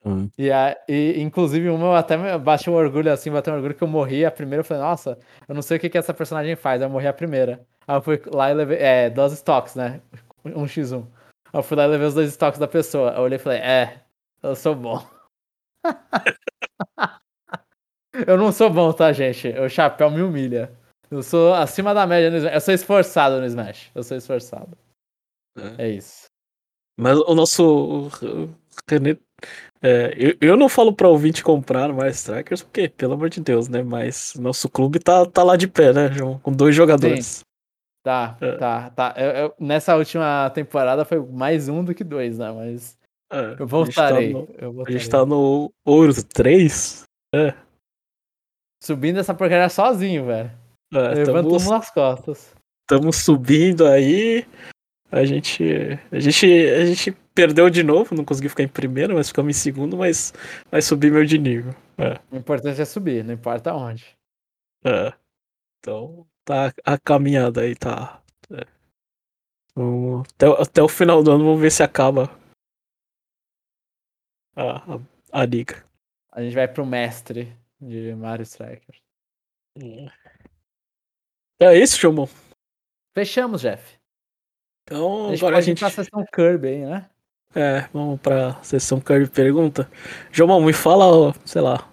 Hum. 0.04 0.30
E, 0.38 0.50
a, 0.50 0.76
e, 0.88 1.20
inclusive, 1.20 1.68
uma 1.68 1.86
eu 1.86 1.94
até 1.94 2.38
bati 2.38 2.70
um 2.70 2.74
orgulho 2.74 3.12
assim, 3.12 3.30
bateu 3.30 3.52
um 3.52 3.56
orgulho 3.56 3.74
que 3.74 3.82
eu 3.82 3.88
morri 3.88 4.24
a 4.24 4.30
primeira. 4.30 4.60
Eu 4.60 4.64
falei, 4.64 4.82
nossa, 4.82 5.18
eu 5.48 5.54
não 5.54 5.62
sei 5.62 5.76
o 5.76 5.80
que, 5.80 5.90
que 5.90 5.98
essa 5.98 6.14
personagem 6.14 6.54
faz. 6.54 6.80
Eu 6.80 6.88
morri 6.88 7.08
a 7.08 7.12
primeira. 7.12 7.66
Aí 7.86 7.96
eu 7.96 8.02
fui 8.02 8.20
lá 8.32 8.50
e 8.50 8.54
levei. 8.54 8.78
É, 8.78 9.10
duas 9.10 9.32
stocks, 9.32 9.74
né? 9.74 10.00
Um 10.44 10.64
x1. 10.64 11.04
Aí 11.52 11.58
eu 11.58 11.62
fui 11.62 11.76
lá 11.76 11.84
e 11.84 11.88
levei 11.88 12.06
os 12.06 12.14
dois 12.14 12.28
stocks 12.30 12.58
da 12.58 12.68
pessoa. 12.68 13.12
Eu 13.12 13.22
olhei 13.22 13.36
e 13.36 13.40
falei, 13.40 13.58
é, 13.58 14.02
eu 14.42 14.54
sou 14.54 14.74
bom. 14.74 15.04
eu 18.26 18.36
não 18.36 18.52
sou 18.52 18.70
bom, 18.70 18.92
tá, 18.92 19.12
gente? 19.12 19.48
O 19.58 19.68
chapéu 19.68 20.10
me 20.10 20.22
humilha. 20.22 20.72
Eu 21.10 21.22
sou 21.22 21.54
acima 21.54 21.94
da 21.94 22.06
média 22.06 22.30
no 22.30 22.36
Smash. 22.36 22.54
Eu 22.54 22.60
sou 22.60 22.74
esforçado 22.74 23.40
no 23.40 23.46
Smash. 23.46 23.90
Eu 23.94 24.02
sou 24.02 24.16
esforçado. 24.16 24.76
É, 25.78 25.86
é 25.86 25.88
isso. 25.90 26.26
Mas 26.98 27.18
o 27.18 27.34
nosso 27.34 28.08
René. 28.88 29.18
É, 29.82 30.14
eu, 30.16 30.36
eu 30.40 30.56
não 30.56 30.68
falo 30.68 30.92
pra 30.92 31.08
ouvinte 31.08 31.44
comprar 31.44 31.92
mais 31.92 32.16
Strikers, 32.16 32.62
porque, 32.62 32.88
pelo 32.88 33.14
amor 33.14 33.28
de 33.28 33.40
Deus, 33.40 33.68
né? 33.68 33.82
Mas 33.82 34.34
nosso 34.36 34.68
clube 34.68 34.98
tá, 34.98 35.24
tá 35.26 35.42
lá 35.42 35.56
de 35.56 35.68
pé, 35.68 35.92
né, 35.92 36.10
João? 36.12 36.38
Com 36.38 36.52
dois 36.52 36.74
jogadores. 36.74 37.26
Sim. 37.26 37.44
Tá, 38.02 38.36
é. 38.40 38.52
tá, 38.52 38.90
tá. 38.90 39.14
Eu, 39.16 39.30
eu, 39.30 39.54
nessa 39.58 39.96
última 39.96 40.48
temporada 40.50 41.04
foi 41.04 41.18
mais 41.20 41.68
um 41.68 41.82
do 41.82 41.94
que 41.94 42.04
dois, 42.04 42.38
né? 42.38 42.52
Mas. 42.52 42.96
É, 43.32 43.56
eu 43.58 43.66
voltarei. 43.66 44.32
A 44.32 44.38
gente, 44.38 44.46
tá 44.54 44.66
no, 44.66 44.84
a 44.86 44.90
gente 44.90 45.10
tá 45.10 45.26
no 45.26 45.72
Ouro 45.84 46.12
3. 46.24 47.02
É. 47.34 47.52
Subindo 48.80 49.18
essa 49.18 49.34
porcaria 49.34 49.68
sozinho, 49.68 50.26
velho. 50.26 50.52
É, 50.94 51.14
Levando 51.14 51.50
tamo, 51.50 51.70
nas 51.70 51.90
costas. 51.90 52.54
Estamos 52.82 53.16
subindo 53.16 53.84
aí. 53.84 54.46
A 55.10 55.24
gente, 55.24 55.64
a 56.12 56.20
gente, 56.20 56.46
a 56.46 56.86
gente 56.86 57.16
perdeu 57.36 57.68
de 57.68 57.82
novo, 57.82 58.14
não 58.14 58.24
consegui 58.24 58.48
ficar 58.48 58.62
em 58.62 58.68
primeiro, 58.68 59.14
mas 59.14 59.28
ficamos 59.28 59.54
em 59.54 59.60
segundo, 59.60 59.96
mas 59.96 60.32
vai 60.70 60.80
subir 60.80 61.12
meu 61.12 61.24
de 61.24 61.36
nível. 61.36 61.74
É. 61.98 62.18
O 62.34 62.36
importante 62.36 62.80
é 62.80 62.84
subir, 62.86 63.22
não 63.22 63.34
importa 63.34 63.74
onde. 63.74 64.16
É. 64.82 65.12
Então, 65.78 66.26
tá 66.44 66.72
a 66.84 66.98
caminhada 66.98 67.60
aí, 67.60 67.76
tá. 67.76 68.22
É. 68.50 68.66
Vamos, 69.74 70.26
até, 70.34 70.46
até 70.62 70.82
o 70.82 70.88
final 70.88 71.22
do 71.22 71.30
ano, 71.30 71.44
vamos 71.44 71.60
ver 71.60 71.70
se 71.70 71.82
acaba 71.82 72.30
a, 74.56 74.94
a, 74.94 75.00
a 75.30 75.44
liga. 75.44 75.84
A 76.32 76.42
gente 76.42 76.54
vai 76.54 76.66
pro 76.66 76.86
mestre 76.86 77.54
de 77.78 78.14
Mario 78.14 78.44
Strikers. 78.44 79.02
É 81.60 81.76
isso, 81.76 82.00
Jomon. 82.00 82.26
Fechamos, 83.14 83.60
Jeff. 83.60 83.98
Então, 84.84 85.26
a 85.26 85.30
gente 85.30 85.40
agora 85.40 85.58
a 85.58 85.60
gente. 85.60 85.80
Pra 85.80 85.90
sessão 85.90 86.24
Kirby 86.32 86.68
aí, 86.68 86.86
né? 86.86 87.10
É, 87.56 87.88
vamos 87.90 88.20
pra 88.20 88.62
sessão 88.62 89.00
Kirby 89.00 89.30
Pergunta. 89.30 89.88
Jomon, 90.30 90.60
me 90.60 90.74
fala, 90.74 91.34
sei 91.42 91.62
lá. 91.62 91.88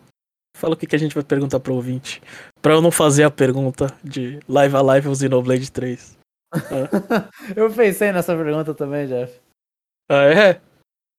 Fala 0.58 0.74
o 0.74 0.78
que, 0.78 0.86
que 0.86 0.96
a 0.96 1.00
gente 1.00 1.16
vai 1.16 1.24
perguntar 1.24 1.62
pro 1.62 1.74
ouvinte. 1.74 2.22
Pra 2.62 2.74
eu 2.74 2.82
não 2.82 2.92
fazer 2.92 3.24
a 3.24 3.32
pergunta 3.32 3.88
de 4.04 4.42
Live 4.50 4.76
a 4.76 4.82
Live 4.82 5.08
ou 5.08 5.16
Xenoblade 5.16 5.72
3. 5.72 6.18
É. 6.54 7.56
eu 7.56 7.72
pensei 7.72 8.12
nessa 8.12 8.36
pergunta 8.36 8.74
também, 8.74 9.08
Jeff. 9.08 9.40
Ah, 10.12 10.26
é? 10.26 10.62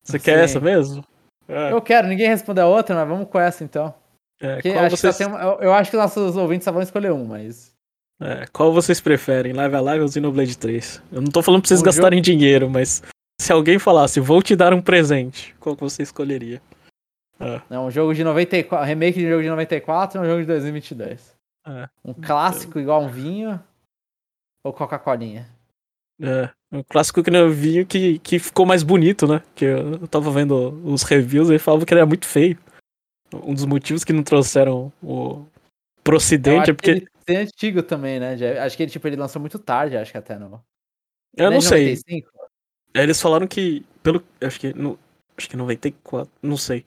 Você 0.04 0.18
Sim. 0.18 0.24
quer 0.24 0.44
essa 0.44 0.60
mesmo? 0.60 1.02
É. 1.48 1.72
Eu 1.72 1.80
quero, 1.80 2.06
ninguém 2.06 2.28
respondeu 2.28 2.64
a 2.64 2.68
outra, 2.68 2.94
mas 2.94 3.08
vamos 3.08 3.28
com 3.30 3.40
essa 3.40 3.64
então. 3.64 3.94
É, 4.42 4.58
acho 4.78 4.96
vocês... 4.98 5.20
um, 5.20 5.38
eu, 5.38 5.60
eu, 5.62 5.72
acho 5.72 5.90
que 5.90 5.96
nossos 5.96 6.36
ouvintes 6.36 6.66
só 6.66 6.72
vão 6.72 6.82
escolher 6.82 7.12
um, 7.12 7.24
mas. 7.24 7.72
É, 8.20 8.44
qual 8.52 8.74
vocês 8.74 9.00
preferem, 9.00 9.54
Live 9.54 9.74
a 9.74 9.80
Live 9.80 10.02
ou 10.02 10.08
Xenoblade 10.08 10.58
3? 10.58 11.02
Eu 11.10 11.22
não 11.22 11.30
tô 11.30 11.42
falando 11.42 11.62
pra 11.62 11.68
vocês 11.68 11.80
um 11.80 11.84
gastarem 11.84 12.18
jogo... 12.18 12.24
dinheiro, 12.24 12.68
mas 12.68 13.02
se 13.40 13.52
alguém 13.52 13.78
falasse, 13.78 14.20
vou 14.20 14.42
te 14.42 14.54
dar 14.56 14.72
um 14.72 14.82
presente, 14.82 15.54
qual 15.60 15.76
que 15.76 15.82
você 15.82 16.02
escolheria? 16.02 16.60
É. 17.40 17.60
é 17.74 17.78
um 17.78 17.90
jogo 17.90 18.14
de 18.14 18.22
94, 18.22 18.86
remake 18.86 19.18
de 19.18 19.26
um 19.26 19.30
jogo 19.30 19.42
de 19.42 19.48
94 19.48 20.20
ou 20.20 20.24
um 20.24 20.28
jogo 20.28 20.40
de 20.40 20.46
2022? 20.46 21.34
É. 21.66 21.88
Um 22.04 22.14
clássico 22.14 22.78
igual 22.78 23.02
um 23.02 23.08
vinho 23.08 23.60
ou 24.64 24.72
Coca-Colinha? 24.72 25.48
É, 26.20 26.48
um 26.70 26.82
clássico 26.82 27.22
que 27.22 27.30
nem 27.30 27.50
vinho 27.50 27.84
que, 27.84 28.18
que 28.20 28.38
ficou 28.38 28.64
mais 28.64 28.82
bonito, 28.82 29.26
né? 29.26 29.42
Que 29.54 29.64
eu, 29.64 29.92
eu 29.92 30.08
tava 30.08 30.30
vendo 30.30 30.80
os 30.84 31.02
reviews 31.02 31.50
e 31.50 31.58
falavam 31.58 31.84
que 31.84 31.92
ele 31.92 32.00
era 32.00 32.06
muito 32.06 32.26
feio. 32.26 32.58
Um 33.32 33.52
dos 33.52 33.64
motivos 33.64 34.04
que 34.04 34.12
não 34.12 34.22
trouxeram 34.22 34.92
o 35.02 35.44
pro 36.04 36.16
ocidente 36.16 36.70
é 36.70 36.74
porque. 36.74 36.90
Ele 36.90 37.08
é 37.26 37.36
antigo 37.38 37.82
também, 37.82 38.20
né? 38.20 38.34
Acho 38.60 38.76
que 38.76 38.84
ele, 38.84 38.92
tipo, 38.92 39.08
ele 39.08 39.16
lançou 39.16 39.40
muito 39.40 39.58
tarde, 39.58 39.96
acho 39.96 40.12
que 40.12 40.18
até 40.18 40.38
no. 40.38 40.62
Eu 41.36 41.50
não 41.50 41.60
sei. 41.60 41.96
95? 41.96 42.30
Eles 42.94 43.20
falaram 43.20 43.46
que. 43.46 43.84
Pelo. 44.02 44.22
Acho 44.40 44.60
que. 44.60 44.72
No, 44.72 44.98
acho 45.36 45.48
que 45.48 45.56
94. 45.56 46.30
Não 46.42 46.56
sei. 46.56 46.84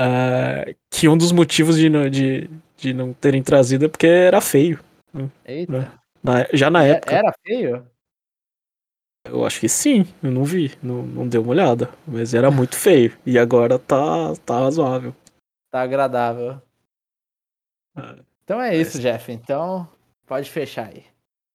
Uh, 0.00 0.74
que 0.90 1.08
um 1.08 1.16
dos 1.16 1.32
motivos 1.32 1.76
de, 1.76 1.88
de, 2.10 2.50
de 2.76 2.92
não 2.92 3.12
terem 3.12 3.42
trazido 3.42 3.84
é 3.84 3.88
porque 3.88 4.06
era 4.06 4.40
feio. 4.40 4.80
Eita. 5.44 5.92
Né? 6.22 6.46
Já 6.52 6.70
na 6.70 6.84
época. 6.84 7.14
Era 7.14 7.32
feio? 7.44 7.86
Eu 9.26 9.46
acho 9.46 9.58
que 9.58 9.68
sim, 9.70 10.04
eu 10.22 10.30
não 10.30 10.44
vi, 10.44 10.76
não, 10.82 11.02
não 11.02 11.26
deu 11.26 11.40
uma 11.40 11.52
olhada. 11.52 11.90
Mas 12.06 12.34
era 12.34 12.50
muito 12.50 12.76
feio. 12.76 13.16
E 13.24 13.38
agora 13.38 13.78
tá, 13.78 14.34
tá 14.44 14.60
razoável. 14.60 15.14
Tá 15.70 15.80
agradável. 15.80 16.60
É. 17.96 18.22
Então 18.42 18.60
é 18.60 18.76
isso, 18.76 19.00
Jeff. 19.00 19.32
Então, 19.32 19.88
pode 20.26 20.50
fechar 20.50 20.88
aí. 20.88 21.04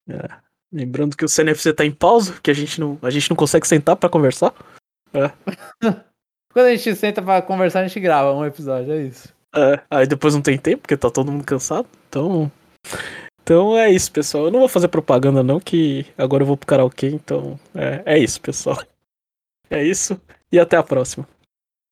É. 0.09 0.48
Lembrando 0.71 1.17
que 1.17 1.25
o 1.25 1.29
CNFC 1.29 1.73
tá 1.73 1.85
em 1.85 1.91
pausa, 1.91 2.39
que 2.41 2.51
a 2.51 2.53
gente 2.53 2.79
não, 2.79 2.97
a 3.01 3.09
gente 3.09 3.29
não 3.29 3.35
consegue 3.35 3.67
sentar 3.67 3.95
para 3.95 4.09
conversar. 4.09 4.53
É. 5.13 5.31
Quando 6.53 6.65
a 6.65 6.75
gente 6.75 6.95
senta 6.95 7.21
para 7.21 7.41
conversar, 7.41 7.81
a 7.81 7.87
gente 7.87 7.99
grava 7.99 8.33
um 8.33 8.45
episódio, 8.45 8.93
é 8.93 9.03
isso. 9.03 9.33
É, 9.55 9.81
aí 9.89 10.07
depois 10.07 10.33
não 10.33 10.41
tem 10.41 10.57
tempo, 10.57 10.83
porque 10.83 10.97
tá 10.97 11.09
todo 11.09 11.31
mundo 11.31 11.43
cansado. 11.43 11.87
Então. 12.07 12.51
Então 13.41 13.77
é 13.77 13.89
isso, 13.91 14.11
pessoal. 14.11 14.45
Eu 14.45 14.51
não 14.51 14.59
vou 14.59 14.69
fazer 14.69 14.87
propaganda, 14.87 15.41
não, 15.41 15.59
que 15.59 16.05
agora 16.17 16.43
eu 16.43 16.47
vou 16.47 16.57
pro 16.57 16.67
karaokê, 16.67 17.07
então 17.07 17.59
é, 17.73 18.01
é 18.05 18.19
isso, 18.19 18.39
pessoal. 18.41 18.81
É 19.71 19.83
isso, 19.83 20.19
e 20.51 20.59
até 20.59 20.77
a 20.77 20.81
próxima. 20.81 21.27